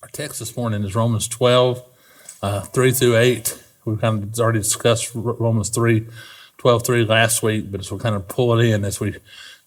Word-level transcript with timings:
Our 0.00 0.08
text 0.10 0.38
this 0.38 0.56
morning 0.56 0.84
is 0.84 0.94
Romans 0.94 1.26
12, 1.26 1.82
uh, 2.40 2.60
3 2.60 2.92
through 2.92 3.16
8. 3.16 3.64
We've 3.84 4.00
kind 4.00 4.22
of 4.22 4.38
already 4.38 4.60
discussed 4.60 5.10
Romans 5.12 5.70
3, 5.70 6.06
12, 6.56 6.86
3 6.86 7.04
last 7.04 7.42
week, 7.42 7.72
but 7.72 7.80
as 7.80 7.90
we 7.90 7.98
kind 7.98 8.14
of 8.14 8.28
pull 8.28 8.56
it 8.56 8.64
in 8.64 8.84
as 8.84 9.00
we 9.00 9.16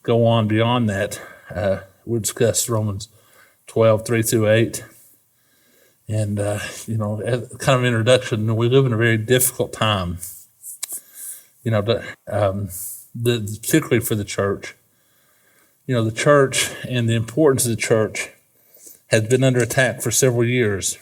go 0.03 0.25
on 0.25 0.47
beyond 0.47 0.89
that, 0.89 1.19
uh, 1.53 1.81
we 2.05 2.19
discuss 2.19 2.69
Romans 2.69 3.09
12, 3.67 4.05
3 4.05 4.21
through 4.21 4.49
8. 4.49 4.85
And, 6.07 6.39
uh, 6.39 6.59
you 6.87 6.95
know, 6.95 7.17
kind 7.59 7.79
of 7.79 7.83
introduction, 7.83 8.55
we 8.55 8.69
live 8.69 8.85
in 8.85 8.93
a 8.93 8.97
very 8.97 9.17
difficult 9.17 9.73
time, 9.73 10.19
you 11.61 11.71
know, 11.71 12.01
um, 12.31 12.69
the, 13.13 13.59
particularly 13.61 13.99
for 13.99 14.15
the 14.15 14.23
church. 14.23 14.75
You 15.87 15.95
know, 15.95 16.05
the 16.05 16.11
church 16.11 16.71
and 16.87 17.09
the 17.09 17.15
importance 17.15 17.65
of 17.65 17.71
the 17.71 17.75
church 17.75 18.29
has 19.11 19.27
been 19.27 19.43
under 19.43 19.59
attack 19.59 20.01
for 20.01 20.09
several 20.09 20.45
years. 20.45 20.97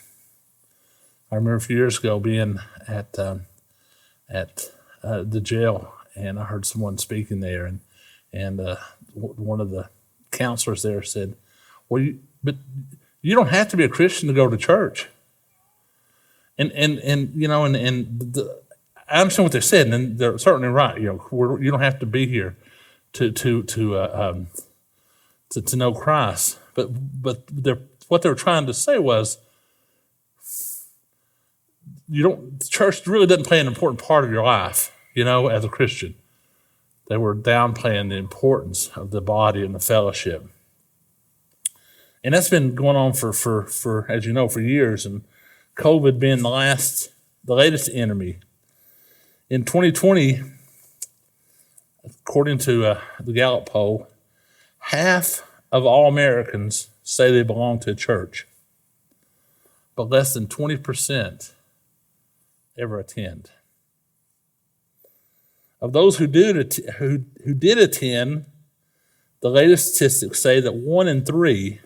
I 1.32 1.36
remember 1.36 1.56
a 1.56 1.62
few 1.62 1.78
years 1.78 2.00
ago 2.00 2.20
being 2.20 2.60
at 2.88 3.18
um, 3.20 3.44
at 4.28 4.72
uh, 5.04 5.24
the 5.24 5.40
jail, 5.40 5.94
and 6.16 6.40
I 6.40 6.46
heard 6.46 6.66
someone 6.66 6.98
speaking 6.98 7.40
there, 7.40 7.66
and 7.66 7.80
and 8.34 8.60
uh, 8.60 8.78
w- 9.14 9.36
one 9.36 9.62
of 9.62 9.70
the 9.70 9.90
counselors 10.32 10.82
there 10.82 11.04
said, 11.04 11.36
"Well, 11.88 12.02
you, 12.02 12.20
but 12.44 12.56
you 13.22 13.36
don't 13.36 13.50
have 13.50 13.68
to 13.70 13.78
be 13.78 13.84
a 13.84 13.90
Christian 13.90 14.28
to 14.28 14.34
go 14.34 14.50
to 14.50 14.58
church." 14.58 15.08
And 16.58 16.72
and 16.72 16.98
and 17.00 17.32
you 17.36 17.48
know, 17.48 17.64
and 17.64 17.76
and 17.76 18.20
the, 18.20 18.60
I 19.08 19.22
understand 19.22 19.46
what 19.46 19.52
they're 19.52 19.62
saying, 19.62 19.94
and 19.94 20.18
they're 20.18 20.40
certainly 20.40 20.68
right. 20.68 21.00
You 21.00 21.22
know, 21.32 21.58
you 21.62 21.70
don't 21.70 21.82
have 21.82 22.00
to 22.00 22.08
be 22.08 22.26
here 22.26 22.58
to 23.14 23.32
to 23.32 23.62
to 23.62 23.98
uh, 23.98 24.32
um, 24.34 24.48
to, 25.52 25.62
to 25.62 25.76
know 25.76 25.94
Christ, 25.94 26.58
but 26.74 26.90
but 27.22 27.44
they're 27.52 27.82
what 28.10 28.22
they 28.22 28.30
were 28.30 28.36
trying 28.36 28.66
to 28.66 28.74
say 28.74 29.00
was 29.00 29.38
you 32.10 32.24
don't 32.24 32.70
church 32.70 33.08
really 33.08 33.26
doesn't 33.26 33.46
play 33.46 33.60
an 33.60 33.68
important 33.68 34.04
part 34.04 34.26
of 34.26 34.32
your 34.32 34.44
life 34.44 34.92
you 35.14 35.24
know 35.24 35.48
as 35.48 35.64
a 35.64 35.70
christian. 35.70 36.16
They 37.08 37.18
were 37.18 37.36
downplaying 37.36 38.10
the 38.10 38.18
importance 38.18 38.90
of 38.96 39.10
the 39.10 39.20
body 39.22 39.66
and 39.66 39.74
the 39.74 39.80
fellowship. 39.80 40.48
And 42.24 42.36
that's 42.36 42.50
been 42.50 42.76
going 42.76 42.96
on 42.96 43.14
for 43.14 43.34
for 43.34 43.66
for 43.66 44.06
as 44.10 44.26
you 44.26 44.34
know 44.34 44.48
for 44.48 44.62
years. 44.62 45.06
And 45.06 45.24
covid 45.76 46.20
being 46.20 46.42
the 46.42 46.50
last 46.50 47.10
the 47.44 47.56
latest 47.56 47.90
enemy. 47.94 48.40
In 49.50 49.66
2020 49.66 50.42
according 52.06 52.58
to 52.60 52.86
uh, 52.86 53.02
the 53.20 53.34
gallup 53.34 53.66
poll 53.66 54.08
half 54.80 55.44
of 55.72 55.86
all 55.86 56.08
americans 56.08 56.90
say 57.10 57.32
they 57.32 57.44
belong 57.44 57.80
to 57.80 57.92
a 57.92 57.96
church, 57.96 58.48
but 59.96 60.10
less 60.10 60.34
than 60.34 60.48
20% 60.48 61.54
ever 62.78 63.00
attend. 63.00 63.50
Of 65.82 65.94
those 65.94 66.18
who 66.18 66.28
did, 66.28 66.74
who, 66.98 67.24
who 67.46 67.54
did 67.54 67.78
attend, 67.78 68.46
the 69.42 69.50
latest 69.50 69.96
statistics 69.96 70.42
say 70.42 70.60
that 70.60 70.76
one 70.76 71.08
in 71.08 71.26
three 71.26 71.80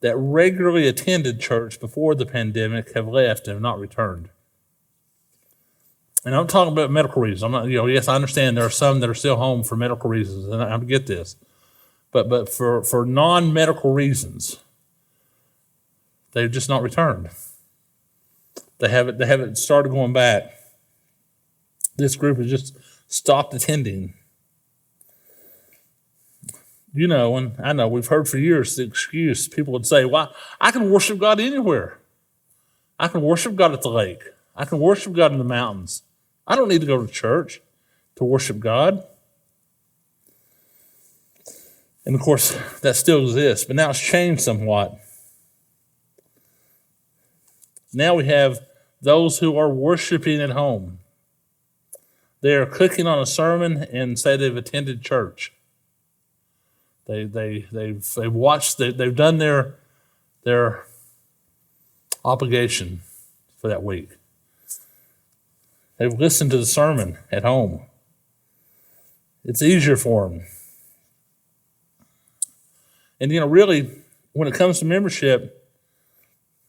that 0.00 0.16
regularly 0.16 0.86
attended 0.86 1.40
church 1.40 1.78
before 1.78 2.14
the 2.14 2.26
pandemic 2.26 2.94
have 2.94 3.06
left 3.06 3.46
and 3.46 3.54
have 3.54 3.62
not 3.62 3.78
returned. 3.78 4.28
And 6.24 6.34
I'm 6.34 6.46
talking 6.46 6.72
about 6.72 6.90
medical 6.90 7.22
reasons. 7.22 7.42
I'm 7.42 7.52
not, 7.52 7.68
you 7.68 7.76
know, 7.76 7.86
yes, 7.86 8.08
I 8.08 8.14
understand 8.14 8.56
there 8.56 8.66
are 8.66 8.70
some 8.70 9.00
that 9.00 9.08
are 9.08 9.14
still 9.14 9.36
home 9.36 9.62
for 9.62 9.76
medical 9.76 10.10
reasons, 10.10 10.46
and 10.46 10.62
I 10.62 10.76
get 10.78 11.06
this. 11.06 11.36
But 12.12 12.28
but 12.28 12.48
for, 12.48 12.82
for 12.82 13.06
non 13.06 13.52
medical 13.52 13.92
reasons, 13.92 14.58
they've 16.32 16.50
just 16.50 16.68
not 16.68 16.82
returned. 16.82 17.30
They 18.78 18.88
haven't 18.88 19.18
they 19.18 19.26
haven't 19.26 19.56
started 19.56 19.90
going 19.90 20.12
back. 20.12 20.52
This 21.96 22.16
group 22.16 22.38
has 22.38 22.50
just 22.50 22.76
stopped 23.06 23.54
attending. 23.54 24.14
You 26.92 27.06
know, 27.06 27.36
and 27.36 27.54
I 27.62 27.72
know 27.72 27.86
we've 27.86 28.08
heard 28.08 28.28
for 28.28 28.38
years 28.38 28.74
the 28.74 28.82
excuse 28.82 29.46
people 29.46 29.72
would 29.74 29.86
say, 29.86 30.04
Well, 30.04 30.34
I 30.60 30.72
can 30.72 30.90
worship 30.90 31.18
God 31.18 31.38
anywhere. 31.38 31.98
I 32.98 33.06
can 33.08 33.22
worship 33.22 33.54
God 33.54 33.72
at 33.72 33.82
the 33.82 33.90
lake. 33.90 34.22
I 34.56 34.64
can 34.64 34.80
worship 34.80 35.12
God 35.12 35.32
in 35.32 35.38
the 35.38 35.44
mountains. 35.44 36.02
I 36.46 36.56
don't 36.56 36.68
need 36.68 36.80
to 36.80 36.86
go 36.86 37.04
to 37.04 37.10
church 37.10 37.60
to 38.16 38.24
worship 38.24 38.58
God. 38.58 39.06
And 42.10 42.18
of 42.18 42.24
course, 42.24 42.58
that 42.80 42.96
still 42.96 43.20
exists, 43.20 43.64
but 43.64 43.76
now 43.76 43.90
it's 43.90 44.00
changed 44.00 44.42
somewhat. 44.42 44.98
Now 47.92 48.16
we 48.16 48.24
have 48.24 48.58
those 49.00 49.38
who 49.38 49.56
are 49.56 49.68
worshiping 49.68 50.40
at 50.40 50.50
home. 50.50 50.98
They 52.40 52.56
are 52.56 52.66
clicking 52.66 53.06
on 53.06 53.20
a 53.20 53.26
sermon 53.26 53.86
and 53.92 54.18
say 54.18 54.36
they've 54.36 54.56
attended 54.56 55.02
church. 55.02 55.52
They, 57.06 57.26
they, 57.26 57.68
they've, 57.70 58.04
they've 58.16 58.34
watched, 58.34 58.78
they, 58.78 58.90
they've 58.90 59.14
done 59.14 59.38
their, 59.38 59.76
their 60.42 60.86
obligation 62.24 63.02
for 63.56 63.68
that 63.68 63.84
week. 63.84 64.08
They've 65.96 66.12
listened 66.12 66.50
to 66.50 66.58
the 66.58 66.66
sermon 66.66 67.18
at 67.30 67.44
home. 67.44 67.82
It's 69.44 69.62
easier 69.62 69.96
for 69.96 70.28
them. 70.28 70.42
And, 73.20 73.30
you 73.30 73.40
know, 73.40 73.46
really, 73.46 73.90
when 74.32 74.48
it 74.48 74.54
comes 74.54 74.78
to 74.78 74.84
membership, 74.84 75.68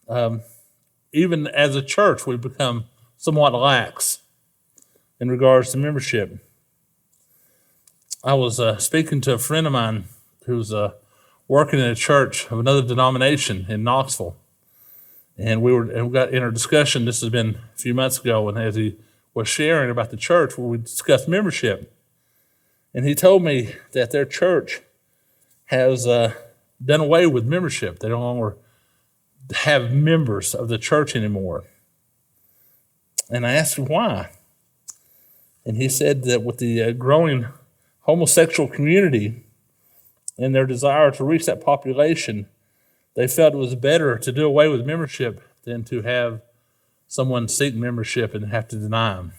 um, 0.09 0.41
even 1.13 1.47
as 1.47 1.75
a 1.75 1.81
church, 1.81 2.25
we've 2.25 2.41
become 2.41 2.85
somewhat 3.17 3.53
lax 3.53 4.19
in 5.19 5.29
regards 5.29 5.71
to 5.71 5.77
membership. 5.77 6.39
I 8.23 8.33
was 8.33 8.59
uh, 8.59 8.77
speaking 8.77 9.21
to 9.21 9.33
a 9.33 9.37
friend 9.37 9.65
of 9.65 9.73
mine 9.73 10.05
who's 10.45 10.73
uh, 10.73 10.91
working 11.47 11.79
in 11.79 11.85
a 11.85 11.95
church 11.95 12.51
of 12.51 12.59
another 12.59 12.81
denomination 12.81 13.65
in 13.69 13.83
Knoxville. 13.83 14.35
And 15.37 15.61
we 15.61 15.71
were 15.71 15.89
and 15.89 16.07
we 16.07 16.13
got 16.13 16.33
in 16.33 16.43
our 16.43 16.51
discussion, 16.51 17.05
this 17.05 17.21
has 17.21 17.29
been 17.29 17.57
a 17.73 17.77
few 17.77 17.93
months 17.93 18.19
ago, 18.19 18.47
and 18.47 18.57
as 18.57 18.75
he 18.75 18.97
was 19.33 19.47
sharing 19.47 19.89
about 19.89 20.11
the 20.11 20.17
church 20.17 20.57
where 20.57 20.67
we 20.67 20.77
discussed 20.77 21.27
membership. 21.27 21.93
And 22.93 23.05
he 23.05 23.15
told 23.15 23.43
me 23.43 23.75
that 23.93 24.11
their 24.11 24.25
church 24.25 24.81
has 25.71 26.05
uh, 26.05 26.33
done 26.83 26.99
away 26.99 27.25
with 27.25 27.45
membership. 27.45 27.99
They 27.99 28.09
no 28.09 28.19
longer 28.19 28.57
have 29.63 29.91
members 29.91 30.53
of 30.53 30.67
the 30.67 30.77
church 30.77 31.15
anymore. 31.15 31.63
And 33.29 33.47
I 33.47 33.53
asked 33.53 33.77
him 33.77 33.85
why. 33.85 34.31
And 35.65 35.77
he 35.77 35.87
said 35.87 36.23
that 36.23 36.43
with 36.43 36.57
the 36.57 36.83
uh, 36.83 36.91
growing 36.91 37.47
homosexual 38.01 38.69
community 38.69 39.43
and 40.37 40.53
their 40.53 40.65
desire 40.65 41.09
to 41.11 41.23
reach 41.23 41.45
that 41.45 41.63
population, 41.63 42.47
they 43.15 43.27
felt 43.27 43.53
it 43.53 43.57
was 43.57 43.75
better 43.75 44.17
to 44.17 44.31
do 44.31 44.45
away 44.45 44.67
with 44.67 44.85
membership 44.85 45.41
than 45.63 45.85
to 45.85 46.01
have 46.01 46.41
someone 47.07 47.47
seek 47.47 47.75
membership 47.75 48.33
and 48.33 48.51
have 48.51 48.67
to 48.69 48.75
deny 48.75 49.13
them. 49.15 49.33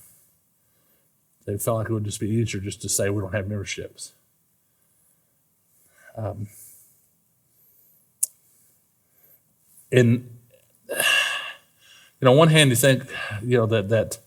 They 1.44 1.58
felt 1.58 1.78
like 1.78 1.90
it 1.90 1.92
would 1.92 2.04
just 2.04 2.20
be 2.20 2.30
easier 2.30 2.60
just 2.60 2.80
to 2.82 2.88
say 2.88 3.10
we 3.10 3.20
don't 3.20 3.34
have 3.34 3.48
memberships. 3.48 4.14
Um, 6.16 6.48
and 9.90 10.28
you 10.88 12.26
know, 12.26 12.32
on 12.32 12.38
one 12.38 12.48
hand, 12.48 12.70
you 12.70 12.76
think, 12.76 13.04
you 13.42 13.58
know, 13.58 13.66
that 13.66 13.88
that 13.88 14.18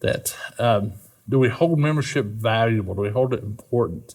that 0.00 0.36
um, 0.58 0.92
do 1.28 1.38
we 1.38 1.48
hold 1.48 1.78
membership 1.78 2.26
valuable? 2.26 2.94
Do 2.94 3.02
we 3.02 3.10
hold 3.10 3.32
it 3.34 3.42
important? 3.42 4.14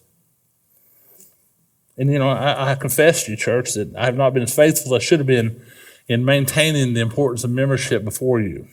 And 1.96 2.10
you 2.10 2.18
know, 2.18 2.30
I, 2.30 2.72
I 2.72 2.74
confess 2.74 3.24
to 3.24 3.32
you, 3.32 3.36
church, 3.36 3.74
that 3.74 3.94
I 3.96 4.06
have 4.06 4.16
not 4.16 4.32
been 4.34 4.42
as 4.42 4.54
faithful 4.54 4.94
as 4.94 5.02
I 5.02 5.04
should 5.04 5.20
have 5.20 5.26
been 5.26 5.62
in 6.08 6.24
maintaining 6.24 6.94
the 6.94 7.00
importance 7.00 7.44
of 7.44 7.50
membership 7.50 8.04
before 8.04 8.40
you. 8.40 8.66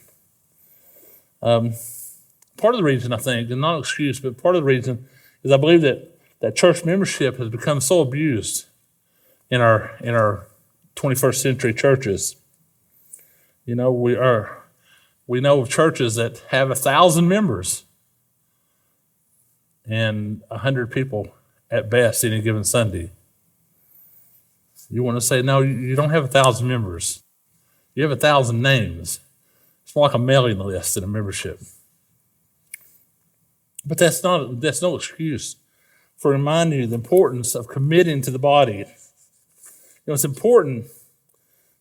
Um, 1.41 1.73
part 2.57 2.73
of 2.73 2.79
the 2.79 2.83
reason 2.83 3.13
I 3.13 3.17
think, 3.17 3.51
and 3.51 3.61
not 3.61 3.79
excuse, 3.79 4.19
but 4.19 4.41
part 4.41 4.55
of 4.55 4.61
the 4.61 4.65
reason 4.65 5.07
is 5.43 5.51
I 5.51 5.57
believe 5.57 5.81
that 5.81 6.16
that 6.39 6.56
church 6.56 6.86
membership 6.86 7.38
has 7.38 7.50
become 7.50 7.81
so 7.81 8.01
abused 8.01 8.66
in 9.50 9.62
our 9.62 9.95
in 10.01 10.13
our 10.13 10.48
21st 10.95 11.36
century 11.36 11.74
churches. 11.74 12.36
You 13.66 13.75
know, 13.75 13.92
we 13.92 14.16
are 14.16 14.63
we 15.25 15.42
know 15.42 15.62
of 15.62 15.69
churches 15.69 16.16
that 16.16 16.39
have 16.50 16.72
a 16.72 16.75
thousand 16.75 17.28
members 17.28 17.86
and 19.86 20.42
a 20.50 20.60
hundred 20.60 20.92
people 20.92 21.30
at 21.69 21.89
best 21.89 22.24
any 22.24 22.42
given 22.42 22.63
Sunday. 22.63 23.12
You 24.89 25.04
want 25.04 25.18
to 25.18 25.22
say, 25.22 25.42
no, 25.42 25.62
you 25.62 25.95
don't 25.95 26.12
have 26.12 26.24
a 26.24 26.30
thousand 26.30 26.68
members. 26.68 27.24
You 27.94 28.04
have 28.04 28.12
a 28.12 28.16
thousand 28.16 28.62
names. 28.62 29.19
It's 29.84 29.94
more 29.95 30.07
like 30.07 30.16
a 30.16 30.19
mailing 30.19 30.60
list 30.60 30.95
than 30.95 31.04
a 31.04 31.07
membership. 31.07 31.60
But 33.86 33.98
that's 33.98 34.24
not 34.24 34.62
that's 34.62 34.81
no 34.81 34.95
excuse 34.95 35.56
for 36.17 36.31
reminding 36.31 36.79
you 36.79 36.87
the 36.87 36.95
importance 36.95 37.55
of 37.55 37.67
committing 37.67 38.21
to 38.23 38.31
the 38.31 38.39
body. 38.39 38.77
You 38.77 38.85
know, 40.07 40.13
it's 40.13 40.25
important 40.25 40.87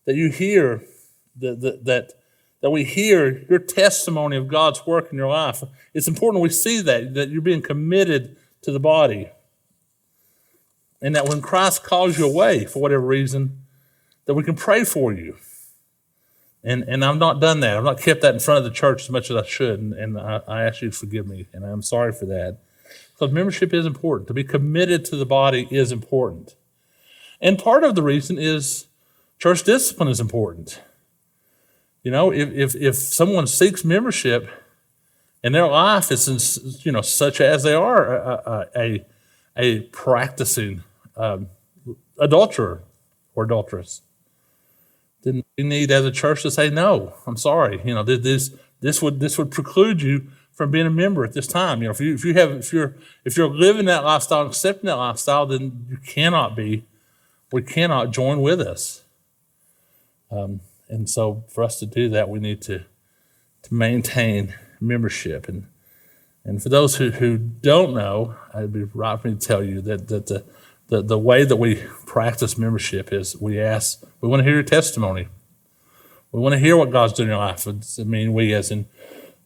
that 0.05 0.15
you 0.15 0.29
hear 0.29 0.83
that, 1.39 1.61
that, 1.61 2.13
that, 2.61 2.71
we 2.71 2.83
hear 2.83 3.45
your 3.49 3.59
testimony 3.59 4.37
of 4.37 4.47
God's 4.47 4.85
work 4.85 5.11
in 5.11 5.17
your 5.17 5.29
life. 5.29 5.63
It's 5.93 6.07
important 6.07 6.41
we 6.41 6.49
see 6.49 6.81
that, 6.81 7.13
that 7.13 7.29
you're 7.29 7.41
being 7.41 7.61
committed 7.61 8.35
to 8.63 8.71
the 8.71 8.79
body. 8.79 9.29
And 11.01 11.15
that 11.15 11.27
when 11.27 11.41
Christ 11.41 11.83
calls 11.83 12.17
you 12.17 12.25
away 12.25 12.65
for 12.65 12.81
whatever 12.81 13.05
reason, 13.05 13.61
that 14.25 14.33
we 14.33 14.43
can 14.43 14.55
pray 14.55 14.83
for 14.83 15.13
you. 15.13 15.37
And, 16.63 16.83
and 16.83 17.05
I've 17.05 17.17
not 17.17 17.39
done 17.39 17.61
that. 17.61 17.77
I've 17.77 17.83
not 17.83 17.99
kept 17.99 18.21
that 18.21 18.33
in 18.33 18.39
front 18.39 18.57
of 18.57 18.63
the 18.65 18.75
church 18.75 19.03
as 19.03 19.09
much 19.09 19.29
as 19.31 19.37
I 19.37 19.45
should. 19.45 19.79
And, 19.79 19.93
and 19.93 20.19
I, 20.19 20.41
I 20.47 20.63
ask 20.63 20.81
you 20.81 20.89
to 20.89 20.95
forgive 20.95 21.27
me. 21.27 21.47
And 21.53 21.63
I'm 21.63 21.81
sorry 21.81 22.11
for 22.11 22.25
that. 22.25 22.57
Because 23.17 23.33
membership 23.33 23.73
is 23.73 23.85
important. 23.85 24.27
To 24.27 24.33
be 24.33 24.43
committed 24.43 25.03
to 25.05 25.15
the 25.15 25.25
body 25.25 25.67
is 25.71 25.91
important. 25.91 26.55
And 27.41 27.57
part 27.57 27.83
of 27.83 27.95
the 27.95 28.03
reason 28.03 28.37
is 28.37 28.85
church 29.39 29.63
discipline 29.63 30.09
is 30.09 30.19
important. 30.19 30.81
You 32.03 32.11
know, 32.11 32.31
if, 32.31 32.53
if, 32.53 32.75
if 32.75 32.95
someone 32.95 33.47
seeks 33.47 33.83
membership 33.83 34.49
and 35.43 35.55
their 35.55 35.67
life 35.67 36.11
is, 36.11 36.27
in, 36.27 36.71
you 36.83 36.91
know, 36.91 37.01
such 37.01 37.41
as 37.41 37.63
they 37.63 37.73
are 37.73 38.15
a, 38.15 38.69
a, 38.75 39.05
a 39.57 39.79
practicing 39.81 40.83
um, 41.15 41.47
adulterer 42.19 42.83
or 43.33 43.45
adulteress, 43.45 44.01
then 45.23 45.43
we 45.57 45.63
need 45.63 45.89
as 45.89 46.05
a 46.05 46.11
church 46.11 46.43
to 46.43 46.51
say, 46.51 46.69
no, 46.69 47.13
I'm 47.25 47.37
sorry. 47.37 47.81
You 47.83 47.95
know, 47.95 48.03
this, 48.03 48.51
this 48.79 49.01
would, 49.01 49.19
this 49.19 49.37
would 49.39 49.49
preclude 49.49 50.03
you 50.03 50.27
from 50.57 50.71
being 50.71 50.87
a 50.87 50.89
member 50.89 51.23
at 51.23 51.33
this 51.33 51.45
time. 51.45 51.83
You 51.83 51.87
know, 51.87 51.91
if 51.91 52.01
you, 52.01 52.15
if 52.15 52.25
you 52.25 52.33
have, 52.33 52.51
if 52.51 52.73
you're, 52.73 52.95
if 53.23 53.37
you're 53.37 53.47
living 53.47 53.85
that 53.85 54.03
lifestyle, 54.03 54.47
accepting 54.47 54.87
that 54.87 54.95
lifestyle, 54.95 55.45
then 55.45 55.85
you 55.87 55.97
cannot 55.97 56.55
be, 56.55 56.83
we 57.51 57.61
cannot 57.61 58.09
join 58.09 58.41
with 58.41 58.59
us. 58.59 59.03
Um, 60.31 60.61
and 60.89 61.07
so 61.07 61.43
for 61.47 61.63
us 61.63 61.77
to 61.79 61.85
do 61.85 62.09
that, 62.09 62.27
we 62.27 62.39
need 62.39 62.63
to, 62.63 62.85
to 63.61 63.73
maintain 63.73 64.55
membership. 64.81 65.47
And, 65.47 65.67
and 66.43 66.61
for 66.61 66.69
those 66.69 66.95
who, 66.95 67.11
who 67.11 67.37
don't 67.37 67.93
know, 67.93 68.35
I'd 68.51 68.73
be 68.73 68.85
right 68.85 69.21
for 69.21 69.27
me 69.27 69.35
to 69.35 69.39
tell 69.39 69.63
you 69.63 69.79
that, 69.81 70.07
that 70.07 70.25
the, 70.25 70.43
the, 70.87 71.03
the 71.03 71.19
way 71.19 71.45
that 71.45 71.57
we 71.57 71.83
practice 72.07 72.57
membership 72.57 73.13
is 73.13 73.39
we 73.39 73.59
ask, 73.59 74.03
we 74.21 74.27
want 74.27 74.39
to 74.39 74.43
hear 74.43 74.55
your 74.55 74.63
testimony. 74.63 75.27
We 76.31 76.39
want 76.39 76.53
to 76.53 76.59
hear 76.59 76.75
what 76.75 76.89
God's 76.89 77.13
doing 77.13 77.29
in 77.29 77.35
your 77.35 77.45
life. 77.45 77.67
I 77.67 78.03
mean, 78.03 78.33
we 78.33 78.53
as 78.55 78.71
in 78.71 78.87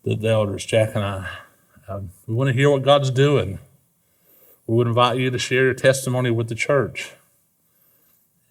the, 0.04 0.16
the 0.16 0.30
elders, 0.30 0.66
Jack 0.66 0.96
and 0.96 1.04
I, 1.04 1.30
um, 1.88 2.12
we 2.28 2.34
want 2.34 2.48
to 2.48 2.54
hear 2.54 2.70
what 2.70 2.84
God's 2.84 3.12
doing. 3.12 3.60
We 4.66 4.76
would 4.76 4.88
invite 4.88 5.18
you 5.18 5.30
to 5.30 5.40
share 5.40 5.66
your 5.66 5.74
testimony 5.74 6.32
with 6.32 6.48
the 6.48 6.56
church. 6.56 7.14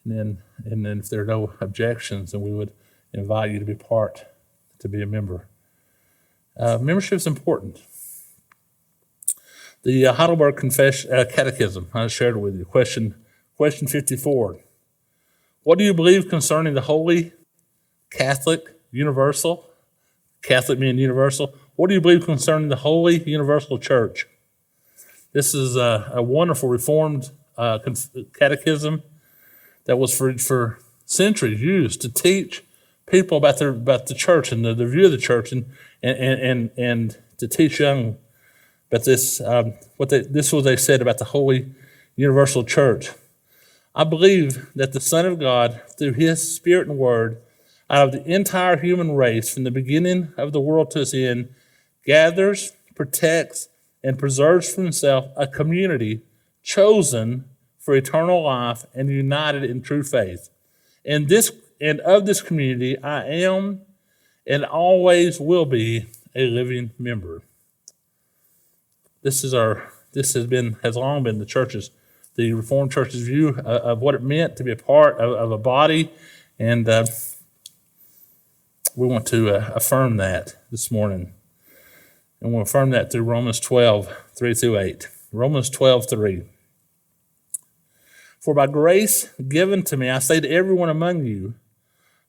And 0.05 0.19
then, 0.19 0.39
and 0.65 0.85
then 0.85 1.01
if 1.01 1.09
there 1.09 1.23
are 1.23 1.27
no 1.27 1.53
objections, 1.61 2.33
then 2.33 2.41
we 2.41 2.53
would 2.53 2.73
invite 3.13 3.51
you 3.51 3.59
to 3.59 3.65
be 3.65 3.75
part, 3.75 4.25
to 4.79 4.89
be 4.89 5.03
a 5.03 5.07
member. 5.07 5.47
Uh, 6.59 6.79
membership 6.79 7.17
is 7.17 7.27
important. 7.27 7.83
The 9.83 10.07
uh, 10.07 10.13
Heidelberg 10.13 10.57
Confession, 10.57 11.13
uh, 11.13 11.25
Catechism, 11.25 11.89
I 11.95 12.07
shared 12.09 12.37
it 12.37 12.41
with 12.41 12.57
you. 12.57 12.65
Question, 12.67 13.15
question 13.57 13.89
54. 13.89 14.61
What 15.63 15.79
do 15.79 15.85
you 15.85 15.95
believe 15.95 16.29
concerning 16.29 16.75
the 16.75 16.83
Holy, 16.83 17.33
Catholic, 18.11 18.75
Universal, 18.91 19.70
Catholic 20.43 20.79
meaning 20.79 20.99
universal? 20.99 21.55
What 21.77 21.89
do 21.89 21.95
you 21.95 22.01
believe 22.01 22.25
concerning 22.25 22.69
the 22.69 22.77
Holy 22.77 23.23
Universal 23.23 23.79
Church? 23.79 24.27
This 25.33 25.55
is 25.55 25.77
a, 25.77 26.11
a 26.15 26.23
wonderful 26.23 26.69
Reformed 26.69 27.31
uh, 27.57 27.79
catechism 28.39 29.03
that 29.85 29.97
was 29.97 30.17
for, 30.17 30.37
for 30.39 30.79
centuries 31.05 31.61
used 31.61 32.01
to 32.03 32.09
teach 32.09 32.65
people 33.07 33.39
about 33.39 33.59
their 33.59 33.71
about 33.71 34.07
the 34.07 34.15
church 34.15 34.53
and 34.53 34.65
the, 34.65 34.75
the 34.75 34.87
view 34.87 35.07
of 35.07 35.11
the 35.11 35.19
church 35.19 35.53
and 35.53 35.67
and 36.03 36.41
and 36.41 36.71
and 36.77 37.19
to 37.39 37.49
teach 37.49 37.81
young 37.81 38.17
but 38.91 39.05
this 39.05 39.41
um, 39.41 39.75
what 39.97 40.09
they, 40.09 40.23
this 40.23 40.49
is 40.49 40.53
what 40.53 40.65
they 40.65 40.77
said 40.77 41.01
about 41.01 41.19
the 41.19 41.27
Holy 41.27 41.73
Universal 42.17 42.65
Church. 42.65 43.11
I 43.95 44.05
believe 44.05 44.69
that 44.75 44.93
the 44.93 45.01
Son 45.01 45.25
of 45.25 45.39
God, 45.39 45.81
through 45.97 46.15
His 46.15 46.55
Spirit 46.55 46.89
and 46.89 46.99
Word, 46.99 47.41
out 47.91 48.09
of 48.09 48.13
the 48.13 48.33
entire 48.33 48.77
human 48.77 49.13
race, 49.17 49.53
from 49.53 49.65
the 49.65 49.71
beginning 49.71 50.33
of 50.37 50.53
the 50.53 50.61
world 50.61 50.93
to 50.93 51.01
its 51.01 51.13
end, 51.13 51.53
gathers, 52.05 52.73
protects, 52.95 53.69
and 54.03 54.19
preserves 54.19 54.73
for 54.73 54.83
Himself 54.83 55.27
a 55.37 55.47
community 55.47 56.23
chosen 56.63 57.45
for 57.79 57.97
eternal 57.97 58.45
life 58.45 58.85
and 58.95 59.09
united 59.09 59.65
in 59.65 59.83
true 59.83 60.03
faith. 60.03 60.51
And 61.05 61.29
this 61.29 61.51
and 61.81 62.01
of 62.01 62.27
this 62.27 62.43
community, 62.43 62.97
I 62.99 63.25
am 63.25 63.81
and 64.47 64.65
always 64.65 65.41
will 65.41 65.65
be 65.65 66.07
a 66.35 66.47
living 66.47 66.91
member. 66.99 67.43
This 69.23 69.43
is 69.43 69.53
our 69.53 69.93
this 70.13 70.35
has 70.35 70.47
been 70.47 70.77
has 70.83 70.97
long 70.97 71.23
been 71.23 71.39
the 71.39 71.47
church's 71.47 71.91
the 72.37 72.53
Reformed 72.53 72.93
Church's 72.93 73.23
view 73.23 73.59
of 73.59 74.01
what 74.01 74.15
it 74.15 74.23
meant 74.23 74.57
to 74.57 74.65
be 74.65 74.71
a 74.71 74.77
part 74.77 75.19
of, 75.19 75.33
of 75.33 75.51
a 75.51 75.59
body, 75.59 76.13
and 76.59 76.89
uh, 76.89 77.05
we 78.97 79.07
want 79.07 79.27
to 79.27 79.55
uh, 79.55 79.73
affirm 79.75 80.17
that 80.19 80.57
this 80.71 80.91
morning. 80.91 81.33
And 82.41 82.53
we'll 82.53 82.63
affirm 82.63 82.91
that 82.91 83.13
through 83.13 83.23
Romans 83.23 83.61
12, 83.61 84.09
3 84.35 84.55
through 84.55 84.79
8. 84.79 85.09
Romans 85.33 85.71
12, 85.71 86.09
3. 86.09 86.43
For 88.41 88.55
by 88.55 88.67
grace 88.67 89.29
given 89.49 89.83
to 89.85 89.97
me, 89.97 90.09
I 90.09 90.19
say 90.19 90.41
to 90.41 90.51
everyone 90.51 90.89
among 90.89 91.27
you, 91.27 91.55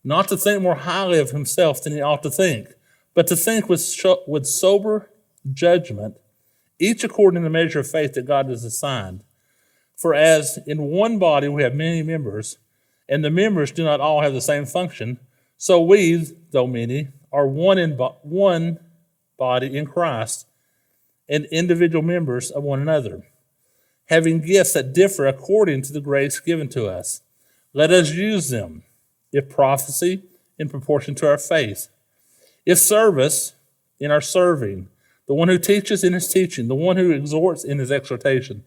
not 0.03 0.27
to 0.27 0.37
think 0.37 0.61
more 0.61 0.75
highly 0.75 1.19
of 1.19 1.31
himself 1.31 1.81
than 1.81 1.93
he 1.93 2.01
ought 2.01 2.23
to 2.23 2.29
think, 2.29 2.69
but 3.13 3.27
to 3.27 3.35
think 3.35 3.69
with, 3.69 3.83
with 4.27 4.45
sober 4.45 5.09
judgment, 5.53 6.17
each 6.79 7.03
according 7.03 7.41
to 7.41 7.45
the 7.45 7.51
measure 7.51 7.79
of 7.79 7.89
faith 7.89 8.13
that 8.13 8.25
God 8.25 8.49
has 8.49 8.63
assigned. 8.63 9.23
For 9.95 10.13
as 10.13 10.59
in 10.65 10.83
one 10.85 11.19
body 11.19 11.47
we 11.47 11.63
have 11.63 11.75
many 11.75 12.03
members, 12.03 12.57
and 13.07 13.23
the 13.23 13.29
members 13.29 13.71
do 13.71 13.83
not 13.83 13.99
all 13.99 14.21
have 14.21 14.33
the 14.33 14.41
same 14.41 14.65
function, 14.65 15.19
so 15.61 15.79
we, 15.79 16.15
though 16.49 16.65
many, 16.65 17.09
are 17.31 17.45
one 17.45 17.77
in 17.77 17.95
bo- 17.95 18.17
one 18.23 18.79
body 19.37 19.77
in 19.77 19.85
Christ, 19.85 20.47
and 21.29 21.45
individual 21.51 22.01
members 22.01 22.49
of 22.49 22.63
one 22.63 22.81
another, 22.81 23.27
having 24.05 24.41
gifts 24.41 24.73
that 24.73 24.91
differ 24.91 25.27
according 25.27 25.83
to 25.83 25.93
the 25.93 26.01
grace 26.01 26.39
given 26.39 26.67
to 26.69 26.87
us. 26.87 27.21
Let 27.75 27.91
us 27.91 28.09
use 28.09 28.49
them. 28.49 28.81
If 29.31 29.49
prophecy, 29.51 30.23
in 30.57 30.67
proportion 30.67 31.13
to 31.13 31.27
our 31.27 31.37
faith. 31.37 31.89
If 32.65 32.79
service, 32.79 33.53
in 33.99 34.09
our 34.09 34.19
serving. 34.19 34.89
The 35.27 35.35
one 35.35 35.47
who 35.47 35.59
teaches 35.59 36.03
in 36.03 36.13
his 36.13 36.27
teaching. 36.27 36.69
The 36.69 36.73
one 36.73 36.97
who 36.97 37.11
exhorts 37.11 37.63
in 37.63 37.77
his 37.77 37.91
exhortation. 37.91 38.63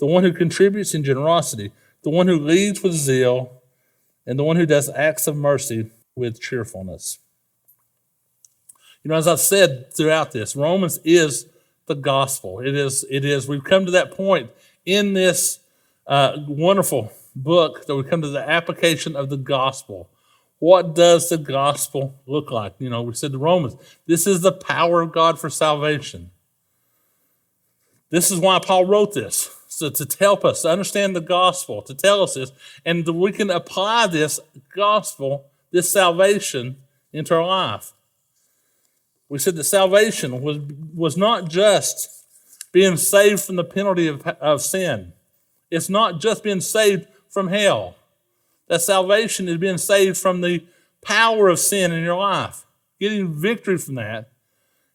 The 0.00 0.06
one 0.06 0.24
who 0.24 0.32
contributes 0.32 0.94
in 0.94 1.04
generosity. 1.04 1.72
The 2.04 2.10
one 2.10 2.26
who 2.26 2.38
leads 2.38 2.82
with 2.82 2.94
zeal. 2.94 3.60
And 4.26 4.38
the 4.38 4.44
one 4.44 4.56
who 4.56 4.64
does 4.64 4.88
acts 4.88 5.26
of 5.26 5.36
mercy 5.36 5.90
with 6.18 6.40
cheerfulness. 6.40 7.18
You 9.02 9.10
know, 9.10 9.14
as 9.14 9.28
I've 9.28 9.40
said 9.40 9.94
throughout 9.94 10.32
this, 10.32 10.54
Romans 10.54 10.98
is 11.04 11.46
the 11.86 11.94
gospel. 11.94 12.60
It 12.60 12.74
is, 12.74 13.06
it 13.08 13.24
is, 13.24 13.48
we've 13.48 13.64
come 13.64 13.86
to 13.86 13.92
that 13.92 14.12
point 14.12 14.50
in 14.84 15.14
this 15.14 15.60
uh, 16.06 16.36
wonderful 16.46 17.12
book 17.34 17.86
that 17.86 17.96
we 17.96 18.02
come 18.02 18.22
to 18.22 18.28
the 18.28 18.46
application 18.46 19.16
of 19.16 19.30
the 19.30 19.36
gospel. 19.36 20.10
What 20.58 20.94
does 20.94 21.28
the 21.28 21.38
gospel 21.38 22.14
look 22.26 22.50
like? 22.50 22.74
You 22.78 22.90
know, 22.90 23.02
we 23.02 23.14
said 23.14 23.32
to 23.32 23.38
Romans, 23.38 23.76
this 24.06 24.26
is 24.26 24.40
the 24.40 24.52
power 24.52 25.00
of 25.00 25.12
God 25.12 25.38
for 25.38 25.48
salvation. 25.48 26.30
This 28.10 28.30
is 28.30 28.40
why 28.40 28.58
Paul 28.58 28.86
wrote 28.86 29.14
this. 29.14 29.54
So 29.68 29.90
to 29.90 30.18
help 30.18 30.44
us 30.44 30.62
to 30.62 30.70
understand 30.70 31.14
the 31.14 31.20
gospel, 31.20 31.82
to 31.82 31.94
tell 31.94 32.22
us 32.22 32.34
this, 32.34 32.50
and 32.84 33.06
we 33.06 33.32
can 33.32 33.50
apply 33.50 34.08
this 34.08 34.40
gospel 34.74 35.46
this 35.70 35.90
salvation 35.90 36.76
into 37.12 37.34
our 37.34 37.46
life. 37.46 37.92
We 39.28 39.38
said 39.38 39.56
that 39.56 39.64
salvation 39.64 40.40
was, 40.40 40.58
was 40.94 41.16
not 41.16 41.48
just 41.48 42.24
being 42.72 42.96
saved 42.96 43.40
from 43.40 43.56
the 43.56 43.64
penalty 43.64 44.06
of, 44.06 44.26
of 44.26 44.62
sin, 44.62 45.12
it's 45.70 45.88
not 45.90 46.20
just 46.20 46.42
being 46.42 46.60
saved 46.60 47.06
from 47.28 47.48
hell. 47.48 47.94
That 48.68 48.82
salvation 48.82 49.48
is 49.48 49.56
being 49.56 49.78
saved 49.78 50.16
from 50.16 50.40
the 50.40 50.66
power 51.02 51.48
of 51.48 51.58
sin 51.58 51.92
in 51.92 52.02
your 52.02 52.16
life, 52.16 52.66
getting 53.00 53.32
victory 53.32 53.78
from 53.78 53.96
that, 53.96 54.30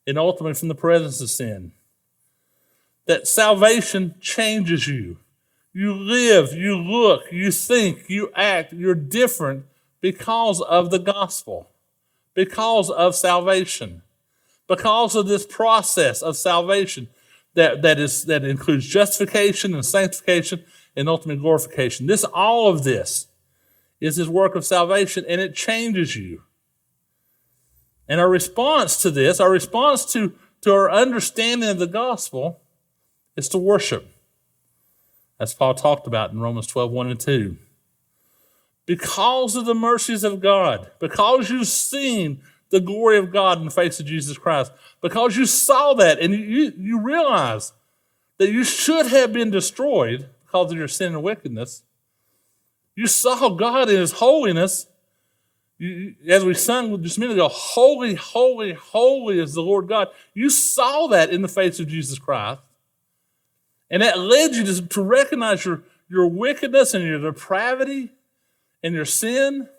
and 0.06 0.18
ultimately 0.18 0.54
from 0.54 0.68
the 0.68 0.76
presence 0.76 1.22
of 1.22 1.30
sin. 1.30 1.72
That 3.06 3.28
salvation 3.28 4.16
changes 4.20 4.88
you. 4.88 5.18
You 5.74 5.94
live, 5.94 6.54
you 6.54 6.78
look, 6.78 7.24
you 7.32 7.52
think, 7.52 8.10
you 8.10 8.32
act, 8.36 8.74
you're 8.74 8.96
different 8.96 9.66
because 10.04 10.60
of 10.60 10.92
the 10.92 11.00
gospel, 11.00 11.70
because 12.34 12.90
of 12.90 13.16
salvation, 13.16 14.02
because 14.68 15.16
of 15.16 15.28
this 15.30 15.46
process 15.46 16.22
of 16.22 16.36
salvation 16.36 17.08
that, 17.54 17.82
that, 17.84 17.98
is, 17.98 18.26
that 18.26 18.44
includes 18.44 18.86
justification 18.86 19.74
and 19.74 19.86
sanctification 19.86 20.66
and 20.94 21.08
ultimate 21.08 21.40
glorification. 21.40 22.06
This, 22.06 22.26
all 22.26 22.68
of 22.68 22.84
this 22.84 23.28
is 24.02 24.18
his 24.18 24.28
work 24.28 24.56
of 24.56 24.66
salvation, 24.66 25.24
and 25.30 25.40
it 25.40 25.56
changes 25.56 26.18
you. 26.18 26.42
And 28.06 28.20
our 28.20 28.30
response 28.30 29.02
to 29.04 29.10
this, 29.10 29.40
our 29.40 29.50
response 29.50 30.12
to, 30.12 30.34
to 30.64 30.74
our 30.74 30.92
understanding 30.92 31.70
of 31.70 31.80
the 31.80 31.88
gospel, 31.88 32.60
is 33.38 33.48
to 33.48 33.58
worship. 33.58 34.06
As 35.40 35.54
Paul 35.54 35.76
talked 35.76 36.08
about 36.08 36.34
in 36.34 36.42
Romans 36.42 36.68
12, 36.68 36.92
1 36.92 37.08
and 37.10 37.20
2. 37.22 37.58
Because 38.86 39.56
of 39.56 39.66
the 39.66 39.74
mercies 39.74 40.24
of 40.24 40.42
God, 40.42 40.92
because 41.00 41.50
you've 41.50 41.68
seen 41.68 42.42
the 42.70 42.82
glory 42.82 43.18
of 43.18 43.32
God 43.32 43.60
in 43.60 43.66
the 43.66 43.72
face 43.72 44.00
of 44.00 44.06
Jesus 44.06 44.38
Christ, 44.38 44.72
because 45.02 45.38
you 45.38 45.46
saw 45.46 45.94
that 45.94 46.20
and 46.20 46.34
you, 46.34 46.74
you 46.78 47.00
realize 47.00 47.72
that 48.40 48.52
you 48.52 48.64
should 48.64 49.08
have 49.08 49.32
been 49.32 49.52
destroyed 49.52 50.30
because 50.46 50.72
of 50.72 50.78
your 50.78 50.88
sin 50.88 51.14
and 51.14 51.24
wickedness. 51.24 51.84
You 52.96 53.08
saw 53.08 53.50
God 53.50 53.90
in 53.90 53.98
His 53.98 54.14
holiness. 54.14 54.88
As 56.30 56.46
we 56.46 56.54
sung 56.54 57.02
just 57.04 57.18
a 57.18 57.20
minute 57.20 57.34
ago, 57.34 57.50
holy, 57.50 58.16
holy, 58.16 58.74
holy 58.74 59.40
is 59.40 59.54
the 59.54 59.62
Lord 59.62 59.88
God. 59.88 60.08
You 60.34 60.50
saw 60.50 61.08
that 61.08 61.30
in 61.30 61.42
the 61.42 61.48
face 61.48 61.80
of 61.80 61.88
Jesus 61.88 62.20
Christ. 62.20 62.62
And 63.90 64.02
that 64.02 64.18
led 64.18 64.56
you 64.56 64.64
to, 64.64 64.82
to 64.82 65.02
recognize 65.02 65.66
your, 65.66 65.84
your 66.10 66.28
wickedness 66.28 66.94
and 66.94 67.06
your 67.06 67.20
depravity 67.20 68.12
and 68.84 68.94
your 68.94 69.06
sin 69.06 69.70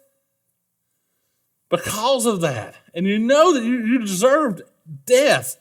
because 1.68 2.26
of 2.26 2.40
that. 2.40 2.76
And 2.94 3.06
you 3.06 3.18
know 3.18 3.52
that 3.52 3.62
you, 3.62 3.84
you 3.84 3.98
deserved 3.98 4.62
death. 5.06 5.58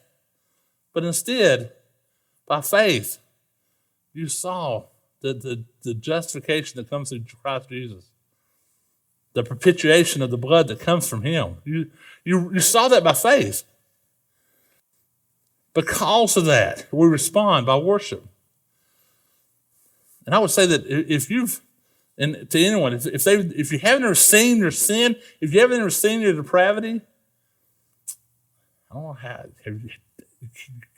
But 0.94 1.04
instead, 1.04 1.72
by 2.48 2.62
faith, 2.62 3.20
you 4.14 4.28
saw 4.28 4.86
the, 5.22 5.34
the, 5.34 5.64
the 5.82 5.94
justification 5.94 6.78
that 6.78 6.90
comes 6.90 7.10
through 7.10 7.24
Christ 7.42 7.70
Jesus, 7.70 8.12
the 9.34 9.44
propitiation 9.44 10.22
of 10.22 10.30
the 10.30 10.38
blood 10.38 10.68
that 10.68 10.80
comes 10.80 11.08
from 11.08 11.24
Him. 11.24 11.58
You, 11.66 11.90
you, 12.24 12.54
you 12.54 12.60
saw 12.60 12.88
that 12.90 13.04
by 13.04 13.14
faith. 13.14 13.64
Because 15.74 16.38
of 16.38 16.46
that, 16.46 16.86
we 16.92 17.08
respond 17.08 17.66
by 17.66 17.78
worship. 17.78 18.24
And 20.26 20.36
I 20.36 20.40
would 20.40 20.52
say 20.52 20.68
that 20.68 20.86
if 20.86 21.30
you've, 21.32 21.62
and 22.18 22.50
to 22.50 22.64
anyone, 22.64 22.94
if, 22.94 23.06
if 23.08 23.24
they, 23.24 23.36
if 23.36 23.72
you 23.72 23.80
haven't 23.80 24.04
ever 24.04 24.16
seen 24.16 24.58
your 24.58 24.72
sin, 24.72 25.16
if 25.42 25.54
you 25.54 25.60
haven't 25.60 25.80
ever 25.80 25.90
seen 25.90 26.22
your 26.22 26.34
depravity, 26.34 27.02
I 28.92 28.94
don't 28.94 29.04
know 29.04 29.14
how, 29.14 29.46
you 29.66 29.90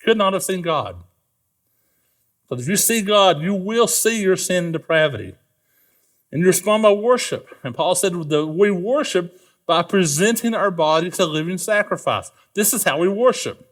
could 0.03 0.17
not 0.17 0.33
have 0.33 0.43
seen 0.43 0.61
God. 0.61 0.97
But 2.49 2.59
if 2.59 2.67
you 2.67 2.75
see 2.75 3.01
God, 3.01 3.41
you 3.41 3.53
will 3.53 3.87
see 3.87 4.21
your 4.21 4.35
sin 4.35 4.65
and 4.65 4.73
depravity. 4.73 5.35
And 6.31 6.41
you 6.41 6.47
respond 6.47 6.83
by 6.83 6.91
worship. 6.91 7.47
And 7.63 7.73
Paul 7.73 7.95
said 7.95 8.13
that 8.13 8.45
we 8.47 8.69
worship 8.69 9.39
by 9.65 9.81
presenting 9.83 10.53
our 10.53 10.69
body 10.69 11.09
to 11.11 11.25
living 11.25 11.57
sacrifice. 11.57 12.31
This 12.53 12.73
is 12.73 12.83
how 12.83 12.99
we 12.99 13.07
worship. 13.07 13.71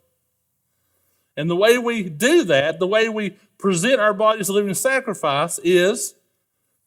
And 1.35 1.49
the 1.49 1.55
way 1.55 1.77
we 1.77 2.09
do 2.09 2.43
that, 2.45 2.79
the 2.79 2.87
way 2.87 3.09
we 3.09 3.31
present 3.57 3.99
our 3.99 4.13
bodies 4.13 4.47
to 4.47 4.53
living 4.53 4.73
sacrifice, 4.73 5.59
is 5.63 6.15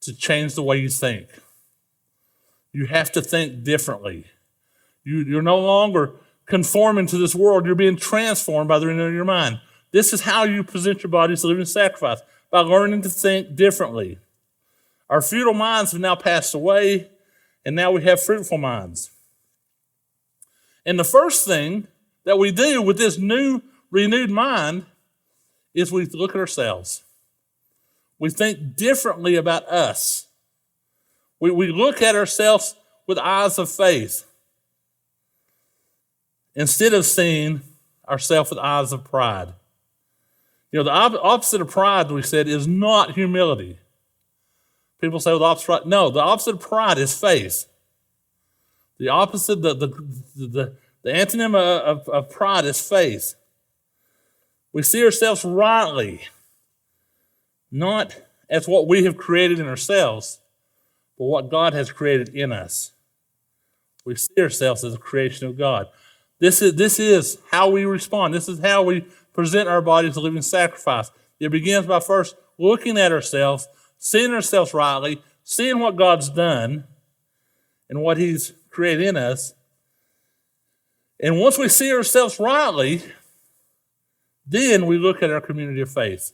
to 0.02 0.14
change 0.14 0.54
the 0.54 0.62
way 0.62 0.78
you 0.78 0.88
think. 0.88 1.28
You 2.72 2.86
have 2.86 3.10
to 3.12 3.22
think 3.22 3.64
differently. 3.64 4.26
You, 5.04 5.20
you're 5.20 5.42
no 5.42 5.58
longer 5.58 6.12
conforming 6.46 7.06
to 7.06 7.18
this 7.18 7.34
world, 7.34 7.66
you're 7.66 7.74
being 7.74 7.96
transformed 7.96 8.68
by 8.68 8.78
the 8.78 8.86
renewing 8.86 9.08
of 9.08 9.14
your 9.14 9.24
mind. 9.24 9.60
This 9.90 10.12
is 10.12 10.22
how 10.22 10.44
you 10.44 10.62
present 10.62 11.02
your 11.02 11.10
body 11.10 11.32
as 11.32 11.42
a 11.42 11.48
living 11.48 11.64
sacrifice 11.64 12.20
by 12.50 12.60
learning 12.60 13.02
to 13.02 13.08
think 13.08 13.56
differently. 13.56 14.18
Our 15.08 15.22
futile 15.22 15.54
minds 15.54 15.92
have 15.92 16.00
now 16.00 16.16
passed 16.16 16.54
away, 16.54 17.10
and 17.64 17.74
now 17.74 17.90
we 17.90 18.02
have 18.04 18.22
fruitful 18.22 18.58
minds. 18.58 19.10
And 20.84 20.98
the 20.98 21.04
first 21.04 21.46
thing 21.46 21.88
that 22.24 22.38
we 22.38 22.52
do 22.52 22.82
with 22.82 22.98
this 22.98 23.18
new, 23.18 23.62
renewed 23.90 24.30
mind 24.30 24.86
is 25.74 25.90
we 25.90 26.06
look 26.06 26.30
at 26.30 26.36
ourselves. 26.36 27.02
We 28.18 28.30
think 28.30 28.76
differently 28.76 29.36
about 29.36 29.66
us. 29.68 30.26
We, 31.38 31.50
we 31.50 31.68
look 31.68 32.00
at 32.00 32.14
ourselves 32.14 32.74
with 33.06 33.18
eyes 33.18 33.58
of 33.58 33.70
faith 33.70 34.24
instead 36.54 36.94
of 36.94 37.04
seeing 37.04 37.60
ourselves 38.08 38.50
with 38.50 38.58
eyes 38.58 38.92
of 38.92 39.04
pride. 39.04 39.52
You 40.72 40.80
know, 40.80 40.84
the 40.84 40.92
op- 40.92 41.22
opposite 41.22 41.60
of 41.60 41.70
pride, 41.70 42.10
we 42.10 42.22
said, 42.22 42.48
is 42.48 42.66
not 42.66 43.12
humility. 43.12 43.78
People 45.00 45.20
say, 45.20 45.30
well, 45.30 45.40
the 45.40 45.44
opposite. 45.44 45.86
No, 45.86 46.10
the 46.10 46.20
opposite 46.20 46.54
of 46.54 46.60
pride 46.60 46.98
is 46.98 47.18
faith. 47.18 47.66
The 48.98 49.10
opposite, 49.10 49.60
the, 49.60 49.74
the, 49.74 49.88
the, 50.34 50.72
the 51.02 51.10
antonym 51.10 51.54
of, 51.54 52.08
of 52.08 52.30
pride 52.30 52.64
is 52.64 52.80
faith. 52.80 53.34
We 54.72 54.82
see 54.82 55.04
ourselves 55.04 55.44
rightly, 55.44 56.22
not 57.70 58.16
as 58.48 58.68
what 58.68 58.86
we 58.86 59.04
have 59.04 59.16
created 59.16 59.58
in 59.58 59.66
ourselves, 59.66 60.40
but 61.18 61.24
what 61.26 61.50
God 61.50 61.72
has 61.72 61.90
created 61.90 62.28
in 62.30 62.52
us. 62.52 62.92
We 64.04 64.14
see 64.14 64.40
ourselves 64.40 64.84
as 64.84 64.94
a 64.94 64.98
creation 64.98 65.48
of 65.48 65.58
God. 65.58 65.88
This 66.38 66.62
is, 66.62 66.74
this 66.74 67.00
is 67.00 67.38
how 67.50 67.70
we 67.70 67.84
respond. 67.84 68.34
This 68.34 68.48
is 68.48 68.60
how 68.60 68.82
we 68.82 69.06
present 69.32 69.68
our 69.68 69.82
bodies 69.82 70.16
a 70.16 70.20
living 70.20 70.42
sacrifice. 70.42 71.10
It 71.40 71.50
begins 71.50 71.86
by 71.86 72.00
first 72.00 72.36
looking 72.58 72.98
at 72.98 73.12
ourselves, 73.12 73.68
seeing 73.98 74.32
ourselves 74.32 74.72
rightly, 74.72 75.22
seeing 75.42 75.78
what 75.78 75.96
God's 75.96 76.30
done 76.30 76.84
and 77.88 78.00
what 78.00 78.16
He's 78.16 78.52
created 78.70 79.06
in 79.06 79.16
us. 79.16 79.54
And 81.20 81.40
once 81.40 81.58
we 81.58 81.68
see 81.68 81.92
ourselves 81.92 82.38
rightly, 82.38 83.02
then 84.46 84.86
we 84.86 84.98
look 84.98 85.22
at 85.22 85.30
our 85.30 85.40
community 85.40 85.80
of 85.80 85.90
faith. 85.90 86.32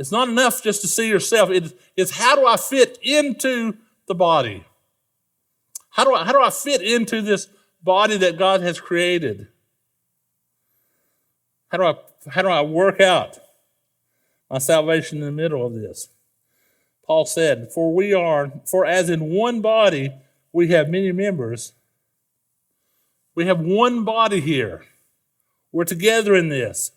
It's 0.00 0.10
not 0.10 0.30
enough 0.30 0.62
just 0.62 0.80
to 0.80 0.88
see 0.88 1.10
yourself. 1.10 1.50
It's, 1.94 2.10
how 2.10 2.34
do 2.34 2.46
I 2.46 2.56
fit 2.56 2.98
into 3.02 3.76
the 4.08 4.14
body? 4.14 4.64
How 5.90 6.04
do 6.04 6.14
I, 6.14 6.24
how 6.24 6.32
do 6.32 6.40
I 6.40 6.48
fit 6.48 6.80
into 6.80 7.20
this 7.20 7.48
body 7.82 8.16
that 8.16 8.38
God 8.38 8.62
has 8.62 8.80
created? 8.80 9.48
How 11.68 11.76
do 11.76 11.84
I 11.84 11.94
how 12.30 12.40
do 12.40 12.48
I 12.48 12.62
work 12.62 12.98
out 13.00 13.40
my 14.50 14.56
salvation 14.56 15.18
in 15.18 15.24
the 15.24 15.32
middle 15.32 15.66
of 15.66 15.74
this? 15.74 16.08
Paul 17.04 17.26
said, 17.26 17.70
For 17.70 17.94
we 17.94 18.14
are, 18.14 18.52
for 18.64 18.86
as 18.86 19.10
in 19.10 19.28
one 19.28 19.60
body 19.60 20.14
we 20.50 20.68
have 20.68 20.88
many 20.88 21.12
members, 21.12 21.72
we 23.34 23.44
have 23.44 23.60
one 23.60 24.04
body 24.04 24.40
here. 24.40 24.86
We're 25.72 25.84
together 25.84 26.34
in 26.34 26.48
this. 26.48 26.92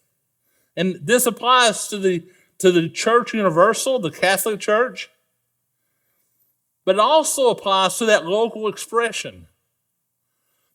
And 0.77 0.99
this 1.03 1.25
applies 1.25 1.89
to 1.89 1.97
the 1.97 2.23
to 2.59 2.71
the 2.71 2.89
church 2.89 3.33
universal, 3.33 3.99
the 3.99 4.11
Catholic 4.11 4.59
Church, 4.59 5.09
but 6.85 6.95
it 6.95 6.99
also 6.99 7.49
applies 7.49 7.97
to 7.97 8.05
that 8.05 8.25
local 8.25 8.67
expression. 8.67 9.47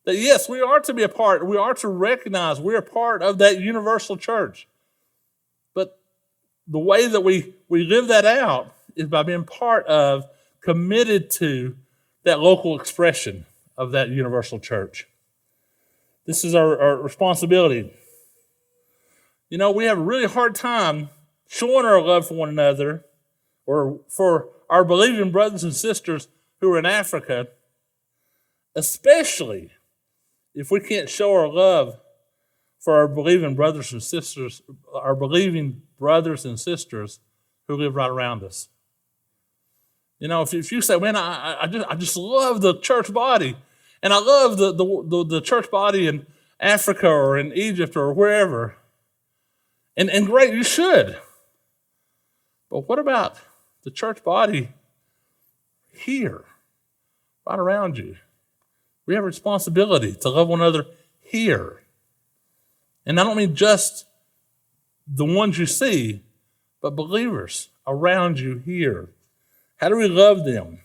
That 0.05 0.17
yes, 0.17 0.49
we 0.49 0.61
are 0.61 0.81
to 0.81 0.95
be 0.95 1.03
a 1.03 1.09
part, 1.09 1.47
we 1.47 1.57
are 1.57 1.75
to 1.75 1.89
recognize 1.89 2.61
we're 2.61 2.79
a 2.79 2.83
part 2.83 3.23
of 3.23 3.39
that 3.39 3.61
universal 3.61 4.17
church. 4.17 4.67
But 5.75 6.01
the 6.67 6.79
way 6.79 7.07
that 7.07 7.21
we, 7.21 7.55
we 7.69 7.85
live 7.85 8.09
that 8.09 8.25
out 8.25 8.75
is 8.97 9.07
by 9.07 9.23
being 9.23 9.45
part 9.45 9.87
of, 9.87 10.25
committed 10.61 11.31
to 11.31 11.77
that 12.25 12.41
local 12.41 12.79
expression 12.79 13.47
of 13.77 13.93
that 13.93 14.09
universal 14.09 14.59
church. 14.59 15.07
This 16.27 16.45
is 16.45 16.55
our, 16.55 16.79
our 16.79 16.97
responsibility. 16.97 17.93
You 19.49 19.57
know, 19.57 19.71
we 19.71 19.85
have 19.85 19.99
a 19.99 20.03
really 20.03 20.27
hard 20.27 20.55
time 20.55 21.09
showing 21.49 21.85
our 21.85 22.01
love 22.01 22.29
for 22.29 22.35
one 22.35 22.49
another 22.49 23.05
or 23.67 24.01
for 24.09 24.51
our 24.71 24.85
believing 24.85 25.33
brothers 25.33 25.65
and 25.65 25.75
sisters 25.75 26.29
who 26.61 26.73
are 26.73 26.79
in 26.79 26.87
Africa, 26.87 27.49
especially 28.77 29.73
if 30.55 30.71
we 30.71 30.79
can't 30.79 31.09
show 31.09 31.33
our 31.33 31.49
love 31.49 31.99
for 32.79 32.95
our 32.95 33.09
believing 33.09 33.55
brothers 33.55 33.93
and 33.93 34.03
sisters, 34.03 34.63
our 34.95 35.15
believing 35.15 35.83
brothers 35.99 36.45
and 36.45 36.61
sisters 36.61 37.21
who 37.67 37.77
live 37.77 37.95
right 37.95 38.11
around 38.11 38.45
us. 38.45 38.69
You 40.19 40.29
know, 40.29 40.43
if, 40.43 40.53
if 40.53 40.71
you 40.71 40.81
say, 40.81 40.99
man, 40.99 41.17
I, 41.17 41.63
I, 41.63 41.67
just, 41.67 41.87
I 41.89 41.95
just 41.95 42.17
love 42.17 42.61
the 42.61 42.79
church 42.79 43.13
body, 43.13 43.57
and 44.03 44.13
I 44.13 44.19
love 44.19 44.59
the, 44.59 44.73
the, 44.73 45.05
the, 45.07 45.25
the 45.25 45.41
church 45.41 45.71
body 45.71 46.07
in 46.07 46.27
Africa 46.61 47.09
or 47.09 47.39
in 47.39 47.53
Egypt 47.53 47.97
or 47.97 48.13
wherever, 48.13 48.77
and, 49.97 50.11
and 50.11 50.27
great, 50.27 50.55
you 50.55 50.65
should. 50.65 51.19
But 52.71 52.89
what 52.89 52.99
about 52.99 53.39
the 53.83 53.91
church 53.91 54.23
body 54.23 54.71
here, 55.93 56.45
right 57.47 57.59
around 57.59 57.99
you? 57.99 58.17
We 59.07 59.15
have 59.15 59.25
a 59.25 59.27
responsibility 59.27 60.13
to 60.13 60.29
love 60.29 60.49
one 60.49 60.61
another 60.61 60.87
here. 61.21 61.83
And 63.07 63.19
I 63.19 63.25
don't 63.25 63.39
mean 63.39 63.55
just 63.55 64.05
the 65.07 65.25
ones 65.25 65.59
you 65.59 65.65
see, 65.65 66.23
but 66.83 66.95
believers 66.95 67.71
around 67.87 68.39
you 68.39 68.59
here. 68.59 69.09
How 69.77 69.89
do 69.89 69.97
we 69.97 70.09
love 70.09 70.45
them? 70.45 70.81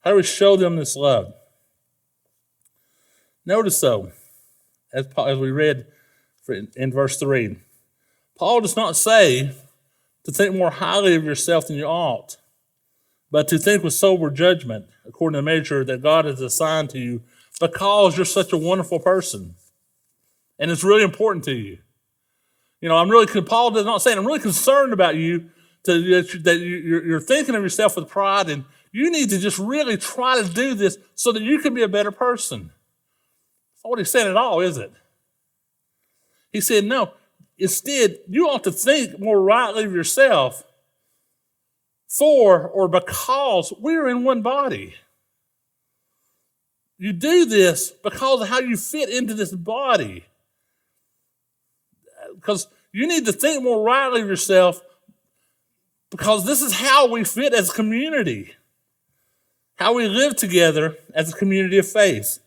How 0.00 0.10
do 0.10 0.16
we 0.16 0.22
show 0.22 0.56
them 0.56 0.76
this 0.76 0.96
love? 0.96 1.32
Notice 3.46 3.80
though, 3.80 4.10
as, 4.92 5.06
as 5.16 5.38
we 5.38 5.50
read 5.50 5.86
in 6.74 6.90
verse 6.90 7.18
3, 7.18 7.58
Paul 8.36 8.60
does 8.60 8.76
not 8.76 8.96
say 8.96 9.52
to 10.24 10.32
think 10.32 10.54
more 10.54 10.70
highly 10.70 11.14
of 11.14 11.24
yourself 11.24 11.66
than 11.66 11.76
you 11.76 11.84
ought, 11.84 12.36
but 13.30 13.48
to 13.48 13.58
think 13.58 13.82
with 13.82 13.94
sober 13.94 14.30
judgment, 14.30 14.86
according 15.06 15.34
to 15.34 15.38
the 15.38 15.42
measure 15.42 15.84
that 15.84 16.02
God 16.02 16.24
has 16.24 16.40
assigned 16.40 16.90
to 16.90 16.98
you, 16.98 17.22
because 17.58 18.16
you're 18.16 18.24
such 18.24 18.52
a 18.52 18.58
wonderful 18.58 18.98
person. 18.98 19.54
And 20.58 20.70
it's 20.70 20.84
really 20.84 21.02
important 21.02 21.44
to 21.44 21.54
you. 21.54 21.78
You 22.80 22.88
know, 22.88 22.96
I'm 22.96 23.10
really, 23.10 23.26
Paul 23.42 23.70
does 23.70 23.84
not 23.84 24.02
say, 24.02 24.12
I'm 24.12 24.26
really 24.26 24.40
concerned 24.40 24.92
about 24.92 25.16
you, 25.16 25.50
to, 25.84 26.22
that 26.42 26.58
you're 26.58 27.20
thinking 27.20 27.54
of 27.54 27.62
yourself 27.62 27.96
with 27.96 28.08
pride, 28.08 28.48
and 28.50 28.64
you 28.92 29.10
need 29.10 29.30
to 29.30 29.38
just 29.38 29.58
really 29.58 29.96
try 29.96 30.42
to 30.42 30.48
do 30.48 30.74
this 30.74 30.98
so 31.14 31.32
that 31.32 31.42
you 31.42 31.60
can 31.60 31.72
be 31.72 31.82
a 31.82 31.88
better 31.88 32.10
person. 32.10 32.72
That's 33.74 33.84
not 33.84 33.90
what 33.90 33.98
he's 33.98 34.10
saying 34.10 34.28
at 34.28 34.36
all, 34.36 34.60
is 34.60 34.76
it? 34.76 34.92
He 36.52 36.60
said, 36.60 36.84
no, 36.84 37.12
instead, 37.60 38.18
you 38.28 38.48
ought 38.48 38.64
to 38.64 38.72
think 38.72 39.20
more 39.20 39.40
rightly 39.40 39.84
of 39.84 39.92
yourself 39.92 40.64
for 42.08 42.66
or 42.66 42.88
because 42.88 43.72
we're 43.78 44.08
in 44.08 44.24
one 44.24 44.42
body. 44.42 44.94
You 46.98 47.12
do 47.12 47.44
this 47.44 47.90
because 47.90 48.42
of 48.42 48.48
how 48.48 48.58
you 48.58 48.76
fit 48.76 49.08
into 49.08 49.34
this 49.34 49.52
body. 49.52 50.24
Because 52.34 52.66
you 52.92 53.06
need 53.06 53.26
to 53.26 53.32
think 53.32 53.62
more 53.62 53.82
rightly 53.82 54.22
of 54.22 54.28
yourself 54.28 54.82
because 56.10 56.44
this 56.44 56.60
is 56.60 56.72
how 56.72 57.08
we 57.08 57.24
fit 57.24 57.54
as 57.54 57.70
a 57.70 57.72
community, 57.72 58.54
how 59.76 59.94
we 59.94 60.08
live 60.08 60.36
together 60.36 60.96
as 61.14 61.32
a 61.32 61.36
community 61.36 61.78
of 61.78 61.88
faith. 61.88 62.40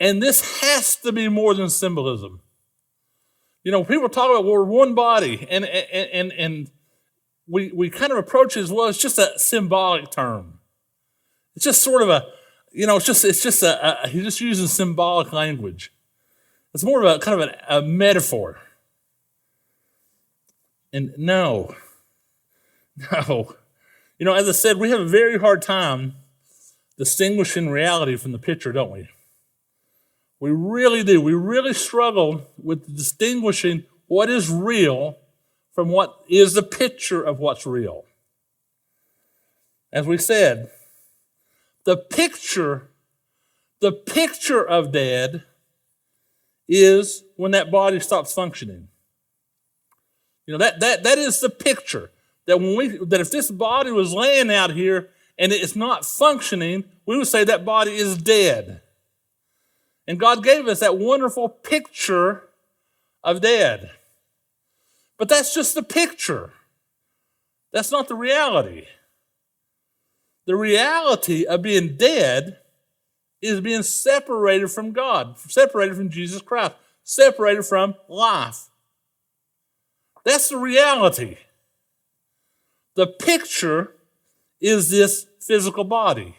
And 0.00 0.22
this 0.22 0.60
has 0.60 0.96
to 0.96 1.12
be 1.12 1.28
more 1.28 1.54
than 1.54 1.70
symbolism. 1.70 2.40
You 3.66 3.72
know, 3.72 3.82
people 3.82 4.08
talk 4.08 4.30
about 4.30 4.44
we're 4.44 4.62
one 4.62 4.94
body, 4.94 5.44
and 5.50 5.64
and 5.64 6.08
and, 6.12 6.32
and 6.34 6.70
we 7.48 7.72
we 7.72 7.90
kind 7.90 8.12
of 8.12 8.18
approach 8.18 8.56
it 8.56 8.60
as 8.60 8.70
well. 8.70 8.86
It's 8.86 8.96
just 8.96 9.18
a 9.18 9.36
symbolic 9.40 10.12
term. 10.12 10.60
It's 11.56 11.64
just 11.64 11.82
sort 11.82 12.02
of 12.02 12.08
a, 12.08 12.26
you 12.70 12.86
know, 12.86 12.96
it's 12.96 13.04
just 13.04 13.24
it's 13.24 13.42
just 13.42 13.64
a, 13.64 14.04
a 14.04 14.08
he's 14.08 14.22
just 14.22 14.40
using 14.40 14.68
symbolic 14.68 15.32
language. 15.32 15.92
It's 16.74 16.84
more 16.84 17.02
of 17.02 17.16
a 17.16 17.18
kind 17.18 17.42
of 17.42 17.48
a, 17.48 17.78
a 17.78 17.82
metaphor. 17.82 18.60
And 20.92 21.12
no, 21.18 21.74
no. 23.10 23.56
You 24.16 24.26
know, 24.26 24.34
as 24.34 24.48
I 24.48 24.52
said, 24.52 24.76
we 24.76 24.90
have 24.90 25.00
a 25.00 25.08
very 25.08 25.40
hard 25.40 25.60
time 25.60 26.14
distinguishing 26.98 27.68
reality 27.70 28.14
from 28.14 28.30
the 28.30 28.38
picture, 28.38 28.70
don't 28.70 28.92
we? 28.92 29.08
We 30.40 30.50
really 30.50 31.02
do. 31.02 31.20
We 31.20 31.34
really 31.34 31.72
struggle 31.72 32.42
with 32.62 32.94
distinguishing 32.94 33.84
what 34.06 34.28
is 34.28 34.50
real 34.50 35.16
from 35.74 35.88
what 35.88 36.24
is 36.28 36.54
the 36.54 36.62
picture 36.62 37.22
of 37.22 37.38
what's 37.38 37.66
real. 37.66 38.04
As 39.92 40.06
we 40.06 40.18
said, 40.18 40.70
the 41.84 41.96
picture, 41.96 42.88
the 43.80 43.92
picture 43.92 44.62
of 44.62 44.92
dead 44.92 45.44
is 46.68 47.22
when 47.36 47.52
that 47.52 47.70
body 47.70 48.00
stops 48.00 48.34
functioning. 48.34 48.88
You 50.46 50.52
know, 50.52 50.58
that, 50.58 50.80
that, 50.80 51.02
that 51.04 51.18
is 51.18 51.40
the 51.40 51.50
picture. 51.50 52.10
That 52.46 52.60
when 52.60 52.76
we 52.76 52.98
that 52.98 53.20
if 53.20 53.30
this 53.30 53.50
body 53.50 53.90
was 53.90 54.12
laying 54.12 54.52
out 54.52 54.70
here 54.70 55.10
and 55.38 55.52
it's 55.52 55.74
not 55.74 56.04
functioning, 56.04 56.84
we 57.04 57.16
would 57.18 57.26
say 57.26 57.42
that 57.44 57.64
body 57.64 57.92
is 57.92 58.16
dead. 58.16 58.82
And 60.06 60.20
God 60.20 60.44
gave 60.44 60.68
us 60.68 60.80
that 60.80 60.98
wonderful 60.98 61.48
picture 61.48 62.44
of 63.24 63.40
dead. 63.40 63.90
But 65.18 65.28
that's 65.28 65.54
just 65.54 65.74
the 65.74 65.82
picture. 65.82 66.52
That's 67.72 67.90
not 67.90 68.08
the 68.08 68.14
reality. 68.14 68.86
The 70.46 70.56
reality 70.56 71.44
of 71.44 71.62
being 71.62 71.96
dead 71.96 72.58
is 73.42 73.60
being 73.60 73.82
separated 73.82 74.68
from 74.68 74.92
God, 74.92 75.38
separated 75.38 75.96
from 75.96 76.08
Jesus 76.08 76.40
Christ, 76.40 76.74
separated 77.02 77.64
from 77.64 77.94
life. 78.08 78.68
That's 80.24 80.48
the 80.48 80.56
reality. 80.56 81.36
The 82.94 83.06
picture 83.06 83.92
is 84.60 84.90
this 84.90 85.26
physical 85.40 85.84
body. 85.84 86.36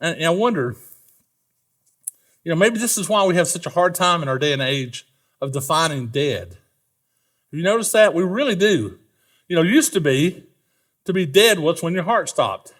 And, 0.00 0.24
I 0.24 0.30
wonder, 0.30 0.76
you 2.44 2.50
know, 2.50 2.56
maybe 2.56 2.78
this 2.78 2.98
is 2.98 3.08
why 3.08 3.24
we 3.24 3.34
have 3.34 3.48
such 3.48 3.66
a 3.66 3.70
hard 3.70 3.94
time 3.94 4.22
in 4.22 4.28
our 4.28 4.38
day 4.38 4.52
and 4.52 4.62
age 4.62 5.06
of 5.40 5.52
defining 5.52 6.08
dead. 6.08 6.58
You 7.50 7.62
notice 7.62 7.92
that? 7.92 8.14
We 8.14 8.22
really 8.22 8.54
do. 8.54 8.98
You 9.48 9.56
know, 9.56 9.62
used 9.62 9.92
to 9.94 10.00
be 10.00 10.44
to 11.04 11.12
be 11.12 11.26
dead 11.26 11.58
was 11.58 11.82
when 11.82 11.94
your 11.94 12.02
heart 12.04 12.28
stopped. 12.28 12.74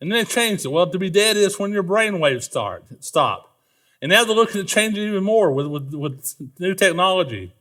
And 0.00 0.10
then 0.10 0.18
they 0.18 0.24
changed 0.24 0.64
it. 0.64 0.68
Well, 0.68 0.90
to 0.90 0.98
be 0.98 1.10
dead 1.10 1.36
is 1.36 1.58
when 1.58 1.72
your 1.72 1.82
brain 1.82 2.20
waves 2.20 2.44
start 2.44 2.84
stop. 3.00 3.56
And 4.02 4.10
now 4.10 4.24
they're 4.24 4.34
looking 4.34 4.60
at 4.60 4.66
changing 4.66 5.08
even 5.08 5.24
more 5.24 5.52
with, 5.52 5.66
with, 5.66 5.94
with 5.94 6.34
new 6.58 6.74
technology. 6.74 7.54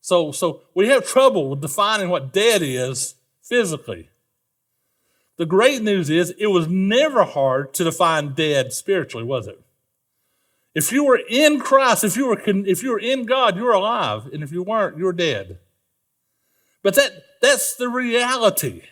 So, 0.00 0.32
so 0.32 0.62
we 0.74 0.88
have 0.88 1.06
trouble 1.06 1.48
with 1.48 1.60
defining 1.60 2.08
what 2.08 2.32
dead 2.32 2.62
is 2.62 3.14
physically. 3.42 4.10
The 5.38 5.46
great 5.46 5.82
news 5.82 6.10
is 6.10 6.34
it 6.38 6.48
was 6.48 6.68
never 6.68 7.24
hard 7.24 7.72
to 7.74 7.84
define 7.84 8.34
dead 8.34 8.72
spiritually, 8.72 9.24
was 9.24 9.46
it? 9.46 9.61
If 10.74 10.90
you 10.90 11.04
were 11.04 11.20
in 11.28 11.60
Christ, 11.60 12.02
if 12.04 12.16
you 12.16 12.28
were, 12.28 12.40
if 12.46 12.82
you 12.82 12.92
were 12.92 12.98
in 12.98 13.24
God, 13.24 13.56
you're 13.56 13.72
alive. 13.72 14.26
And 14.32 14.42
if 14.42 14.52
you 14.52 14.62
weren't, 14.62 14.96
you're 14.96 15.12
dead. 15.12 15.58
But 16.82 16.94
that, 16.94 17.12
that's 17.40 17.76
the 17.76 17.88
reality. 17.88 18.82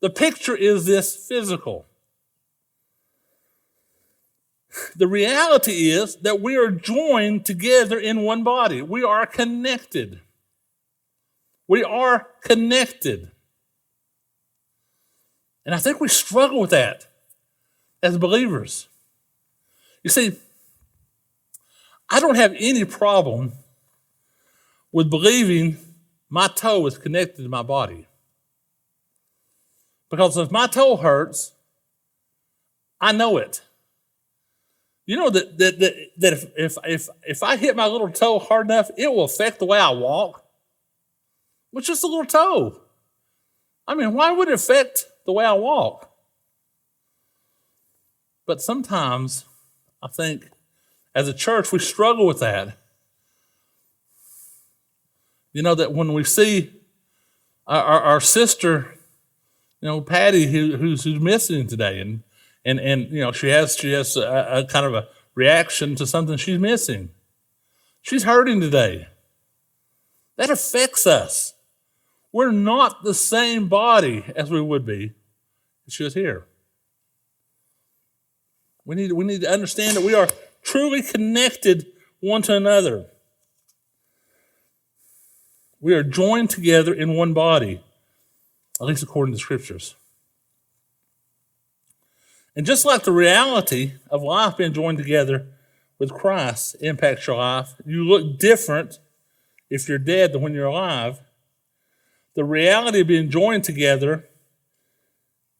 The 0.00 0.10
picture 0.10 0.54
is 0.54 0.84
this 0.84 1.16
physical. 1.16 1.86
The 4.94 5.06
reality 5.06 5.90
is 5.90 6.16
that 6.16 6.40
we 6.40 6.56
are 6.56 6.70
joined 6.70 7.46
together 7.46 7.98
in 7.98 8.22
one 8.22 8.44
body. 8.44 8.82
We 8.82 9.02
are 9.02 9.24
connected. 9.24 10.20
We 11.66 11.82
are 11.82 12.28
connected. 12.42 13.30
And 15.64 15.74
I 15.74 15.78
think 15.78 15.98
we 15.98 16.08
struggle 16.08 16.60
with 16.60 16.70
that 16.70 17.06
as 18.02 18.18
believers. 18.18 18.88
You 20.04 20.10
see, 20.10 20.36
I 22.08 22.20
don't 22.20 22.36
have 22.36 22.54
any 22.58 22.84
problem 22.84 23.52
with 24.92 25.10
believing 25.10 25.76
my 26.28 26.48
toe 26.48 26.86
is 26.86 26.98
connected 26.98 27.42
to 27.42 27.48
my 27.48 27.62
body. 27.62 28.06
Because 30.10 30.36
if 30.36 30.50
my 30.50 30.66
toe 30.66 30.96
hurts, 30.96 31.52
I 33.00 33.12
know 33.12 33.36
it. 33.36 33.62
You 35.04 35.16
know 35.16 35.30
that 35.30 35.58
that 35.58 35.78
that, 35.78 35.94
that 36.18 36.32
if, 36.32 36.44
if 36.56 36.78
if 36.84 37.08
if 37.24 37.42
I 37.42 37.56
hit 37.56 37.76
my 37.76 37.86
little 37.86 38.10
toe 38.10 38.38
hard 38.38 38.66
enough, 38.66 38.90
it 38.96 39.12
will 39.12 39.24
affect 39.24 39.58
the 39.60 39.66
way 39.66 39.78
I 39.78 39.90
walk. 39.90 40.44
With 41.72 41.84
just 41.84 42.02
a 42.02 42.06
little 42.06 42.24
toe. 42.24 42.80
I 43.86 43.94
mean, 43.94 44.14
why 44.14 44.32
would 44.32 44.48
it 44.48 44.54
affect 44.54 45.06
the 45.26 45.32
way 45.32 45.44
I 45.44 45.52
walk? 45.52 46.10
But 48.46 48.60
sometimes 48.60 49.44
I 50.02 50.08
think 50.08 50.48
as 51.16 51.26
a 51.26 51.32
church 51.32 51.72
we 51.72 51.78
struggle 51.78 52.26
with 52.26 52.40
that. 52.40 52.76
You 55.54 55.62
know, 55.62 55.74
that 55.74 55.94
when 55.94 56.12
we 56.12 56.22
see 56.22 56.70
our, 57.66 57.82
our, 57.82 58.02
our 58.02 58.20
sister, 58.20 58.94
you 59.80 59.88
know, 59.88 60.02
Patty, 60.02 60.46
who, 60.52 60.76
who's, 60.76 61.04
who's 61.04 61.18
missing 61.18 61.66
today, 61.66 61.98
and 62.00 62.22
and 62.66 62.78
and 62.78 63.10
you 63.10 63.20
know 63.20 63.32
she 63.32 63.48
has 63.48 63.76
she 63.76 63.92
has 63.92 64.16
a, 64.16 64.48
a 64.50 64.64
kind 64.66 64.84
of 64.84 64.92
a 64.92 65.08
reaction 65.34 65.94
to 65.94 66.06
something 66.06 66.36
she's 66.36 66.58
missing. 66.58 67.10
She's 68.02 68.24
hurting 68.24 68.60
today. 68.60 69.08
That 70.36 70.50
affects 70.50 71.06
us. 71.06 71.54
We're 72.32 72.50
not 72.50 73.02
the 73.02 73.14
same 73.14 73.68
body 73.68 74.24
as 74.36 74.50
we 74.50 74.60
would 74.60 74.84
be 74.84 75.12
if 75.86 75.94
she 75.94 76.04
was 76.04 76.12
here. 76.12 76.46
We 78.84 78.94
need, 78.94 79.12
we 79.12 79.24
need 79.24 79.40
to 79.40 79.50
understand 79.50 79.96
that 79.96 80.04
we 80.04 80.14
are 80.14 80.28
truly 80.66 81.00
connected 81.00 81.86
one 82.20 82.42
to 82.42 82.56
another. 82.56 83.06
We 85.80 85.94
are 85.94 86.02
joined 86.02 86.50
together 86.50 86.92
in 86.92 87.14
one 87.14 87.32
body, 87.32 87.80
at 88.80 88.86
least 88.86 89.04
according 89.04 89.34
to 89.34 89.40
scriptures. 89.40 89.94
And 92.56 92.66
just 92.66 92.84
like 92.84 93.04
the 93.04 93.12
reality 93.12 93.92
of 94.10 94.24
life 94.24 94.56
being 94.56 94.72
joined 94.72 94.98
together 94.98 95.46
with 96.00 96.12
Christ 96.12 96.74
impacts 96.80 97.28
your 97.28 97.36
life, 97.36 97.74
you 97.86 98.02
look 98.04 98.38
different 98.38 98.98
if 99.70 99.88
you're 99.88 99.98
dead 99.98 100.32
than 100.32 100.42
when 100.42 100.52
you're 100.52 100.66
alive. 100.66 101.20
the 102.34 102.44
reality 102.44 103.00
of 103.00 103.06
being 103.06 103.30
joined 103.30 103.64
together 103.64 104.28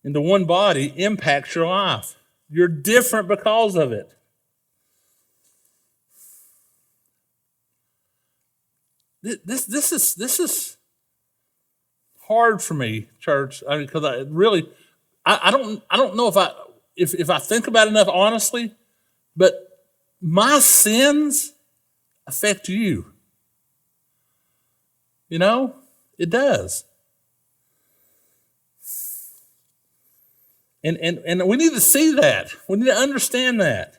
into 0.05 0.21
one 0.21 0.45
body 0.45 0.93
impacts 0.97 1.55
your 1.55 1.67
life. 1.67 2.17
You're 2.51 2.69
different 2.69 3.29
because 3.29 3.77
of 3.77 3.93
it. 3.93 4.16
This, 9.45 9.65
this 9.65 9.93
is 9.93 10.15
this 10.15 10.39
is 10.39 10.77
hard 12.29 12.63
for 12.63 12.75
me, 12.75 13.09
church, 13.19 13.65
I, 13.69 13.77
mean, 13.77 13.87
because 13.87 14.05
I 14.05 14.19
really 14.29 14.69
I, 15.25 15.41
I 15.45 15.51
don't 15.51 15.83
I 15.91 15.97
don't 15.97 16.15
know 16.15 16.29
if 16.29 16.37
I 16.37 16.53
if 16.95 17.13
if 17.13 17.29
I 17.29 17.39
think 17.39 17.67
about 17.67 17.89
it 17.89 17.91
enough 17.91 18.09
honestly, 18.09 18.73
but 19.37 19.83
my 20.21 20.61
sins 20.61 21.55
affect 22.27 22.69
you. 22.69 23.13
You 25.29 25.41
know, 25.41 25.75
it 26.19 26.31
does. 26.31 26.85
And, 30.85 30.99
and, 30.99 31.19
and 31.27 31.49
we 31.49 31.57
need 31.57 31.73
to 31.73 31.81
see 31.81 32.13
that. 32.13 32.55
We 32.69 32.77
need 32.77 32.87
to 32.87 32.95
understand 32.95 33.61
that. 33.61 33.97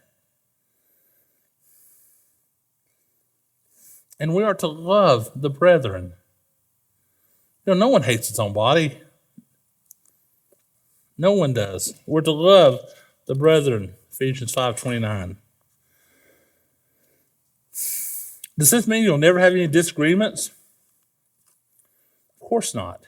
And 4.20 4.34
we 4.34 4.44
are 4.44 4.56
to 4.56 4.68
love 4.68 5.32
the 5.36 5.50
brethren. 5.50 6.14
You 7.66 7.74
know, 7.74 7.80
no 7.80 7.88
one 7.90 8.04
hates 8.04 8.30
its 8.30 8.40
own 8.40 8.54
body. 8.54 9.00
No 11.18 11.34
one 11.34 11.54
does. 11.54 11.94
We're 12.06 12.22
to 12.22 12.32
love 12.32 12.80
the 13.26 13.36
brethren. 13.36 13.94
Ephesians 14.12 14.54
5.29. 14.54 15.36
Does 18.58 18.72
this 18.72 18.88
mean 18.88 19.04
you'll 19.04 19.18
never 19.18 19.40
have 19.40 19.54
any 19.54 19.68
disagreements? 19.68 20.52
Of 22.42 22.48
course 22.48 22.74
not. 22.74 23.02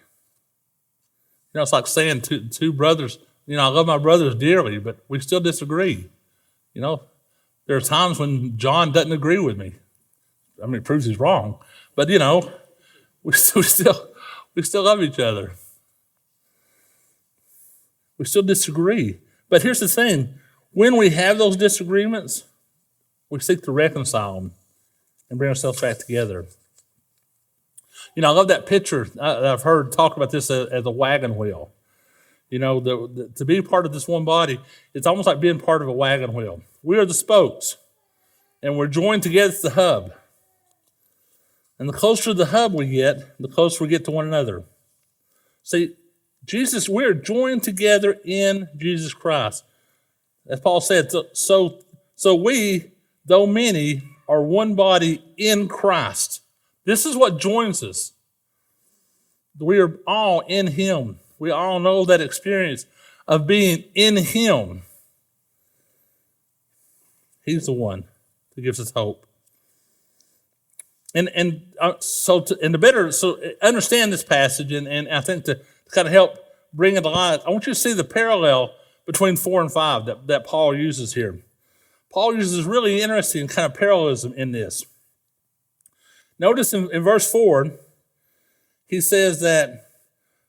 You 1.54 1.58
know, 1.58 1.62
it's 1.64 1.74
like 1.74 1.88
saying 1.88 2.22
two, 2.22 2.48
two 2.50 2.72
brothers, 2.72 3.18
you 3.48 3.56
know, 3.56 3.64
I 3.64 3.68
love 3.68 3.88
my 3.88 3.98
brothers 3.98 4.36
dearly, 4.36 4.78
but 4.78 5.00
we 5.08 5.20
still 5.20 5.40
disagree. 5.40 6.08
You 6.76 6.82
know, 6.82 7.04
there 7.66 7.76
are 7.76 7.82
times 7.82 8.20
when 8.20 8.58
John 8.58 8.92
doesn't 8.92 9.12
agree 9.12 9.40
with 9.40 9.58
me. 9.58 9.74
I 10.62 10.66
mean, 10.66 10.76
it 10.76 10.84
proves 10.84 11.06
he's 11.06 11.20
wrong. 11.20 11.60
But, 11.96 12.10
you 12.10 12.20
know, 12.20 12.52
we 13.24 13.34
still, 13.34 13.62
we 13.62 13.68
still, 13.68 14.10
we 14.56 14.64
still 14.64 14.84
love 14.84 15.02
each 15.02 15.20
other. 15.20 15.54
We 18.18 18.26
still 18.26 18.44
disagree. 18.44 19.20
But 19.50 19.64
here's 19.64 19.80
the 19.80 19.88
thing 19.88 20.36
when 20.72 20.98
we 20.98 21.10
have 21.10 21.38
those 21.38 21.58
disagreements, 21.58 22.44
we 23.30 23.40
seek 23.40 23.64
to 23.64 23.72
reconcile 23.72 24.36
them 24.36 24.54
and 25.30 25.38
bring 25.38 25.50
ourselves 25.50 25.82
back 25.82 25.98
together. 26.00 26.48
You 28.16 28.22
know, 28.22 28.30
I 28.30 28.34
love 28.34 28.48
that 28.50 28.66
picture. 28.66 29.08
I, 29.20 29.48
have 29.48 29.64
heard 29.64 29.92
talk 29.92 30.18
about 30.18 30.32
this 30.32 30.50
as, 30.50 30.68
as, 30.68 30.86
a 30.86 30.92
wagon 30.92 31.36
wheel. 31.36 31.72
You 32.50 32.60
know, 32.60 32.80
the, 32.80 33.08
the, 33.08 33.30
to 33.36 33.46
be 33.46 33.62
part 33.62 33.86
of 33.86 33.94
this 33.94 34.08
one 34.08 34.26
body, 34.26 34.60
it's 34.94 35.06
almost 35.06 35.28
like 35.28 35.40
being 35.40 35.60
part 35.60 35.82
of 35.82 35.88
a 35.88 35.94
wagon 35.94 36.34
wheel. 36.34 36.62
We 36.82 36.98
are 36.98 37.06
the 37.06 37.14
spokes, 37.14 37.78
and 38.64 38.78
we're 38.78 38.88
joined 38.88 39.24
together 39.24 39.54
as 39.54 39.62
the 39.62 39.72
hub. 39.72 40.14
And 41.80 41.88
the 41.88 41.94
closer 41.94 42.34
the 42.34 42.48
hub 42.48 42.74
we 42.74 42.88
get, 42.90 43.40
the 43.40 43.48
closer 43.48 43.84
we 43.84 43.90
get 43.90 44.06
to 44.06 44.12
one 44.12 44.28
another. 44.28 44.64
See, 45.64 45.96
Jesus, 46.46 46.90
we're 46.90 47.14
joined 47.14 47.64
together 47.64 48.18
in 48.26 48.68
Jesus 48.78 49.14
Christ. 49.14 49.64
As 50.48 50.60
Paul 50.60 50.82
said, 50.82 51.12
so, 51.12 51.28
so 51.34 51.80
so 52.20 52.36
we, 52.36 52.92
though 53.26 53.48
many, 53.48 54.02
are 54.28 54.42
one 54.42 54.76
body 54.76 55.24
in 55.38 55.70
Christ. 55.70 56.42
This 56.84 57.06
is 57.06 57.16
what 57.16 57.40
joins 57.40 57.82
us. 57.82 58.12
We 59.58 59.80
are 59.80 60.02
all 60.06 60.42
in 60.42 60.68
Him. 60.68 61.20
We 61.40 61.50
all 61.50 61.80
know 61.80 62.04
that 62.04 62.20
experience 62.20 62.88
of 63.26 63.48
being 63.48 63.86
in 63.96 64.18
Him. 64.18 64.82
He's 67.46 67.68
the 67.68 67.72
one 67.72 68.04
that 68.54 68.62
gives 68.64 68.82
us 68.82 68.92
hope. 68.92 69.26
And 71.16 71.30
and 71.34 71.74
uh, 71.80 71.94
so 72.00 72.42
to, 72.42 72.58
and 72.62 72.74
to 72.74 72.78
better 72.78 73.12
so 73.12 73.40
understand 73.62 74.14
this 74.14 74.24
passage 74.24 74.72
and, 74.72 74.88
and 74.88 75.10
I 75.10 75.22
think 75.22 75.46
to, 75.46 75.60
kind 75.92 76.08
of 76.08 76.14
help 76.14 76.38
bring 76.72 76.96
it 76.96 77.02
to 77.02 77.10
life, 77.10 77.42
I 77.48 77.50
want 77.50 77.66
you 77.66 77.74
to 77.74 77.80
see 77.80 77.94
the 77.94 78.04
parallel 78.04 78.76
between 79.08 79.36
four 79.36 79.60
and 79.60 79.72
five 79.72 80.06
that, 80.06 80.28
that 80.28 80.46
Paul 80.46 80.78
uses 80.78 81.16
here. 81.16 81.42
Paul 82.12 82.36
uses 82.36 82.66
really 82.66 83.02
interesting 83.02 83.48
kind 83.48 83.72
of 83.72 83.78
parallelism 83.78 84.34
in 84.34 84.52
this. 84.52 84.86
Notice 86.40 86.74
in, 86.74 86.90
in 86.92 87.04
verse 87.04 87.30
4, 87.30 87.72
he 88.88 89.02
says 89.02 89.42
that, 89.42 89.92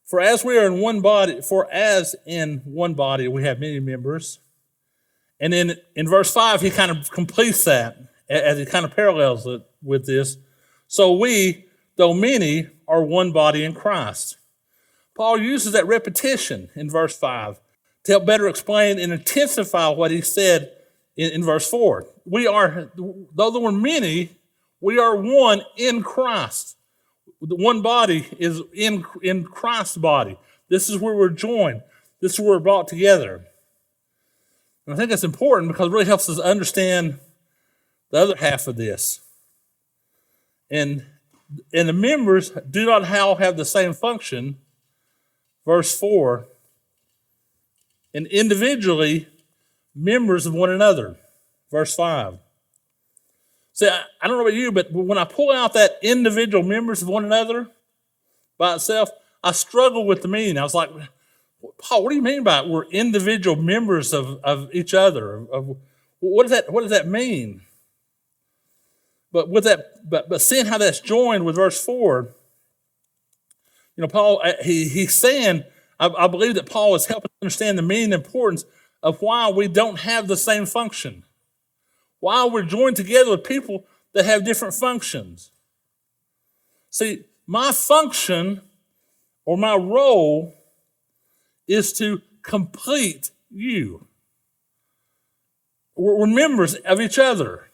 For 0.07 0.21
as 0.21 0.45
we 0.45 0.57
are 0.57 0.67
in 0.67 0.81
one 0.81 1.01
body, 1.01 1.41
for 1.43 1.71
as 1.73 2.15
in 2.27 2.63
one 2.65 2.95
body 2.95 3.29
we 3.29 3.43
have 3.45 3.59
many 3.61 3.81
members. 3.81 4.39
And 5.41 5.53
then 5.53 5.77
in 5.97 6.09
verse 6.09 6.33
5, 6.33 6.61
he 6.61 6.71
kind 6.71 6.91
of 6.91 7.11
completes 7.11 7.65
that 7.65 7.97
as 8.29 8.59
he 8.59 8.65
kind 8.65 8.85
of 8.85 8.95
parallels 8.95 9.47
it 9.47 9.63
with 9.83 10.07
this. 10.07 10.37
So 10.91 11.13
we, 11.13 11.67
though 11.95 12.13
many, 12.13 12.67
are 12.89 13.05
one 13.05 13.31
body 13.31 13.65
in 13.65 13.75
Christ. 13.75 14.39
Paul 15.17 15.39
uses 15.39 15.73
that 15.73 15.87
repetition 15.87 16.69
in 16.75 16.91
verse 16.91 17.17
5 17.17 17.61
to 18.03 18.13
help 18.13 18.27
better 18.27 18.49
explain 18.49 18.99
and 18.99 19.13
intensify 19.13 19.87
what 19.91 20.11
he 20.11 20.21
said 20.21 20.73
in, 21.17 21.31
in 21.31 21.45
verse 21.45 21.71
4. 21.71 22.09
We 22.25 22.49
are, 22.49 22.91
though 22.97 23.51
there 23.53 23.61
were 23.61 23.71
many, 23.71 24.31
we 24.81 24.99
are 24.99 25.15
one 25.15 25.63
in 25.77 26.03
Christ. 26.03 26.77
The 27.41 27.55
one 27.55 27.83
body 27.83 28.27
is 28.41 28.61
in, 28.75 29.05
in 29.23 29.45
Christ's 29.45 29.97
body. 29.97 30.37
This 30.69 30.91
is 30.91 30.99
where 30.99 31.15
we're 31.15 31.29
joined. 31.29 31.83
This 32.21 32.33
is 32.33 32.41
where 32.41 32.51
we're 32.51 32.59
brought 32.59 32.89
together. 32.89 33.47
And 34.87 34.95
I 34.95 34.97
think 34.97 35.11
that's 35.11 35.23
important 35.23 35.71
because 35.71 35.87
it 35.87 35.93
really 35.93 36.07
helps 36.07 36.29
us 36.29 36.41
understand 36.41 37.21
the 38.11 38.19
other 38.19 38.37
half 38.37 38.67
of 38.67 38.75
this. 38.75 39.21
And, 40.71 41.05
and 41.73 41.89
the 41.89 41.93
members 41.93 42.51
do 42.71 42.87
not 42.87 43.11
all 43.11 43.37
have 43.37 43.57
the 43.57 43.65
same 43.65 43.93
function. 43.93 44.59
Verse 45.65 45.99
4 45.99 46.47
and 48.15 48.27
individually 48.27 49.29
members 49.95 50.47
of 50.47 50.55
one 50.55 50.71
another. 50.71 51.17
Verse 51.71 51.95
5. 51.95 52.39
See, 53.73 53.89
I, 53.89 54.27
don't 54.27 54.37
know 54.37 54.43
about 54.43 54.55
you, 54.55 54.73
but 54.73 54.93
when 54.93 55.19
I 55.19 55.25
pull 55.25 55.53
out 55.53 55.75
that 55.75 55.99
individual 56.03 56.65
members 56.65 57.03
of 57.03 57.09
one 57.09 57.25
another 57.25 57.69
by 58.59 58.75
itself, 58.75 59.11
I 59.43 59.53
struggle 59.53 60.07
with 60.07 60.23
the 60.23 60.29
meaning. 60.29 60.59
I 60.59 60.63
was 60.63 60.75
like, 60.75 60.91
Paul, 61.79 62.03
what 62.03 62.11
do 62.11 62.17
you 62.17 62.23
mean 62.23 62.43
by 62.43 62.61
it? 62.61 62.69
We're 62.69 62.85
individual 62.87 63.57
members 63.57 64.13
of, 64.13 64.41
of 64.43 64.69
each 64.73 64.93
other. 64.93 65.47
Of, 65.51 65.77
what 66.19 66.43
does 66.43 66.51
that 66.51 66.71
what 66.71 66.83
does 66.83 66.91
that 66.91 67.09
mean? 67.09 67.63
But 69.33 69.49
with 69.49 69.65
that, 69.65 70.09
but 70.09 70.29
but 70.29 70.41
seeing 70.41 70.67
how 70.67 70.79
that's 70.79 71.01
joined 71.01 71.45
with 71.45 71.57
verse 71.57 71.83
four, 71.83 72.35
you 73.97 74.03
know, 74.03 74.09
Paul 74.09 74.41
uh, 74.45 74.53
he 74.63 74.89
he's 74.89 75.15
saying, 75.15 75.65
I, 75.99 76.09
I 76.09 76.27
believe 76.27 76.55
that 76.55 76.69
Paul 76.69 76.95
is 76.95 77.07
helping 77.07 77.31
understand 77.41 77.79
the 77.79 77.83
meaning 77.83 78.13
and 78.13 78.25
importance 78.25 78.65
of 79.03 79.23
why 79.23 79.49
we 79.51 79.69
don't 79.69 80.01
have 80.01 80.29
the 80.29 80.37
same 80.37 80.67
function. 80.67 81.25
Why 82.19 82.45
we're 82.45 82.63
joined 82.63 82.97
together 82.97 83.31
with 83.31 83.45
people 83.45 83.87
that 84.13 84.27
have 84.27 84.45
different 84.45 84.75
functions. 84.75 85.51
See, 86.91 87.25
my 87.47 87.73
function 87.73 88.61
or 89.47 89.57
my 89.57 89.77
role 89.77 90.55
is 91.67 91.93
to 91.95 92.21
complete 92.43 93.31
you. 93.51 94.07
We're, 95.97 96.27
members 96.27 96.75
of 96.75 97.01
each 97.01 97.19
other. 97.19 97.70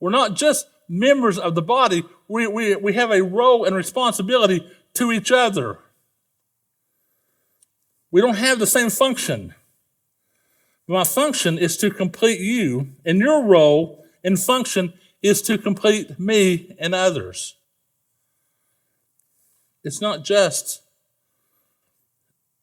We're 0.00 0.10
not 0.10 0.34
just 0.34 0.66
members 0.88 1.38
of 1.38 1.54
the 1.54 1.62
body, 1.62 2.04
we, 2.28 2.46
we, 2.46 2.76
we 2.76 2.92
have 2.94 3.10
a 3.10 3.22
role 3.22 3.64
and 3.64 3.74
responsibility 3.74 4.66
to 4.94 5.12
each 5.12 5.32
other. 5.32 5.78
We 8.10 8.20
don't 8.20 8.36
have 8.36 8.58
the 8.58 8.66
same 8.66 8.90
function. 8.90 9.54
My 10.86 11.04
function 11.04 11.58
is 11.58 11.76
to 11.78 11.90
complete 11.90 12.40
you, 12.40 12.92
and 13.04 13.18
your 13.18 13.44
role 13.44 14.04
and 14.22 14.38
function 14.38 14.92
is 15.22 15.42
to 15.42 15.58
complete 15.58 16.18
me 16.18 16.74
and 16.78 16.94
others. 16.94 17.56
It's 19.82 20.00
not 20.00 20.24
just 20.24 20.82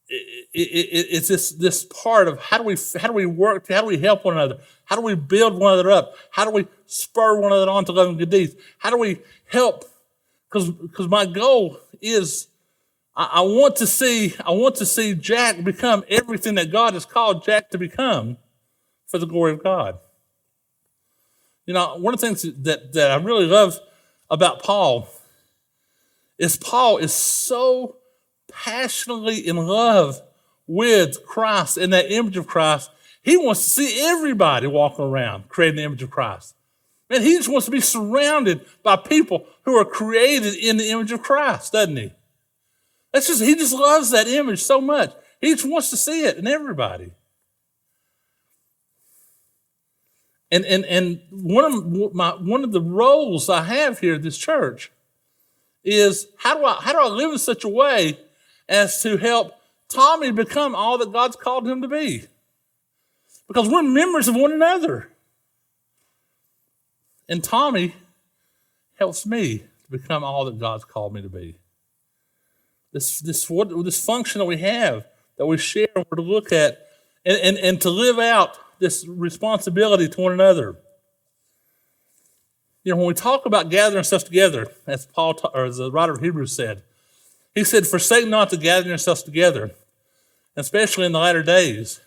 it, 0.09 0.47
it, 0.53 1.07
it's 1.11 1.27
this 1.27 1.51
this 1.51 1.85
part 1.85 2.27
of 2.27 2.39
how 2.39 2.57
do 2.57 2.63
we 2.63 2.77
how 2.99 3.07
do 3.07 3.13
we 3.13 3.25
work 3.25 3.67
how 3.69 3.81
do 3.81 3.87
we 3.87 3.97
help 3.97 4.25
one 4.25 4.35
another? 4.35 4.59
How 4.85 4.95
do 4.95 5.01
we 5.01 5.15
build 5.15 5.53
one 5.59 5.73
another 5.73 5.91
up? 5.91 6.15
How 6.31 6.45
do 6.45 6.51
we 6.51 6.67
spur 6.85 7.39
one 7.39 7.51
another 7.51 7.71
on 7.71 7.85
to 7.85 7.91
love 7.91 8.09
and 8.09 8.17
good 8.17 8.29
deeds? 8.29 8.55
How 8.77 8.89
do 8.89 8.97
we 8.97 9.21
help? 9.45 9.85
Because 10.49 10.69
because 10.69 11.07
my 11.07 11.25
goal 11.25 11.79
is 12.01 12.47
I, 13.15 13.29
I 13.33 13.41
want 13.41 13.75
to 13.77 13.87
see 13.87 14.35
I 14.45 14.51
want 14.51 14.75
to 14.75 14.85
see 14.85 15.15
Jack 15.15 15.63
become 15.63 16.03
everything 16.09 16.55
that 16.55 16.71
God 16.71 16.93
has 16.93 17.05
called 17.05 17.43
Jack 17.43 17.69
to 17.71 17.77
become 17.77 18.37
for 19.07 19.17
the 19.17 19.27
glory 19.27 19.53
of 19.53 19.63
God. 19.63 19.99
You 21.65 21.73
know, 21.73 21.97
one 21.97 22.13
of 22.13 22.19
the 22.19 22.27
things 22.27 22.41
that, 22.63 22.91
that 22.93 23.11
I 23.11 23.15
really 23.15 23.45
love 23.45 23.79
about 24.29 24.61
Paul 24.61 25.07
is 26.37 26.57
Paul 26.57 26.97
is 26.97 27.13
so 27.13 27.97
passionately 28.53 29.47
in 29.47 29.57
love 29.57 30.21
with 30.67 31.25
Christ 31.25 31.77
and 31.77 31.91
that 31.93 32.11
image 32.11 32.37
of 32.37 32.47
Christ. 32.47 32.91
He 33.21 33.37
wants 33.37 33.63
to 33.63 33.69
see 33.69 34.05
everybody 34.05 34.67
walking 34.67 35.05
around 35.05 35.49
creating 35.49 35.77
the 35.77 35.83
image 35.83 36.03
of 36.03 36.11
Christ. 36.11 36.55
And 37.09 37.23
he 37.23 37.35
just 37.35 37.49
wants 37.49 37.65
to 37.65 37.71
be 37.71 37.79
surrounded 37.79 38.65
by 38.81 38.95
people 38.95 39.45
who 39.63 39.75
are 39.77 39.85
created 39.85 40.55
in 40.55 40.77
the 40.77 40.89
image 40.89 41.11
of 41.11 41.21
Christ, 41.21 41.73
doesn't 41.73 41.95
he? 41.95 42.11
That's 43.11 43.27
just, 43.27 43.43
he 43.43 43.55
just 43.55 43.73
loves 43.73 44.11
that 44.11 44.27
image 44.27 44.63
so 44.63 44.81
much. 44.81 45.13
He 45.39 45.51
just 45.51 45.69
wants 45.69 45.89
to 45.91 45.97
see 45.97 46.25
it 46.25 46.37
in 46.37 46.47
everybody. 46.47 47.11
And, 50.51 50.65
and, 50.65 50.85
and 50.85 51.21
one, 51.31 51.65
of 51.65 52.13
my, 52.13 52.31
one 52.31 52.63
of 52.63 52.71
the 52.71 52.81
roles 52.81 53.49
I 53.49 53.63
have 53.63 53.99
here 53.99 54.15
at 54.15 54.23
this 54.23 54.37
church 54.37 54.91
is 55.83 56.27
how 56.37 56.57
do 56.57 56.65
I, 56.65 56.73
how 56.75 56.91
do 56.93 56.99
I 56.99 57.07
live 57.07 57.31
in 57.31 57.39
such 57.39 57.63
a 57.63 57.69
way 57.69 58.19
as 58.67 59.01
to 59.03 59.17
help 59.17 59.53
Tommy 59.89 60.31
become 60.31 60.75
all 60.75 60.97
that 60.97 61.11
God's 61.11 61.35
called 61.35 61.67
him 61.67 61.81
to 61.81 61.87
be? 61.87 62.25
Because 63.47 63.69
we're 63.69 63.83
members 63.83 64.27
of 64.27 64.35
one 64.35 64.51
another. 64.51 65.09
And 67.29 67.43
Tommy 67.43 67.95
helps 68.95 69.25
me 69.25 69.59
to 69.59 69.91
become 69.91 70.23
all 70.23 70.45
that 70.45 70.59
God's 70.59 70.85
called 70.85 71.13
me 71.13 71.21
to 71.21 71.29
be. 71.29 71.55
This, 72.91 73.19
this, 73.19 73.49
what, 73.49 73.69
this 73.83 74.03
function 74.03 74.39
that 74.39 74.45
we 74.45 74.57
have, 74.57 75.05
that 75.37 75.45
we 75.45 75.57
share, 75.57 75.87
we're 75.95 76.15
to 76.15 76.21
look 76.21 76.51
at, 76.51 76.87
and, 77.25 77.37
and, 77.37 77.57
and 77.57 77.81
to 77.81 77.89
live 77.89 78.19
out 78.19 78.57
this 78.79 79.07
responsibility 79.07 80.07
to 80.07 80.21
one 80.21 80.31
another. 80.31 80.75
You 82.83 82.91
know, 82.91 82.97
when 82.97 83.07
we 83.07 83.13
talk 83.13 83.45
about 83.45 83.69
gathering 83.69 84.03
stuff 84.03 84.25
together, 84.25 84.67
as 84.85 85.05
Paul 85.05 85.39
or 85.53 85.65
as 85.65 85.77
the 85.77 85.91
writer 85.91 86.13
of 86.13 86.21
Hebrews 86.21 86.53
said, 86.53 86.83
he 87.55 87.63
said, 87.63 87.87
"Forsake 87.87 88.27
not 88.27 88.49
to 88.49 88.57
gather 88.57 88.87
yourselves 88.87 89.23
together, 89.23 89.71
especially 90.55 91.05
in 91.05 91.11
the 91.11 91.19
latter 91.19 91.43
days." 91.43 91.99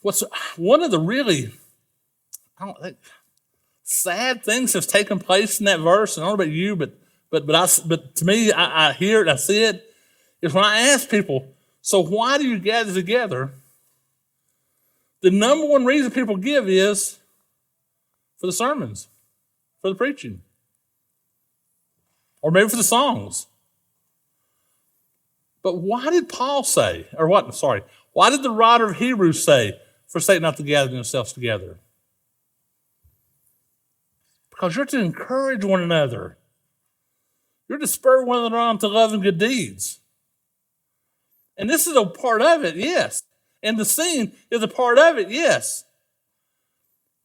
What's 0.00 0.24
one 0.56 0.82
of 0.82 0.90
the 0.90 0.98
really 0.98 1.52
I 2.58 2.66
don't 2.66 2.80
think 2.80 2.96
sad 3.82 4.44
things 4.44 4.72
have 4.72 4.86
taken 4.86 5.18
place 5.18 5.58
in 5.58 5.66
that 5.66 5.80
verse. 5.80 6.16
And 6.16 6.24
I 6.24 6.28
don't 6.28 6.38
know 6.38 6.44
about 6.44 6.54
you, 6.54 6.76
but 6.76 6.92
but 7.30 7.46
but 7.46 7.56
I 7.56 7.66
but 7.86 8.14
to 8.16 8.24
me, 8.24 8.52
I, 8.52 8.90
I 8.90 8.92
hear 8.92 9.22
it, 9.22 9.28
I 9.28 9.36
see 9.36 9.64
it. 9.64 9.84
Is 10.40 10.54
when 10.54 10.64
I 10.64 10.80
ask 10.80 11.08
people, 11.08 11.46
so 11.80 12.00
why 12.00 12.38
do 12.38 12.46
you 12.46 12.58
gather 12.58 12.92
together? 12.92 13.52
The 15.22 15.30
number 15.30 15.66
one 15.66 15.84
reason 15.84 16.10
people 16.10 16.36
give 16.36 16.68
is 16.68 17.18
for 18.38 18.46
the 18.46 18.52
sermons, 18.52 19.08
for 19.80 19.90
the 19.90 19.94
preaching, 19.94 20.42
or 22.42 22.50
maybe 22.50 22.68
for 22.68 22.76
the 22.76 22.82
songs. 22.82 23.46
But 25.62 25.76
why 25.76 26.10
did 26.10 26.28
Paul 26.28 26.64
say, 26.64 27.06
or 27.16 27.28
what? 27.28 27.54
Sorry, 27.54 27.82
why 28.12 28.28
did 28.28 28.42
the 28.42 28.50
writer 28.50 28.90
of 28.90 28.96
Hebrews 28.96 29.42
say, 29.42 29.80
forsake 30.06 30.42
not 30.42 30.58
to 30.58 30.62
gather 30.62 30.90
yourselves 30.90 31.32
together? 31.32 31.78
because 34.62 34.76
you're 34.76 34.86
to 34.86 35.00
encourage 35.00 35.64
one 35.64 35.80
another. 35.82 36.38
You're 37.68 37.80
to 37.80 37.86
spur 37.88 38.22
one 38.22 38.38
another 38.38 38.58
on 38.58 38.78
to 38.78 38.86
love 38.86 39.12
and 39.12 39.20
good 39.20 39.36
deeds. 39.36 39.98
And 41.56 41.68
this 41.68 41.88
is 41.88 41.96
a 41.96 42.06
part 42.06 42.42
of 42.42 42.62
it, 42.62 42.76
yes. 42.76 43.24
And 43.60 43.76
the 43.76 43.84
scene 43.84 44.34
is 44.52 44.62
a 44.62 44.68
part 44.68 45.00
of 45.00 45.18
it, 45.18 45.30
yes. 45.30 45.82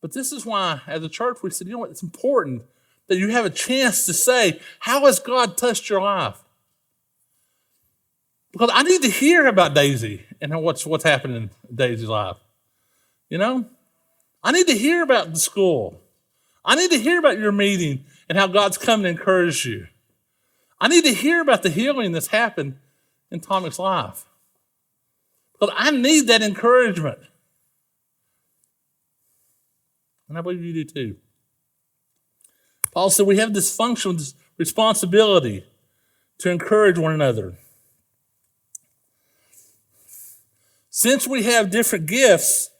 But 0.01 0.13
this 0.13 0.31
is 0.31 0.47
why, 0.47 0.81
as 0.87 1.03
a 1.03 1.09
church, 1.09 1.37
we 1.43 1.51
said, 1.51 1.67
you 1.67 1.73
know 1.73 1.79
what, 1.79 1.91
it's 1.91 2.01
important 2.01 2.63
that 3.07 3.17
you 3.17 3.29
have 3.29 3.45
a 3.45 3.49
chance 3.49 4.05
to 4.05 4.13
say, 4.13 4.59
How 4.79 5.05
has 5.05 5.19
God 5.19 5.57
touched 5.57 5.89
your 5.89 6.01
life? 6.01 6.37
Because 8.51 8.69
I 8.73 8.83
need 8.83 9.01
to 9.03 9.09
hear 9.09 9.47
about 9.47 9.73
Daisy 9.73 10.25
and 10.41 10.61
what's, 10.61 10.85
what's 10.85 11.03
happening 11.03 11.37
in 11.37 11.75
Daisy's 11.75 12.09
life. 12.09 12.37
You 13.29 13.37
know? 13.37 13.65
I 14.43 14.51
need 14.51 14.67
to 14.67 14.77
hear 14.77 15.03
about 15.03 15.33
the 15.33 15.39
school. 15.39 15.99
I 16.63 16.75
need 16.75 16.91
to 16.91 16.99
hear 16.99 17.19
about 17.19 17.37
your 17.37 17.51
meeting 17.51 18.05
and 18.29 18.37
how 18.37 18.47
God's 18.47 18.77
come 18.77 19.03
to 19.03 19.09
encourage 19.09 19.65
you. 19.65 19.87
I 20.79 20.87
need 20.87 21.03
to 21.05 21.13
hear 21.13 21.41
about 21.41 21.63
the 21.63 21.69
healing 21.69 22.11
that's 22.11 22.27
happened 22.27 22.77
in 23.31 23.39
Tommy's 23.39 23.79
life. 23.79 24.25
Because 25.53 25.73
I 25.77 25.91
need 25.91 26.27
that 26.27 26.41
encouragement. 26.41 27.19
And 30.29 30.37
I 30.37 30.41
believe 30.41 30.63
you 30.63 30.73
do 30.73 30.83
too. 30.83 31.15
Said 33.09 33.27
we 33.27 33.37
have 33.37 33.53
this 33.53 33.73
function, 33.73 34.17
this 34.17 34.33
responsibility 34.57 35.63
to 36.39 36.49
encourage 36.49 36.97
one 36.97 37.13
another. 37.13 37.57
Since 40.89 41.27
we 41.27 41.43
have 41.43 41.69
different 41.69 42.07
gifts, 42.07 42.71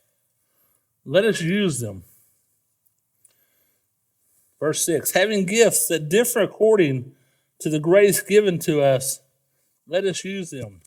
let 1.06 1.24
us 1.24 1.40
use 1.40 1.80
them. 1.80 2.04
Verse 4.60 4.84
6 4.86 5.12
Having 5.12 5.46
gifts 5.46 5.88
that 5.88 6.10
differ 6.10 6.42
according 6.42 7.14
to 7.60 7.70
the 7.70 7.80
grace 7.80 8.20
given 8.22 8.58
to 8.60 8.82
us, 8.82 9.22
let 9.88 10.04
us 10.04 10.26
use 10.26 10.50
them. 10.50 10.82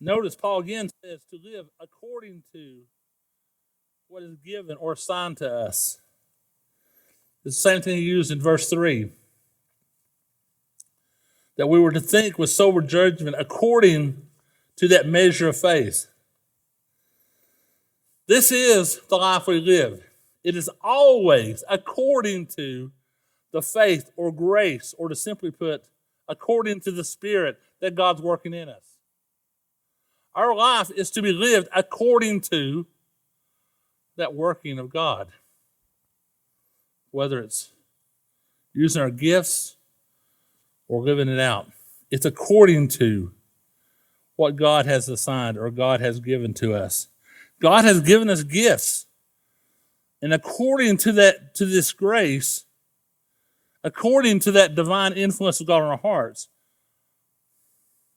Notice 0.00 0.36
Paul 0.36 0.60
again 0.60 0.90
says 1.04 1.20
to 1.30 1.38
live 1.42 1.66
according 1.80 2.44
to 2.52 2.82
what 4.06 4.22
is 4.22 4.36
given 4.36 4.76
or 4.76 4.92
assigned 4.92 5.38
to 5.38 5.52
us. 5.52 6.00
The 7.44 7.52
same 7.52 7.82
thing 7.82 7.96
he 7.96 8.02
used 8.02 8.30
in 8.30 8.40
verse 8.40 8.68
3 8.68 9.10
that 11.56 11.66
we 11.66 11.78
were 11.78 11.92
to 11.92 12.00
think 12.00 12.38
with 12.38 12.48
sober 12.48 12.80
judgment 12.80 13.36
according 13.38 14.22
to 14.76 14.88
that 14.88 15.06
measure 15.06 15.48
of 15.48 15.56
faith. 15.56 16.06
This 18.26 18.50
is 18.50 19.00
the 19.10 19.16
life 19.16 19.46
we 19.46 19.60
live. 19.60 20.02
It 20.42 20.56
is 20.56 20.70
always 20.82 21.62
according 21.68 22.46
to 22.56 22.92
the 23.52 23.60
faith 23.60 24.10
or 24.16 24.32
grace, 24.32 24.94
or 24.96 25.08
to 25.08 25.14
simply 25.14 25.50
put, 25.50 25.82
according 26.28 26.80
to 26.80 26.90
the 26.90 27.04
Spirit 27.04 27.58
that 27.80 27.94
God's 27.94 28.22
working 28.22 28.54
in 28.54 28.68
us. 28.68 28.96
Our 30.34 30.54
life 30.54 30.90
is 30.96 31.10
to 31.10 31.22
be 31.22 31.32
lived 31.32 31.68
according 31.74 32.42
to 32.42 32.86
that 34.16 34.34
working 34.34 34.78
of 34.78 34.90
God. 34.90 35.28
Whether 37.10 37.40
it's 37.40 37.72
using 38.72 39.02
our 39.02 39.10
gifts 39.10 39.76
or 40.88 41.02
living 41.02 41.28
it 41.28 41.40
out, 41.40 41.70
it's 42.10 42.26
according 42.26 42.88
to 42.88 43.32
what 44.36 44.56
God 44.56 44.86
has 44.86 45.08
assigned 45.08 45.58
or 45.58 45.70
God 45.70 46.00
has 46.00 46.20
given 46.20 46.54
to 46.54 46.74
us. 46.74 47.08
God 47.60 47.84
has 47.84 48.00
given 48.00 48.30
us 48.30 48.42
gifts. 48.42 49.06
And 50.22 50.32
according 50.32 50.96
to 50.98 51.12
that, 51.12 51.54
to 51.56 51.66
this 51.66 51.92
grace, 51.92 52.64
according 53.84 54.40
to 54.40 54.52
that 54.52 54.74
divine 54.74 55.12
influence 55.12 55.60
of 55.60 55.66
God 55.66 55.78
in 55.78 55.84
our 55.84 55.96
hearts, 55.98 56.48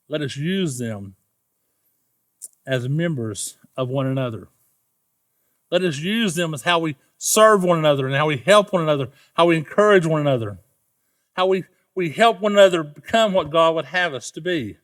let 0.08 0.22
us 0.22 0.36
use 0.36 0.78
them 0.78 1.16
as 2.66 2.88
members 2.88 3.58
of 3.76 3.90
one 3.90 4.06
another. 4.06 4.48
Let 5.72 5.84
us 5.84 5.98
use 5.98 6.36
them 6.36 6.54
as 6.54 6.64
how 6.64 6.80
we 6.80 6.96
serve 7.26 7.64
one 7.64 7.80
another 7.80 8.06
and 8.06 8.14
how 8.14 8.26
we 8.26 8.36
help 8.36 8.74
one 8.74 8.82
another, 8.82 9.08
how 9.34 9.46
we 9.46 9.56
encourage 9.56 10.06
one 10.06 10.20
another, 10.20 10.58
how 11.38 11.46
we, 11.46 11.64
we 11.96 12.10
help 12.10 12.42
one 12.42 12.52
another 12.52 12.84
become 12.84 13.32
what 13.32 13.50
God 13.50 13.76
would 13.76 13.86
have 13.86 14.14
us 14.14 14.30
to 14.32 14.42
be. 14.42 14.76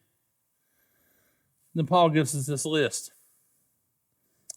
Then 1.76 1.86
Paul 1.86 2.08
gives 2.08 2.34
us 2.34 2.46
this 2.46 2.66
list. 2.66 3.12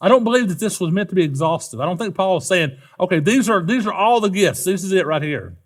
I 0.01 0.07
don't 0.07 0.23
believe 0.23 0.49
that 0.49 0.61
this 0.61 0.79
was 0.79 0.93
meant 0.93 1.09
to 1.09 1.17
be 1.17 1.25
exhaustive. 1.25 1.81
I 1.81 1.85
don't 1.85 1.99
think 1.99 2.15
Paul 2.15 2.37
is 2.37 2.47
saying, 2.47 2.79
okay, 3.01 3.19
these 3.19 3.51
are 3.51 3.61
these 3.65 3.85
are 3.85 3.93
all 3.93 4.21
the 4.21 4.31
gifts. 4.31 4.63
This 4.63 4.85
is 4.85 4.93
it 4.93 5.05
right 5.05 5.23
here. 5.23 5.57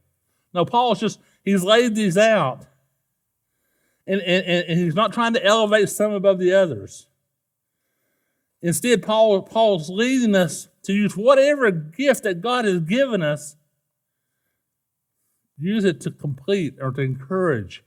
No, 0.55 0.64
Paul's 0.64 1.00
just 1.00 1.20
he's 1.44 1.62
laid 1.62 1.94
these 1.94 2.16
out. 2.16 2.64
And, 4.07 4.22
and, 4.22 4.46
and 4.46 4.81
he's 4.81 4.94
not 4.94 5.12
trying 5.12 5.35
to 5.35 5.44
elevate 5.44 5.90
some 5.90 6.12
above 6.12 6.38
the 6.38 6.55
others. 6.55 7.09
Instead, 8.66 9.00
Paul, 9.00 9.42
Paul's 9.42 9.88
leading 9.88 10.35
us 10.35 10.66
to 10.83 10.92
use 10.92 11.16
whatever 11.16 11.70
gift 11.70 12.24
that 12.24 12.40
God 12.40 12.64
has 12.64 12.81
given 12.81 13.22
us, 13.22 13.55
use 15.57 15.85
it 15.85 16.00
to 16.00 16.11
complete 16.11 16.74
or 16.81 16.90
to 16.90 17.00
encourage 17.00 17.85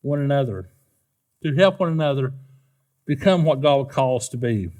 one 0.00 0.20
another, 0.20 0.70
to 1.42 1.52
help 1.56 1.80
one 1.80 1.90
another 1.90 2.32
become 3.06 3.44
what 3.44 3.60
God 3.60 3.90
calls 3.90 4.28
to 4.28 4.36
be. 4.36 4.70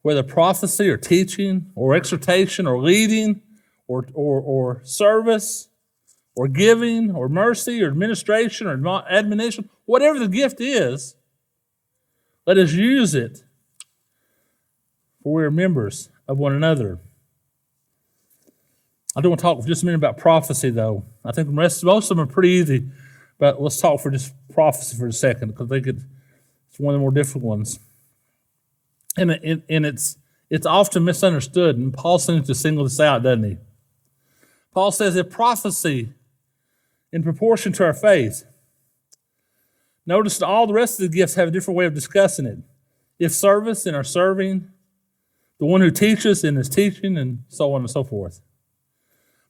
Whether 0.00 0.22
prophecy 0.22 0.88
or 0.88 0.96
teaching 0.96 1.72
or 1.74 1.94
exhortation 1.94 2.66
or 2.66 2.80
leading 2.80 3.42
or, 3.88 4.06
or, 4.14 4.40
or 4.40 4.80
service 4.84 5.68
or 6.34 6.48
giving 6.48 7.10
or 7.10 7.28
mercy 7.28 7.82
or 7.84 7.88
administration 7.88 8.66
or 8.66 9.04
admonition, 9.06 9.68
whatever 9.84 10.18
the 10.18 10.28
gift 10.28 10.62
is, 10.62 11.16
let 12.50 12.58
us 12.58 12.72
use 12.72 13.14
it 13.14 13.44
for 15.22 15.34
we 15.34 15.44
are 15.44 15.52
members 15.52 16.08
of 16.26 16.36
one 16.36 16.52
another. 16.52 16.98
I 19.14 19.20
do 19.20 19.28
want 19.28 19.38
to 19.38 19.42
talk 19.42 19.62
for 19.62 19.68
just 19.68 19.84
a 19.84 19.86
minute 19.86 19.98
about 19.98 20.18
prophecy, 20.18 20.70
though. 20.70 21.04
I 21.24 21.30
think 21.30 21.48
most 21.48 21.84
of 21.84 22.08
them 22.08 22.18
are 22.18 22.26
pretty 22.26 22.48
easy, 22.48 22.88
but 23.38 23.62
let's 23.62 23.80
talk 23.80 24.00
for 24.00 24.10
just 24.10 24.34
prophecy 24.52 24.96
for 24.96 25.06
a 25.06 25.12
second 25.12 25.50
because 25.50 25.70
I 25.70 25.80
think 25.80 25.86
it's 25.86 26.80
one 26.80 26.92
of 26.92 26.98
the 26.98 27.02
more 27.02 27.12
difficult 27.12 27.44
ones. 27.44 27.78
And, 29.16 29.30
and 29.30 29.86
it's 29.86 30.18
it's 30.50 30.66
often 30.66 31.04
misunderstood, 31.04 31.76
and 31.76 31.94
Paul 31.94 32.18
seems 32.18 32.48
to 32.48 32.56
single 32.56 32.82
this 32.82 32.98
out, 32.98 33.22
doesn't 33.22 33.44
he? 33.44 33.58
Paul 34.74 34.90
says 34.90 35.14
that 35.14 35.30
prophecy, 35.30 36.14
in 37.12 37.22
proportion 37.22 37.72
to 37.74 37.84
our 37.84 37.94
faith, 37.94 38.42
notice 40.06 40.38
that 40.38 40.46
all 40.46 40.66
the 40.66 40.74
rest 40.74 41.00
of 41.00 41.10
the 41.10 41.16
gifts 41.16 41.34
have 41.34 41.48
a 41.48 41.50
different 41.50 41.76
way 41.76 41.86
of 41.86 41.94
discussing 41.94 42.46
it. 42.46 42.58
If 43.18 43.32
service 43.32 43.86
in 43.86 43.94
our 43.94 44.04
serving, 44.04 44.70
the 45.58 45.66
one 45.66 45.80
who 45.82 45.90
teaches 45.90 46.42
in 46.42 46.56
his 46.56 46.68
teaching, 46.68 47.18
and 47.18 47.44
so 47.48 47.74
on 47.74 47.82
and 47.82 47.90
so 47.90 48.02
forth. 48.02 48.40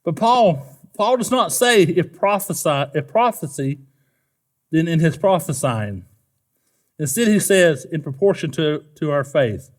But 0.05 0.17
Paul, 0.17 0.67
Paul 0.97 1.17
does 1.17 1.31
not 1.31 1.53
say 1.53 1.83
if 1.83 2.13
prophesy, 2.13 2.91
if 2.95 3.07
prophecy, 3.07 3.79
then 4.71 4.89
in 4.89 4.99
his 4.99 5.17
prophesying. 5.17 6.05
Instead, 6.99 7.29
he 7.29 7.39
says 7.39 7.85
in 7.85 8.03
proportion 8.03 8.51
to, 8.53 8.85
to 8.97 9.11
our 9.11 9.25
faith. 9.25 9.71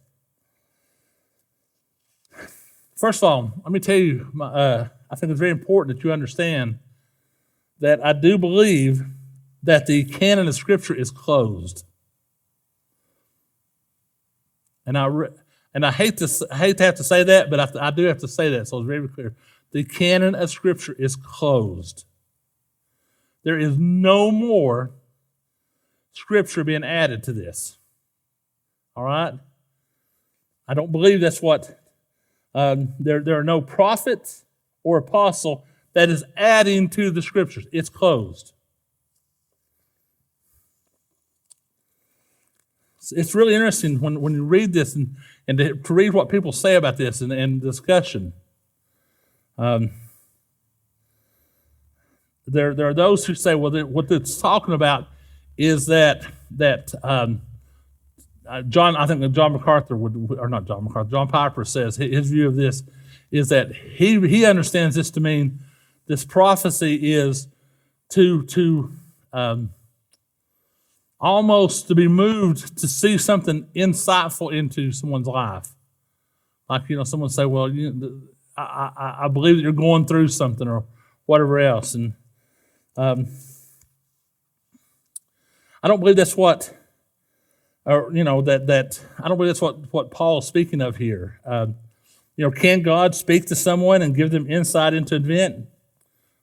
First 2.95 3.23
of 3.23 3.29
all, 3.29 3.53
let 3.63 3.71
me 3.71 3.79
tell 3.79 3.97
you, 3.97 4.29
my, 4.31 4.47
uh, 4.47 4.87
I 5.09 5.15
think 5.15 5.31
it's 5.31 5.39
very 5.39 5.51
important 5.51 5.97
that 5.97 6.03
you 6.03 6.11
understand 6.13 6.79
that 7.79 8.03
I 8.05 8.13
do 8.13 8.37
believe 8.37 9.03
that 9.63 9.85
the 9.85 10.03
canon 10.05 10.47
of 10.47 10.55
Scripture 10.55 10.95
is 10.95 11.11
closed. 11.11 11.85
And 14.85 14.97
I, 14.97 15.05
re- 15.05 15.29
and 15.73 15.85
I 15.85 15.91
hate 15.91 16.17
to 16.17 16.47
I 16.51 16.57
hate 16.57 16.77
to 16.77 16.83
have 16.83 16.95
to 16.95 17.03
say 17.03 17.23
that, 17.23 17.49
but 17.49 17.59
I, 17.59 17.87
I 17.87 17.91
do 17.91 18.03
have 18.05 18.19
to 18.19 18.27
say 18.27 18.49
that, 18.49 18.67
so 18.67 18.79
it's 18.79 18.87
very 18.87 19.07
clear. 19.07 19.35
The 19.71 19.83
canon 19.83 20.35
of 20.35 20.49
Scripture 20.49 20.95
is 20.97 21.15
closed. 21.15 22.05
There 23.43 23.57
is 23.57 23.77
no 23.77 24.31
more 24.31 24.91
Scripture 26.13 26.63
being 26.63 26.83
added 26.83 27.23
to 27.23 27.33
this. 27.33 27.77
All 28.95 29.03
right? 29.03 29.33
I 30.67 30.73
don't 30.73 30.91
believe 30.91 31.21
that's 31.21 31.41
what. 31.41 31.77
Um, 32.53 32.95
there, 32.99 33.21
there 33.21 33.39
are 33.39 33.45
no 33.45 33.61
prophets 33.61 34.43
or 34.83 34.97
apostle 34.97 35.63
that 35.93 36.09
is 36.09 36.23
adding 36.35 36.89
to 36.89 37.09
the 37.09 37.21
Scriptures. 37.21 37.65
It's 37.71 37.87
closed. 37.87 38.51
It's 43.09 43.33
really 43.33 43.55
interesting 43.55 43.99
when, 43.99 44.21
when 44.21 44.33
you 44.33 44.43
read 44.43 44.73
this 44.73 44.95
and, 44.95 45.15
and 45.47 45.57
to, 45.57 45.75
to 45.75 45.93
read 45.93 46.13
what 46.13 46.29
people 46.29 46.51
say 46.51 46.75
about 46.75 46.97
this 46.97 47.21
and, 47.21 47.31
and 47.31 47.59
discussion. 47.59 48.33
Um, 49.57 49.91
there, 52.45 52.75
there 52.75 52.87
are 52.87 52.93
those 52.93 53.25
who 53.25 53.33
say, 53.33 53.55
well, 53.55 53.71
what 53.85 54.11
it's 54.11 54.39
talking 54.39 54.73
about 54.73 55.07
is 55.57 55.87
that 55.87 56.25
that 56.57 56.93
um, 57.03 57.41
uh, 58.47 58.61
John, 58.63 58.95
I 58.95 59.07
think 59.07 59.31
John 59.31 59.53
MacArthur 59.53 59.95
would, 59.95 60.37
or 60.37 60.49
not 60.49 60.65
John 60.65 60.83
MacArthur, 60.83 61.09
John 61.09 61.27
Piper 61.27 61.63
says 61.63 61.95
his 61.95 62.29
view 62.29 62.47
of 62.47 62.55
this 62.55 62.83
is 63.31 63.49
that 63.49 63.73
he 63.73 64.19
he 64.27 64.45
understands 64.45 64.95
this 64.95 65.09
to 65.11 65.19
mean 65.21 65.59
this 66.07 66.25
prophecy 66.25 67.13
is 67.13 67.47
to 68.09 68.43
to 68.47 68.91
um, 69.31 69.69
almost 71.21 71.87
to 71.87 71.95
be 71.95 72.07
moved 72.07 72.77
to 72.79 72.87
see 72.87 73.17
something 73.17 73.67
insightful 73.75 74.51
into 74.51 74.91
someone's 74.91 75.27
life. 75.27 75.69
Like 76.67 76.89
you 76.89 76.97
know, 76.97 77.03
someone 77.03 77.29
say, 77.29 77.45
"Well, 77.45 77.69
you, 77.69 78.27
I, 78.57 78.91
I, 78.97 79.25
I 79.25 79.27
believe 79.27 79.57
that 79.57 79.61
you're 79.61 79.71
going 79.71 80.05
through 80.05 80.29
something," 80.29 80.67
or 80.67 80.85
whatever 81.25 81.59
else, 81.59 81.93
and 81.93 82.13
um, 82.97 83.27
I 85.83 85.87
don't 85.87 85.99
believe 85.99 86.15
that's 86.15 86.35
what, 86.35 86.73
or 87.85 88.11
you 88.13 88.23
know, 88.23 88.41
that 88.41 88.67
that 88.67 88.99
I 89.19 89.27
don't 89.27 89.37
believe 89.37 89.49
that's 89.49 89.61
what 89.61 89.93
what 89.93 90.11
Paul 90.11 90.39
is 90.39 90.47
speaking 90.47 90.81
of 90.81 90.95
here. 90.97 91.39
Um, 91.45 91.75
you 92.37 92.45
know, 92.45 92.51
can 92.51 92.81
God 92.81 93.13
speak 93.13 93.45
to 93.47 93.55
someone 93.55 94.01
and 94.01 94.15
give 94.15 94.31
them 94.31 94.49
insight 94.49 94.93
into 94.93 95.15
an 95.15 95.25
event? 95.25 95.67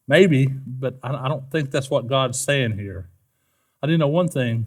Maybe, 0.06 0.46
but 0.46 0.98
I, 1.02 1.24
I 1.24 1.28
don't 1.28 1.50
think 1.50 1.70
that's 1.70 1.90
what 1.90 2.06
God's 2.06 2.38
saying 2.38 2.78
here. 2.78 3.08
I 3.82 3.86
do 3.86 3.96
know 3.96 4.08
one 4.08 4.28
thing 4.28 4.66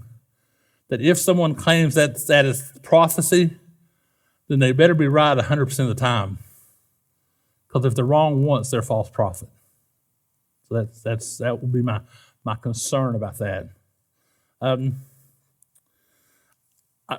that 0.90 1.02
if 1.02 1.18
someone 1.18 1.56
claims 1.56 1.96
that 1.96 2.18
that 2.28 2.46
is 2.46 2.72
prophecy, 2.84 3.58
then 4.48 4.60
they 4.60 4.72
better 4.72 4.94
be 4.94 5.08
right 5.08 5.38
100% 5.38 5.80
of 5.80 5.88
the 5.88 5.96
time. 5.96 6.40
Because 7.68 7.86
if 7.86 7.96
they're 7.96 8.06
wrong 8.06 8.46
once, 8.46 8.70
they're 8.70 8.82
false 8.82 9.10
prophet. 9.10 9.48
So 10.68 10.76
that's, 10.76 11.02
that's, 11.02 11.38
that 11.38 11.62
would 11.62 11.72
be 11.72 11.82
my, 11.82 12.02
my 12.44 12.56
concern 12.56 13.16
about 13.16 13.38
that. 13.38 13.70
Um, 14.60 14.98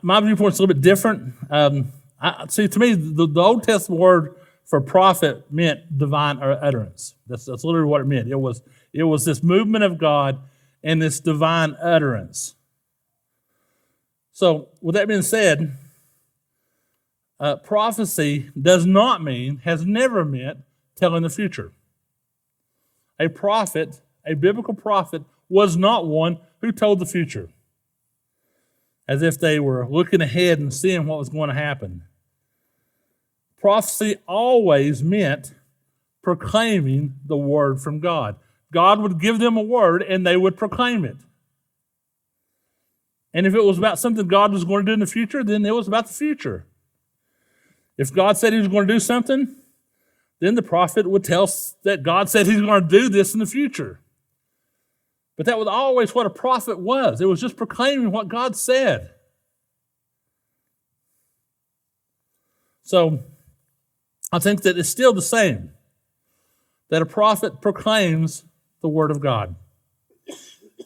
my 0.02 0.20
viewpoint's 0.20 0.59
a 0.59 0.62
little 0.62 0.74
bit 0.74 0.83
different. 0.83 1.35
Um, 1.50 1.92
I, 2.20 2.46
see, 2.48 2.68
to 2.68 2.78
me, 2.78 2.94
the, 2.94 3.26
the 3.26 3.40
Old 3.40 3.64
Testament 3.64 4.00
word 4.00 4.37
for 4.64 4.81
prophet 4.81 5.50
meant 5.50 5.98
divine 5.98 6.38
utterance. 6.42 7.14
That's, 7.26 7.46
that's 7.46 7.64
literally 7.64 7.88
what 7.88 8.00
it 8.00 8.07
meant. 8.07 8.28
It 8.28 8.37
was, 8.37 8.62
it 8.92 9.02
was 9.02 9.24
this 9.24 9.42
movement 9.42 9.85
of 9.85 9.98
God 9.98 10.38
and 10.83 11.01
this 11.01 11.21
divine 11.21 11.77
utterance. 11.83 12.55
So, 14.33 14.68
with 14.81 14.95
that 14.95 15.09
being 15.09 15.23
said, 15.23 15.77
uh, 17.38 17.57
prophecy 17.57 18.51
does 18.61 18.87
not 18.87 19.23
mean, 19.23 19.59
has 19.64 19.85
never 19.85 20.25
meant, 20.25 20.61
telling 20.97 21.23
the 21.23 21.31
future. 21.31 21.73
A 23.18 23.29
prophet, 23.29 24.01
a 24.27 24.35
biblical 24.35 24.75
prophet, 24.75 25.23
was 25.49 25.77
not 25.77 26.07
one 26.07 26.38
who 26.61 26.73
told 26.73 26.99
the 26.99 27.07
future, 27.07 27.49
as 29.07 29.23
if 29.23 29.38
they 29.38 29.61
were 29.61 29.87
looking 29.88 30.21
ahead 30.21 30.59
and 30.59 30.73
seeing 30.73 31.07
what 31.07 31.18
was 31.18 31.29
going 31.29 31.49
to 31.49 31.55
happen. 31.55 32.05
Prophecy 33.61 34.16
always 34.27 35.03
meant 35.03 35.55
proclaiming 36.23 37.14
the 37.27 37.37
word 37.37 37.81
from 37.81 38.01
God. 38.01 38.37
God 38.72 39.00
would 39.00 39.20
give 39.20 39.38
them 39.38 39.56
a 39.56 39.62
word 39.62 40.02
and 40.02 40.26
they 40.26 40.37
would 40.37 40.56
proclaim 40.56 41.04
it. 41.04 41.16
And 43.35 43.46
if 43.46 43.54
it 43.54 43.62
was 43.62 43.78
about 43.78 43.98
something 43.98 44.26
God 44.26 44.52
was 44.52 44.64
going 44.64 44.85
to 44.85 44.90
do 44.90 44.94
in 44.94 45.00
the 45.00 45.06
future, 45.06 45.44
then 45.44 45.64
it 45.64 45.74
was 45.74 45.87
about 45.87 46.08
the 46.08 46.12
future. 46.12 46.66
If 47.96 48.12
God 48.12 48.37
said 48.37 48.52
he 48.52 48.58
was 48.58 48.68
going 48.68 48.87
to 48.87 48.92
do 48.92 49.00
something, 49.00 49.54
then 50.40 50.54
the 50.54 50.62
prophet 50.62 51.06
would 51.06 51.22
tell 51.22 51.48
that 51.85 52.02
God 52.02 52.28
said 52.28 52.46
he's 52.46 52.61
going 52.61 52.82
to 52.82 52.88
do 52.88 53.08
this 53.08 53.32
in 53.32 53.40
the 53.40 53.46
future. 53.46 54.00
But 55.37 55.46
that 55.46 55.58
was 55.58 55.68
always 55.68 56.14
what 56.14 56.26
a 56.26 56.30
prophet 56.30 56.78
was. 56.78 57.20
It 57.20 57.26
was 57.26 57.40
just 57.40 57.56
proclaiming 57.56 58.11
what 58.11 58.28
God 58.28 58.56
said. 58.56 59.11
So 62.82 63.20
I 64.30 64.38
think 64.38 64.62
that 64.62 64.76
it's 64.76 64.88
still 64.88 65.12
the 65.12 65.22
same 65.22 65.70
that 66.90 67.02
a 67.02 67.06
prophet 67.06 67.61
proclaims 67.61 68.44
the 68.83 68.88
Word 68.88 69.11
of 69.11 69.21
God, 69.21 69.55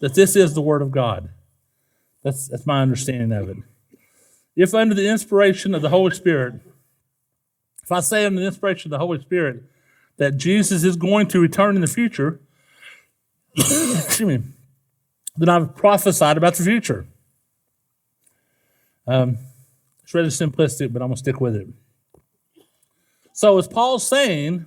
that 0.01 0.15
this 0.15 0.37
is 0.37 0.55
the 0.55 0.61
Word 0.61 0.83
of 0.83 0.91
God. 0.91 1.31
That's, 2.23 2.49
that's 2.49 2.67
my 2.67 2.83
understanding 2.83 3.33
of 3.33 3.49
it. 3.49 3.57
If 4.55 4.75
under 4.75 4.95
the 4.95 5.09
inspiration 5.09 5.75
of 5.75 5.83
the 5.83 5.89
Holy 5.89 6.15
Spirit, 6.15 6.61
if 7.83 7.93
I 7.93 8.01
say 8.01 8.25
under 8.25 8.41
the 8.41 8.47
inspiration 8.47 8.93
of 8.93 8.99
the 8.99 9.05
Holy 9.05 9.21
Spirit 9.21 9.63
that 10.17 10.37
Jesus 10.37 10.83
is 10.83 10.97
going 10.97 11.29
to 11.29 11.41
return 11.41 11.75
in 11.75 11.83
the 11.83 11.87
future, 11.87 12.41
excuse 13.57 14.21
me, 14.21 14.43
then 15.37 15.49
I've 15.49 15.75
prophesied 15.77 16.37
about 16.37 16.55
the 16.55 16.65
future. 16.65 17.07
Um, 19.07 19.39
it's 20.03 20.15
rather 20.15 20.29
simplistic, 20.29 20.93
but 20.93 21.03
I'm 21.03 21.09
going 21.09 21.15
to 21.15 21.19
stick 21.19 21.41
with 21.41 21.55
it. 21.55 21.69
So, 23.33 23.59
is 23.59 23.69
Paul 23.69 23.99
saying 23.99 24.67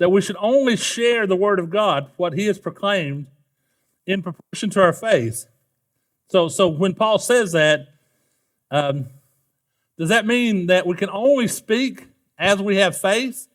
that 0.00 0.08
we 0.08 0.22
should 0.22 0.36
only 0.40 0.76
share 0.76 1.26
the 1.26 1.36
word 1.36 1.58
of 1.58 1.68
God, 1.68 2.10
what 2.16 2.32
he 2.32 2.46
has 2.46 2.58
proclaimed, 2.58 3.26
in 4.06 4.22
proportion 4.22 4.70
to 4.70 4.80
our 4.80 4.94
faith. 4.94 5.46
So, 6.30 6.48
so 6.48 6.68
when 6.68 6.94
Paul 6.94 7.18
says 7.18 7.52
that, 7.52 7.88
um, 8.70 9.08
does 9.98 10.08
that 10.08 10.26
mean 10.26 10.68
that 10.68 10.86
we 10.86 10.96
can 10.96 11.10
only 11.10 11.46
speak 11.48 12.08
as 12.38 12.62
we 12.62 12.76
have 12.76 12.96
faith? 12.96 13.46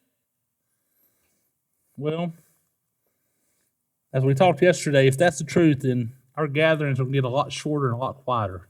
Well, 1.97 2.31
as 4.13 4.23
we 4.23 4.35
talked 4.35 4.61
yesterday, 4.61 5.07
if 5.07 5.17
that's 5.17 5.39
the 5.39 5.45
truth, 5.45 5.79
then 5.79 6.13
our 6.35 6.47
gatherings 6.47 6.99
will 6.99 7.07
get 7.07 7.23
a 7.23 7.29
lot 7.29 7.51
shorter 7.51 7.87
and 7.87 7.95
a 7.95 7.97
lot 7.97 8.23
quieter. 8.23 8.67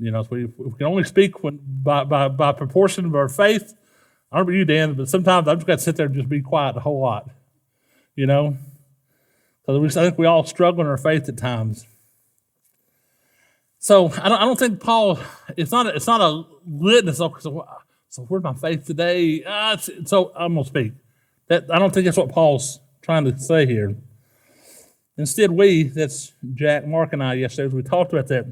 You 0.00 0.10
know, 0.10 0.18
if 0.18 0.32
we, 0.32 0.46
if 0.46 0.58
we 0.58 0.72
can 0.78 0.88
only 0.88 1.04
speak 1.04 1.44
when, 1.44 1.60
by, 1.64 2.02
by, 2.02 2.26
by 2.26 2.50
proportion 2.50 3.04
of 3.04 3.14
our 3.14 3.28
faith, 3.28 3.72
I 4.32 4.38
don't 4.38 4.46
know 4.46 4.54
you, 4.54 4.64
Dan, 4.64 4.94
but 4.94 5.08
sometimes 5.08 5.46
I've 5.46 5.58
just 5.58 5.66
got 5.66 5.78
to 5.78 5.84
sit 5.84 5.96
there 5.96 6.06
and 6.06 6.14
just 6.14 6.28
be 6.28 6.40
quiet 6.40 6.76
a 6.76 6.80
whole 6.80 7.00
lot, 7.00 7.28
you 8.16 8.26
know? 8.26 8.56
Because 9.66 9.96
I 9.96 10.04
think 10.04 10.18
we 10.18 10.26
all 10.26 10.44
struggle 10.44 10.80
in 10.80 10.86
our 10.86 10.96
faith 10.96 11.28
at 11.28 11.36
times. 11.36 11.86
So 13.78 14.10
I 14.10 14.28
don't, 14.28 14.38
I 14.38 14.44
don't 14.44 14.58
think 14.58 14.80
Paul, 14.80 15.18
it's 15.56 15.70
not 15.70 15.86
a, 15.86 15.94
it's 15.94 16.06
not 16.06 16.20
a 16.20 16.44
litmus. 16.66 17.18
So, 17.18 17.66
so 18.08 18.22
where's 18.22 18.42
my 18.42 18.54
faith 18.54 18.86
today? 18.86 19.44
Uh, 19.44 19.76
so 19.76 20.32
I'm 20.34 20.54
going 20.54 20.64
to 20.64 20.68
speak. 20.68 20.92
That 21.48 21.66
I 21.70 21.78
don't 21.78 21.92
think 21.92 22.06
that's 22.06 22.16
what 22.16 22.30
Paul's 22.30 22.80
trying 23.02 23.24
to 23.24 23.38
say 23.38 23.66
here. 23.66 23.94
Instead, 25.18 25.50
we, 25.50 25.82
that's 25.82 26.32
Jack, 26.54 26.86
Mark, 26.86 27.12
and 27.12 27.22
I 27.22 27.34
yesterday, 27.34 27.66
as 27.66 27.74
we 27.74 27.82
talked 27.82 28.12
about 28.12 28.28
that, 28.28 28.46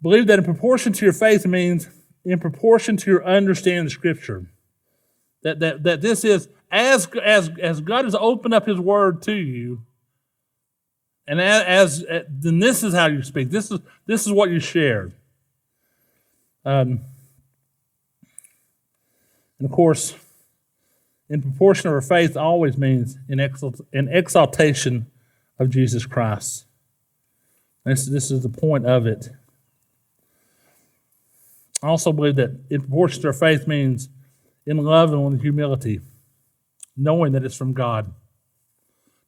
believe 0.00 0.26
that 0.28 0.38
in 0.38 0.44
proportion 0.44 0.92
to 0.94 1.04
your 1.04 1.12
faith 1.12 1.46
means 1.46 1.88
in 2.24 2.38
proportion 2.38 2.96
to 2.96 3.10
your 3.10 3.24
understanding 3.26 3.86
of 3.86 3.92
Scripture. 3.92 4.46
That, 5.44 5.60
that, 5.60 5.82
that 5.84 6.00
this 6.00 6.24
is, 6.24 6.48
as, 6.72 7.06
as, 7.22 7.50
as 7.62 7.80
God 7.80 8.04
has 8.04 8.16
opened 8.16 8.52
up 8.52 8.66
His 8.66 8.80
Word 8.80 9.22
to 9.22 9.32
you, 9.32 9.82
and 11.26 11.40
as, 11.40 12.02
as 12.02 12.24
then 12.28 12.58
this 12.58 12.82
is 12.82 12.92
how 12.92 13.06
you 13.06 13.22
speak. 13.22 13.50
This 13.50 13.70
is, 13.70 13.78
this 14.06 14.26
is 14.26 14.32
what 14.32 14.50
you 14.50 14.58
share. 14.58 15.12
Um, 16.64 17.00
and 19.58 19.66
of 19.66 19.70
course, 19.70 20.16
in 21.28 21.40
proportion 21.40 21.88
of 21.88 21.94
our 21.94 22.02
faith 22.02 22.36
always 22.36 22.76
means 22.76 23.16
in, 23.28 23.40
exalt, 23.40 23.80
in 23.92 24.08
exaltation 24.08 25.06
of 25.58 25.70
Jesus 25.70 26.04
Christ. 26.06 26.64
This, 27.84 28.06
this 28.06 28.30
is 28.30 28.42
the 28.42 28.48
point 28.48 28.86
of 28.86 29.06
it. 29.06 29.30
I 31.82 31.88
also 31.88 32.12
believe 32.12 32.36
that 32.36 32.58
in 32.70 32.80
proportion 32.80 33.22
to 33.22 33.28
our 33.28 33.34
faith 33.34 33.66
means 33.66 34.08
in 34.66 34.76
love 34.78 35.12
and 35.12 35.24
with 35.24 35.42
humility, 35.42 36.00
knowing 36.96 37.32
that 37.32 37.44
it's 37.44 37.56
from 37.56 37.72
God, 37.72 38.12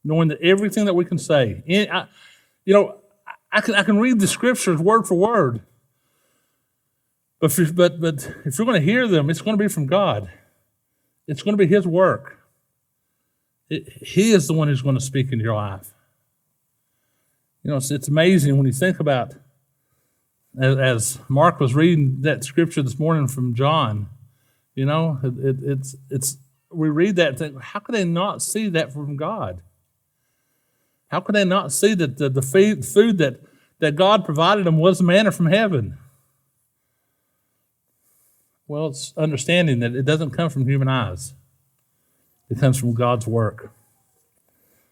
knowing 0.05 0.29
that 0.29 0.41
everything 0.41 0.85
that 0.87 0.95
we 0.95 1.05
can 1.05 1.19
say, 1.19 1.63
in, 1.67 1.91
I, 1.91 2.07
you 2.65 2.75
know, 2.75 2.97
I 3.53 3.61
can, 3.61 3.75
I 3.75 3.83
can 3.83 3.99
read 3.99 4.21
the 4.21 4.27
scriptures 4.27 4.81
word 4.81 5.07
for 5.07 5.15
word, 5.15 5.63
but 7.41 7.59
if, 7.59 7.75
but, 7.75 8.01
but 8.01 8.29
if 8.45 8.59
you're 8.59 8.67
going 8.67 8.81
to 8.81 8.85
hear 8.85 9.07
them, 9.07 9.31
it's 9.31 9.43
going 9.43 9.57
to 9.57 9.63
be 9.63 9.69
from 9.69 9.87
God. 9.87 10.31
It's 11.27 11.43
going 11.43 11.57
to 11.57 11.63
be 11.63 11.73
His 11.73 11.87
work. 11.87 12.39
It, 13.69 13.93
he 14.01 14.33
is 14.33 14.47
the 14.47 14.55
one 14.55 14.69
who's 14.69 14.83
going 14.83 14.95
to 14.95 15.01
speak 15.01 15.33
into 15.33 15.45
your 15.45 15.57
life. 15.57 15.93
You 17.63 17.71
know, 17.71 17.79
it's, 17.79 17.91
it's 17.91 18.09
amazing 18.09 18.57
when 18.57 18.67
you 18.67 18.73
think 18.73 19.01
about, 19.01 19.35
as, 20.61 20.79
as, 20.79 21.19
Mark 21.29 21.59
was 21.59 21.75
reading 21.75 22.21
that 22.21 22.45
scripture 22.45 22.81
this 22.83 22.99
morning 22.99 23.27
from 23.27 23.55
John, 23.55 24.09
you 24.77 24.85
know, 24.85 25.19
it, 25.25 25.35
it, 25.39 25.57
it's, 25.63 25.97
it's, 26.11 26.37
we 26.71 26.91
read 26.91 27.17
that 27.17 27.39
think, 27.39 27.61
how 27.61 27.81
could 27.81 27.95
they 27.95 28.05
not 28.05 28.43
see 28.43 28.69
that 28.69 28.93
from 28.93 29.17
God? 29.17 29.63
How 31.09 31.21
could 31.21 31.35
they 31.35 31.45
not 31.45 31.73
see 31.73 31.95
that 31.95 32.19
the, 32.19 32.29
the 32.29 32.43
food 32.43 33.19
that, 33.19 33.41
that 33.79 33.97
God 33.97 34.25
provided 34.25 34.67
them 34.67 34.77
was 34.77 35.01
manna 35.01 35.33
from 35.33 35.47
heaven? 35.47 35.97
Well, 38.69 38.89
it's 38.89 39.15
understanding 39.17 39.79
that 39.81 39.95
it 39.95 40.05
doesn't 40.05 40.31
come 40.31 40.51
from 40.51 40.69
human 40.69 40.89
eyes, 40.89 41.33
it 42.51 42.61
comes 42.61 42.79
from 42.79 42.95
God's 42.95 43.27
work. 43.27 43.73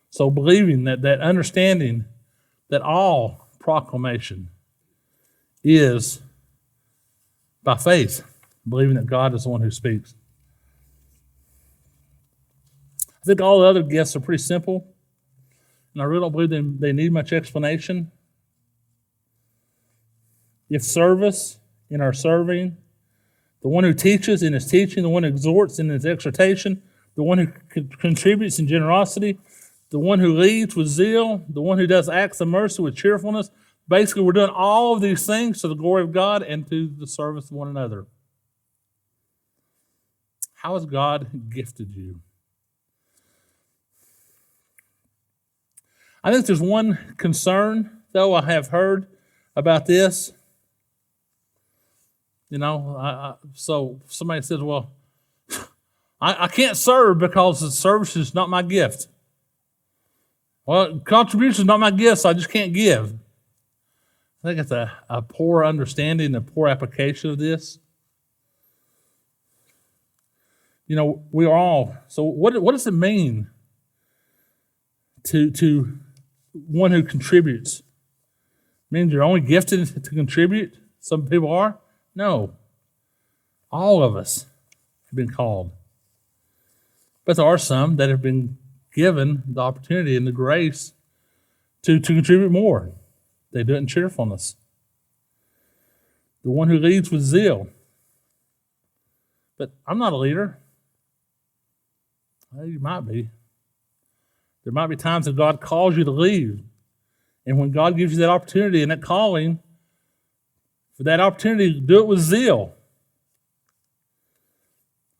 So, 0.08 0.30
believing 0.30 0.84
that, 0.84 1.02
that 1.02 1.20
understanding 1.20 2.06
that 2.70 2.80
all 2.80 3.48
proclamation 3.58 4.48
is 5.62 6.20
by 7.62 7.76
faith, 7.76 8.22
believing 8.68 8.96
that 8.96 9.06
God 9.06 9.34
is 9.34 9.44
the 9.44 9.50
one 9.50 9.60
who 9.60 9.70
speaks. 9.70 10.14
I 13.08 13.26
think 13.26 13.40
all 13.40 13.60
the 13.60 13.66
other 13.66 13.82
gifts 13.82 14.14
are 14.16 14.20
pretty 14.20 14.42
simple, 14.42 14.86
and 15.94 16.02
I 16.02 16.04
really 16.04 16.20
don't 16.20 16.32
believe 16.32 16.50
they, 16.50 16.88
they 16.88 16.92
need 16.92 17.12
much 17.12 17.32
explanation. 17.32 18.10
If 20.68 20.82
service 20.82 21.58
in 21.88 22.00
our 22.00 22.12
serving, 22.12 22.76
the 23.62 23.68
one 23.68 23.84
who 23.84 23.94
teaches 23.94 24.42
in 24.42 24.52
his 24.52 24.66
teaching, 24.66 25.02
the 25.02 25.08
one 25.08 25.22
who 25.22 25.30
exhorts 25.30 25.78
in 25.78 25.88
his 25.88 26.04
exhortation, 26.04 26.82
the 27.14 27.22
one 27.22 27.38
who 27.38 27.82
contributes 27.98 28.58
in 28.58 28.68
generosity, 28.68 29.38
the 29.90 29.98
one 29.98 30.18
who 30.18 30.36
leads 30.36 30.76
with 30.76 30.88
zeal, 30.88 31.44
the 31.48 31.62
one 31.62 31.78
who 31.78 31.86
does 31.86 32.08
acts 32.08 32.40
of 32.40 32.48
mercy 32.48 32.82
with 32.82 32.96
cheerfulness. 32.96 33.50
Basically, 33.88 34.22
we're 34.22 34.32
doing 34.32 34.50
all 34.50 34.94
of 34.94 35.00
these 35.00 35.24
things 35.24 35.60
to 35.60 35.68
the 35.68 35.74
glory 35.74 36.02
of 36.02 36.12
God 36.12 36.42
and 36.42 36.68
to 36.68 36.92
the 36.98 37.06
service 37.06 37.46
of 37.46 37.52
one 37.52 37.68
another. 37.68 38.06
How 40.64 40.72
has 40.72 40.86
God 40.86 41.50
gifted 41.50 41.94
you? 41.94 42.20
I 46.24 46.32
think 46.32 46.46
there's 46.46 46.62
one 46.62 47.14
concern, 47.18 47.98
though, 48.12 48.32
I 48.32 48.46
have 48.46 48.68
heard 48.68 49.06
about 49.54 49.84
this. 49.84 50.32
You 52.48 52.56
know, 52.56 52.96
I, 52.98 53.08
I, 53.08 53.34
so 53.52 54.00
somebody 54.06 54.40
says, 54.40 54.60
well, 54.60 54.92
I, 56.18 56.44
I 56.44 56.48
can't 56.48 56.78
serve 56.78 57.18
because 57.18 57.60
the 57.60 57.70
service 57.70 58.16
is 58.16 58.34
not 58.34 58.48
my 58.48 58.62
gift. 58.62 59.08
Well, 60.64 60.98
contribution 61.00 61.64
is 61.64 61.66
not 61.66 61.78
my 61.78 61.90
gift, 61.90 62.22
so 62.22 62.30
I 62.30 62.32
just 62.32 62.48
can't 62.48 62.72
give. 62.72 63.12
I 64.42 64.48
think 64.48 64.60
it's 64.60 64.70
a, 64.70 64.90
a 65.10 65.20
poor 65.20 65.62
understanding, 65.62 66.34
a 66.34 66.40
poor 66.40 66.68
application 66.68 67.28
of 67.28 67.36
this. 67.36 67.80
You 70.86 70.96
know, 70.96 71.22
we 71.32 71.46
are 71.46 71.56
all, 71.56 71.96
so 72.08 72.24
what, 72.24 72.60
what 72.60 72.72
does 72.72 72.86
it 72.86 72.92
mean 72.92 73.48
to, 75.24 75.50
to 75.50 75.98
one 76.52 76.92
who 76.92 77.02
contributes? 77.02 77.80
It 77.80 77.84
means 78.90 79.12
you're 79.12 79.22
only 79.22 79.40
gifted 79.40 80.04
to 80.04 80.10
contribute? 80.10 80.76
Some 81.00 81.26
people 81.26 81.50
are? 81.50 81.78
No. 82.14 82.54
All 83.70 84.02
of 84.02 84.14
us 84.14 84.46
have 85.06 85.16
been 85.16 85.30
called. 85.30 85.72
But 87.24 87.36
there 87.36 87.46
are 87.46 87.58
some 87.58 87.96
that 87.96 88.10
have 88.10 88.20
been 88.20 88.58
given 88.94 89.42
the 89.46 89.60
opportunity 89.60 90.16
and 90.16 90.26
the 90.26 90.32
grace 90.32 90.92
to, 91.82 91.98
to 91.98 92.14
contribute 92.14 92.52
more. 92.52 92.92
They 93.52 93.62
do 93.62 93.74
it 93.74 93.78
in 93.78 93.86
cheerfulness. 93.86 94.56
The 96.42 96.50
one 96.50 96.68
who 96.68 96.78
leads 96.78 97.10
with 97.10 97.22
zeal. 97.22 97.68
But 99.56 99.72
I'm 99.86 99.98
not 99.98 100.12
a 100.12 100.16
leader. 100.16 100.58
Well, 102.54 102.66
you 102.66 102.78
might 102.78 103.00
be. 103.00 103.28
There 104.62 104.72
might 104.72 104.86
be 104.86 104.96
times 104.96 105.26
that 105.26 105.36
God 105.36 105.60
calls 105.60 105.96
you 105.96 106.04
to 106.04 106.10
leave. 106.10 106.62
And 107.44 107.58
when 107.58 107.72
God 107.72 107.96
gives 107.96 108.12
you 108.12 108.20
that 108.20 108.30
opportunity 108.30 108.80
and 108.80 108.90
that 108.92 109.02
calling, 109.02 109.58
for 110.96 111.02
that 111.02 111.18
opportunity 111.18 111.80
do 111.80 111.98
it 111.98 112.06
with 112.06 112.20
zeal. 112.20 112.72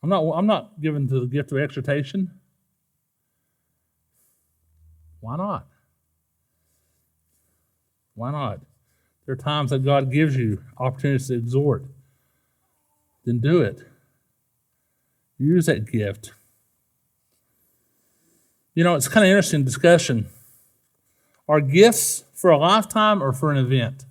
I'm 0.02 0.08
not, 0.08 0.20
I'm 0.20 0.46
not 0.46 0.80
given 0.80 1.08
to 1.08 1.20
the 1.20 1.26
gift 1.26 1.50
of 1.50 1.58
exhortation. 1.58 2.30
Why 5.20 5.36
not? 5.36 5.66
Why 8.14 8.30
not? 8.30 8.60
There 9.26 9.32
are 9.32 9.36
times 9.36 9.70
that 9.70 9.84
God 9.84 10.12
gives 10.12 10.36
you 10.36 10.62
opportunities 10.78 11.28
to 11.28 11.34
exhort. 11.34 11.84
Then 13.24 13.40
do 13.40 13.60
it. 13.62 13.82
Use 15.38 15.66
that 15.66 15.90
gift. 15.90 16.32
You 18.74 18.82
know, 18.82 18.96
it's 18.96 19.08
kind 19.08 19.24
of 19.24 19.30
interesting 19.30 19.64
discussion. 19.64 20.28
Are 21.48 21.60
gifts 21.60 22.24
for 22.32 22.50
a 22.50 22.58
lifetime 22.58 23.22
or 23.22 23.32
for 23.32 23.52
an 23.52 23.58
event? 23.58 24.04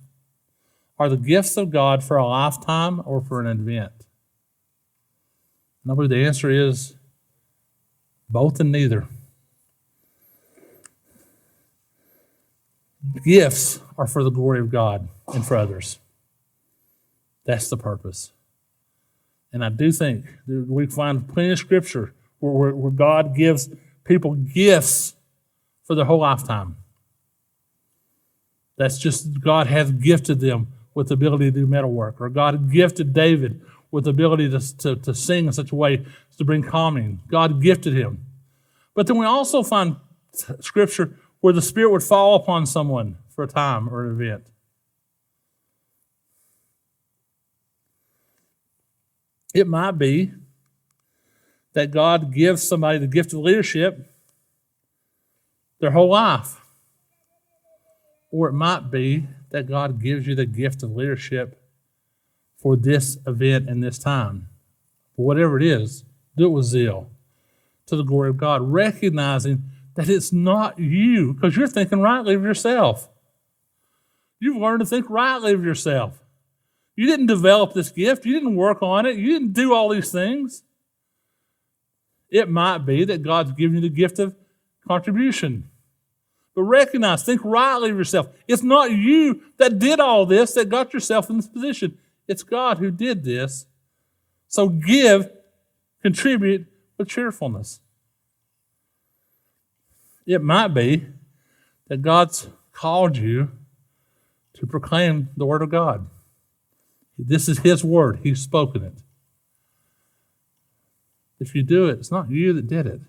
Are 0.98 1.08
the 1.08 1.16
gifts 1.16 1.56
of 1.56 1.70
God 1.70 2.02
for 2.02 2.16
a 2.16 2.26
lifetime 2.26 3.02
or 3.04 3.20
for 3.20 3.40
an 3.40 3.46
event? 3.46 3.92
And 5.82 5.92
I 5.92 5.94
believe 5.94 6.10
the 6.10 6.24
answer 6.24 6.50
is 6.50 6.94
both 8.30 8.58
and 8.58 8.72
neither. 8.72 9.06
Gifts 13.22 13.80
are 13.98 14.06
for 14.06 14.24
the 14.24 14.30
glory 14.30 14.60
of 14.60 14.70
God 14.70 15.08
and 15.28 15.44
for 15.44 15.56
others. 15.56 15.98
That's 17.44 17.68
the 17.68 17.76
purpose. 17.76 18.32
And 19.52 19.64
I 19.64 19.68
do 19.68 19.92
think 19.92 20.24
that 20.46 20.66
we 20.68 20.86
find 20.86 21.28
plenty 21.28 21.52
of 21.52 21.58
scripture 21.58 22.14
where, 22.40 22.74
where 22.74 22.90
God 22.90 23.36
gives 23.36 23.68
people 24.04 24.34
gifts 24.34 25.14
for 25.82 25.94
their 25.94 26.04
whole 26.04 26.20
lifetime. 26.20 26.76
That's 28.76 28.98
just 28.98 29.40
God 29.40 29.66
has 29.66 29.92
gifted 29.92 30.40
them 30.40 30.68
with 30.94 31.08
the 31.08 31.14
ability 31.14 31.46
to 31.46 31.50
do 31.50 31.66
metal 31.66 31.90
work, 31.90 32.20
or 32.20 32.28
God 32.28 32.70
gifted 32.70 33.12
David 33.12 33.60
with 33.90 34.04
the 34.04 34.10
ability 34.10 34.50
to, 34.50 34.76
to, 34.78 34.96
to 34.96 35.14
sing 35.14 35.46
in 35.46 35.52
such 35.52 35.72
a 35.72 35.74
way 35.74 36.04
as 36.30 36.36
to 36.36 36.44
bring 36.44 36.62
calming. 36.62 37.20
God 37.28 37.62
gifted 37.62 37.94
him. 37.94 38.24
But 38.94 39.06
then 39.06 39.18
we 39.18 39.26
also 39.26 39.62
find 39.62 39.96
scripture 40.60 41.16
where 41.40 41.52
the 41.52 41.62
Spirit 41.62 41.90
would 41.90 42.02
fall 42.02 42.36
upon 42.36 42.66
someone 42.66 43.18
for 43.28 43.44
a 43.44 43.46
time 43.46 43.88
or 43.88 44.06
an 44.06 44.20
event. 44.20 44.46
It 49.52 49.68
might 49.68 49.92
be 49.92 50.32
that 51.74 51.90
God 51.90 52.32
gives 52.32 52.66
somebody 52.66 52.98
the 52.98 53.06
gift 53.06 53.32
of 53.32 53.40
leadership 53.40 54.10
their 55.80 55.90
whole 55.90 56.08
life. 56.08 56.60
Or 58.30 58.48
it 58.48 58.52
might 58.52 58.90
be 58.90 59.26
that 59.50 59.68
God 59.68 60.00
gives 60.02 60.26
you 60.26 60.34
the 60.34 60.46
gift 60.46 60.82
of 60.82 60.96
leadership 60.96 61.60
for 62.56 62.76
this 62.76 63.18
event 63.26 63.68
and 63.68 63.82
this 63.82 63.98
time. 63.98 64.48
But 65.16 65.24
Whatever 65.24 65.58
it 65.58 65.64
is, 65.64 66.04
do 66.36 66.46
it 66.46 66.50
with 66.50 66.64
zeal. 66.64 67.10
to 67.86 67.96
the 67.96 68.02
glory 68.02 68.30
of 68.30 68.38
God, 68.38 68.62
recognizing 68.62 69.64
that 69.94 70.08
it's 70.08 70.32
not 70.32 70.78
you 70.78 71.34
because 71.34 71.56
you're 71.56 71.68
thinking 71.68 72.00
rightly 72.00 72.34
of 72.34 72.42
yourself. 72.42 73.08
You've 74.40 74.56
learned 74.56 74.80
to 74.80 74.86
think 74.86 75.08
rightly 75.10 75.52
of 75.52 75.62
yourself. 75.62 76.24
You 76.96 77.06
didn't 77.06 77.26
develop 77.26 77.74
this 77.74 77.90
gift, 77.90 78.24
you 78.24 78.32
didn't 78.32 78.56
work 78.56 78.82
on 78.82 79.04
it, 79.04 79.16
you 79.16 79.26
didn't 79.32 79.52
do 79.52 79.74
all 79.74 79.90
these 79.90 80.10
things. 80.10 80.62
It 82.34 82.50
might 82.50 82.78
be 82.78 83.04
that 83.04 83.22
God's 83.22 83.52
given 83.52 83.76
you 83.76 83.80
the 83.80 83.88
gift 83.88 84.18
of 84.18 84.34
contribution. 84.88 85.70
But 86.56 86.64
recognize, 86.64 87.22
think 87.22 87.40
rightly 87.44 87.90
of 87.90 87.96
yourself. 87.96 88.26
It's 88.48 88.64
not 88.64 88.90
you 88.90 89.40
that 89.58 89.78
did 89.78 90.00
all 90.00 90.26
this 90.26 90.52
that 90.54 90.68
got 90.68 90.92
yourself 90.92 91.30
in 91.30 91.36
this 91.36 91.46
position. 91.46 91.96
It's 92.26 92.42
God 92.42 92.78
who 92.78 92.90
did 92.90 93.22
this. 93.22 93.66
So 94.48 94.68
give, 94.68 95.30
contribute 96.02 96.66
with 96.98 97.06
cheerfulness. 97.06 97.78
It 100.26 100.42
might 100.42 100.74
be 100.74 101.06
that 101.86 102.02
God's 102.02 102.48
called 102.72 103.16
you 103.16 103.52
to 104.54 104.66
proclaim 104.66 105.28
the 105.36 105.46
Word 105.46 105.62
of 105.62 105.70
God. 105.70 106.08
This 107.16 107.48
is 107.48 107.60
His 107.60 107.84
Word, 107.84 108.18
He's 108.24 108.40
spoken 108.40 108.82
it. 108.82 108.94
If 111.40 111.54
you 111.54 111.62
do 111.62 111.88
it, 111.88 111.98
it's 111.98 112.10
not 112.10 112.30
you 112.30 112.52
that 112.52 112.66
did 112.66 112.86
it. 112.86 113.00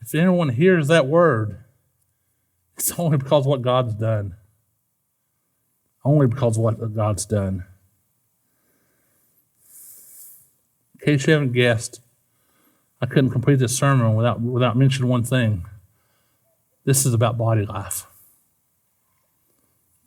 If 0.00 0.14
anyone 0.14 0.50
hears 0.50 0.88
that 0.88 1.06
word, 1.06 1.58
it's 2.76 2.96
only 2.98 3.16
because 3.18 3.46
what 3.46 3.62
God's 3.62 3.94
done. 3.94 4.36
Only 6.04 6.26
because 6.26 6.58
what 6.58 6.94
God's 6.94 7.26
done. 7.26 7.64
In 10.94 11.04
case 11.04 11.26
you 11.26 11.32
haven't 11.32 11.52
guessed, 11.52 12.00
I 13.00 13.06
couldn't 13.06 13.30
complete 13.30 13.58
this 13.58 13.76
sermon 13.76 14.14
without, 14.14 14.40
without 14.40 14.76
mentioning 14.76 15.10
one 15.10 15.24
thing. 15.24 15.66
This 16.84 17.04
is 17.04 17.12
about 17.12 17.36
body 17.36 17.66
life. 17.66 18.06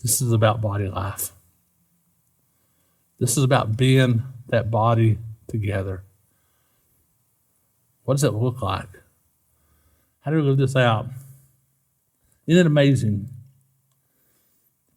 This 0.01 0.21
is 0.21 0.31
about 0.31 0.61
body 0.61 0.87
life. 0.87 1.31
This 3.19 3.37
is 3.37 3.43
about 3.43 3.75
being 3.75 4.23
that 4.47 4.71
body 4.71 5.17
together. 5.47 6.03
What 8.09 8.15
does 8.15 8.23
it 8.23 8.33
look 8.33 8.63
like? 8.63 8.89
How 10.21 10.31
do 10.31 10.37
we 10.37 10.41
live 10.41 10.57
this 10.57 10.75
out? 10.75 11.05
Isn't 12.47 12.61
it 12.61 12.65
amazing? 12.65 13.29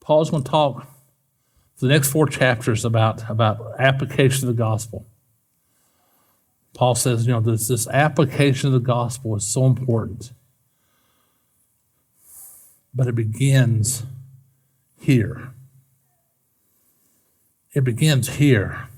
Paul's 0.00 0.30
going 0.30 0.44
to 0.44 0.50
talk 0.50 0.86
for 1.76 1.86
the 1.86 1.88
next 1.88 2.08
four 2.08 2.26
chapters 2.26 2.86
about, 2.86 3.28
about 3.28 3.78
application 3.78 4.48
of 4.48 4.56
the 4.56 4.58
gospel. 4.58 5.04
Paul 6.72 6.94
says, 6.94 7.26
you 7.26 7.34
know, 7.34 7.40
this, 7.40 7.68
this 7.68 7.86
application 7.86 8.68
of 8.68 8.72
the 8.72 8.78
gospel 8.80 9.36
is 9.36 9.46
so 9.46 9.66
important. 9.66 10.32
But 12.94 13.08
it 13.08 13.14
begins 13.14 14.04
here. 14.98 15.50
It 17.74 17.84
begins 17.84 18.36
here. 18.36 18.88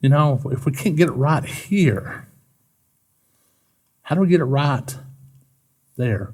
You 0.00 0.08
know, 0.08 0.40
if 0.46 0.64
we 0.64 0.72
can't 0.72 0.96
get 0.96 1.08
it 1.08 1.12
right 1.12 1.44
here, 1.44 2.26
how 4.02 4.14
do 4.14 4.22
we 4.22 4.28
get 4.28 4.40
it 4.40 4.44
right 4.44 4.96
there? 5.96 6.32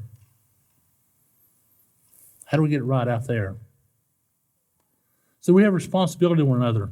How 2.45 2.57
do 2.57 2.63
we 2.63 2.69
get 2.69 2.81
it 2.81 2.85
right 2.85 3.09
out 3.09 3.27
there? 3.27 3.57
So 5.41 5.53
we 5.53 5.65
have 5.65 5.75
responsibility 5.75 6.43
to 6.43 6.45
one 6.45 6.63
another. 6.63 6.91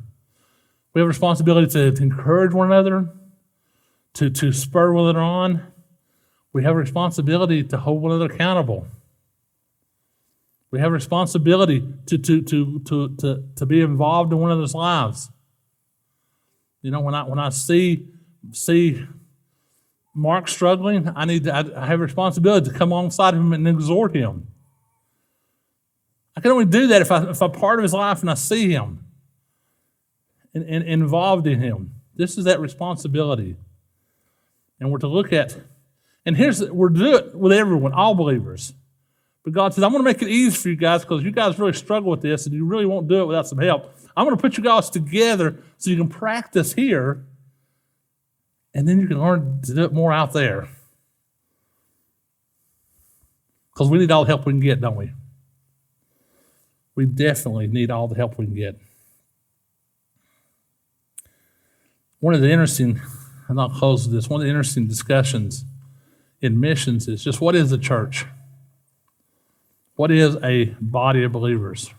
We 0.93 1.01
have 1.01 1.09
responsibility 1.09 1.67
to, 1.73 1.93
to 1.93 2.03
encourage 2.03 2.53
one 2.53 2.71
another, 2.71 3.09
to, 4.15 4.31
to 4.31 4.53
spur 4.53 4.93
one 4.93 5.05
another 5.05 5.21
on. 5.21 5.73
We 6.53 6.65
have 6.65 6.77
responsibility 6.77 7.65
to 7.65 7.79
hold 7.79 8.03
one 8.03 8.13
another 8.13 8.33
accountable. 8.33 8.87
We 10.71 10.81
have 10.81 10.93
responsibility 10.93 11.85
to, 12.07 12.19
to, 12.19 12.43
to, 12.43 12.81
to, 12.81 13.17
to, 13.17 13.45
to 13.57 13.67
be 13.67 13.81
involved 13.81 14.33
in 14.33 14.39
one 14.39 14.51
another's 14.51 14.75
lives. 14.75 15.31
You 16.85 16.91
know, 16.91 17.01
when 17.01 17.15
I 17.15 17.23
when 17.23 17.39
I 17.39 17.49
see 17.49 18.07
see 18.53 19.07
Mark 20.15 20.49
struggling, 20.49 21.11
I 21.17 21.25
need 21.25 21.45
to, 21.45 21.55
I 21.75 21.87
have 21.87 21.99
a 21.99 22.03
responsibility 22.03 22.71
to 22.71 22.77
come 22.77 22.93
alongside 22.93 23.33
of 23.33 23.41
him 23.41 23.55
and 23.55 23.67
exhort 23.67 24.15
him. 24.15 24.49
I 26.37 26.43
can 26.43 26.51
only 26.51 26.67
do 26.67 26.89
that 26.89 27.01
if, 27.01 27.11
I, 27.11 27.31
if 27.31 27.41
I'm 27.41 27.53
part 27.53 27.79
of 27.79 27.85
his 27.85 27.95
life 27.95 28.21
and 28.21 28.31
I 28.31 28.35
see 28.35 28.71
him 28.71 29.03
and, 30.53 30.63
and, 30.65 30.85
and 30.85 31.03
involved 31.03 31.47
in 31.47 31.59
him. 31.59 31.95
This 32.15 32.37
is 32.37 32.45
that 32.45 32.61
responsibility. 32.61 33.57
And 34.79 34.93
we're 34.93 34.99
to 34.99 35.09
look 35.09 35.33
at, 35.33 35.57
and 36.27 36.37
here's, 36.37 36.63
we're 36.63 36.91
to 36.91 36.99
do 36.99 37.17
it 37.17 37.35
with 37.35 37.53
everyone, 37.53 37.95
all 37.95 38.15
believers. 38.15 38.75
But 39.43 39.55
God 39.55 39.73
says, 39.73 39.83
I'm 39.83 39.91
going 39.91 40.05
to 40.05 40.09
make 40.11 40.21
it 40.21 40.29
easy 40.29 40.55
for 40.55 40.69
you 40.69 40.77
guys 40.77 41.01
because 41.01 41.25
you 41.25 41.31
guys 41.31 41.59
really 41.59 41.73
struggle 41.73 42.11
with 42.11 42.21
this 42.21 42.45
and 42.45 42.55
you 42.55 42.67
really 42.67 42.87
won't 42.87 43.09
do 43.09 43.23
it 43.23 43.27
without 43.27 43.49
some 43.49 43.59
help. 43.59 43.91
I'm 44.17 44.27
going 44.27 44.37
to 44.37 44.41
put 44.41 44.57
you 44.57 44.63
guys 44.63 44.91
together 44.91 45.57
so 45.77 45.91
you 45.91 45.97
can 45.97 46.09
practice 46.09 46.73
here 46.73 47.25
and 48.75 48.89
then 48.89 49.01
you 49.01 49.07
can 49.07 49.21
learn 49.21 49.61
to 49.63 49.75
do 49.75 49.85
it 49.85 49.93
more 49.93 50.13
out 50.13 50.33
there. 50.33 50.69
Because 53.73 53.89
we 53.89 53.99
need 53.99 54.11
all 54.11 54.25
the 54.25 54.29
help 54.29 54.47
we 54.47 54.53
can 54.53 54.61
get, 54.61 54.81
don't 54.81 54.97
we? 54.97 55.13
We 56.97 57.07
definitely 57.07 57.67
need 57.69 57.91
all 57.91 58.09
the 58.09 58.17
help 58.17 58.39
we 58.39 58.47
can 58.47 58.55
get. 58.55 58.79
One 62.21 62.35
of 62.35 62.41
the 62.41 62.51
interesting, 62.51 63.01
and 63.49 63.61
I'll 63.61 63.71
close 63.71 64.07
with 64.07 64.15
this, 64.15 64.29
one 64.29 64.41
of 64.41 64.45
the 64.45 64.51
interesting 64.51 64.87
discussions 64.87 65.65
in 66.41 66.61
missions 66.61 67.09
is 67.09 67.23
just 67.23 67.41
what 67.41 67.55
is 67.55 67.71
the 67.71 67.79
church? 67.79 68.27
What 69.97 70.11
is 70.11 70.37
a 70.43 70.77
body 70.81 71.23
of 71.23 71.33
believers? 71.33 71.93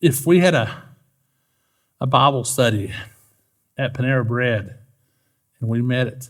If 0.00 0.26
we 0.26 0.40
had 0.40 0.54
a 0.54 0.82
a 2.00 2.06
Bible 2.06 2.44
study 2.44 2.92
at 3.76 3.92
Panera 3.94 4.26
Bread, 4.26 4.78
and 5.60 5.68
we 5.68 5.82
met 5.82 6.06
at 6.06 6.28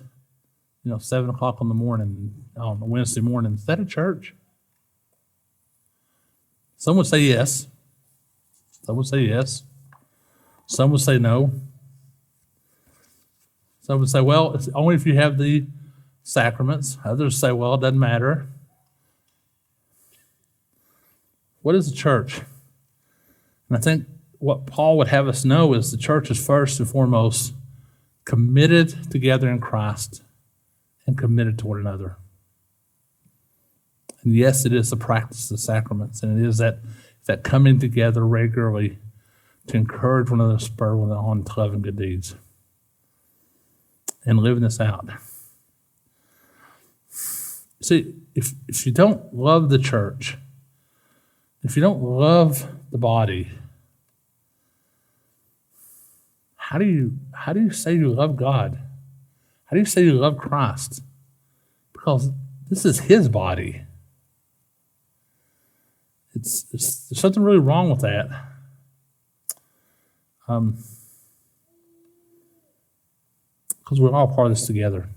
you 0.83 0.91
know 0.91 0.99
seven 0.99 1.31
o'clock 1.31 1.59
in 1.61 1.69
the 1.69 1.75
morning 1.75 2.35
on 2.57 2.83
a 2.83 2.85
Wednesday 2.85 3.21
morning. 3.21 3.55
Is 3.55 3.67
that 3.67 3.79
a 3.79 3.85
church? 3.85 4.35
Some 6.77 6.97
would 6.97 7.07
say 7.07 7.21
yes. 7.21 7.69
Some 8.83 8.97
would 8.97 9.07
say 9.07 9.21
yes. 9.21 9.63
Some 10.67 10.91
would 10.91 11.01
say 11.01 11.19
no. 11.19 11.53
Some 13.83 14.01
would 14.01 14.09
say, 14.09 14.21
well, 14.21 14.55
it's 14.55 14.69
only 14.75 14.95
if 14.95 15.05
you 15.05 15.17
have 15.17 15.37
the 15.37 15.67
sacraments. 16.23 16.97
Others 17.05 17.37
say, 17.37 17.53
well, 17.53 17.75
it 17.75 17.81
doesn't 17.81 17.99
matter. 17.99 18.47
What 21.63 21.75
is 21.75 21.91
the 21.91 21.97
church? 21.97 22.41
And 23.71 23.79
I 23.79 23.81
think 23.81 24.05
what 24.39 24.67
Paul 24.67 24.99
would 24.99 25.09
have 25.09 25.29
us 25.29 25.45
know 25.45 25.73
is 25.73 25.91
the 25.91 25.97
church 25.97 26.31
is 26.31 26.45
first 26.45 26.81
and 26.81 26.89
foremost 26.89 27.55
committed 28.25 29.11
together 29.11 29.49
in 29.49 29.61
Christ 29.61 30.23
and 31.07 31.17
committed 31.17 31.59
to 31.61 31.69
one 31.69 31.81
another. 31.81 32.17
And 34.23 34.35
yes, 34.35 34.67
it 34.67 34.73
is 34.73 34.91
the 34.91 34.97
practice 34.97 35.51
of 35.51 35.57
the 35.57 35.63
sacraments, 35.63 36.23
and 36.23 36.39
it 36.39 36.47
is 36.47 36.59
that, 36.59 36.81
that 37.27 37.45
coming 37.45 37.79
together 37.79 38.27
regularly 38.27 38.99
to 39.69 39.77
encourage 39.77 40.31
one 40.31 40.41
another, 40.41 40.59
spur 40.59 40.97
one 40.97 41.11
another 41.11 41.27
on 41.27 41.45
to 41.45 41.61
love 41.61 41.73
and 41.73 41.83
good 41.83 41.97
deeds, 41.97 42.35
and 44.27 44.39
living 44.41 44.63
this 44.63 44.81
out. 44.81 45.09
See, 47.09 48.15
if, 48.35 48.53
if 48.69 48.85
you 48.85 48.93
don't 48.93 49.33
love 49.33 49.71
the 49.71 49.79
church, 49.79 50.37
if 51.63 51.77
you 51.77 51.83
don't 51.83 52.03
love 52.03 52.67
the 52.91 52.99
body, 52.99 53.51
how 56.71 56.79
do 56.79 56.85
you 56.85 57.19
how 57.33 57.53
do 57.53 57.61
you 57.61 57.73
say 57.73 57.95
you 57.95 58.13
love 58.13 58.37
God? 58.37 58.79
How 59.65 59.75
do 59.75 59.81
you 59.81 59.87
say 59.87 60.05
you 60.05 60.13
love 60.13 60.39
Christ? 60.39 61.03
Because 61.93 62.31
this 62.69 62.85
is 62.85 63.01
his 63.01 63.29
body. 63.29 63.83
It's, 66.33 66.67
it's 66.73 67.09
there's 67.09 67.19
something 67.19 67.43
really 67.43 67.59
wrong 67.59 67.91
with 67.91 68.03
that. 68.03 68.29
Um, 70.47 70.79
because 73.81 74.01
we're 74.01 74.13
all 74.13 74.29
part 74.29 74.47
of 74.47 74.53
this 74.53 74.65
together. 74.65 75.09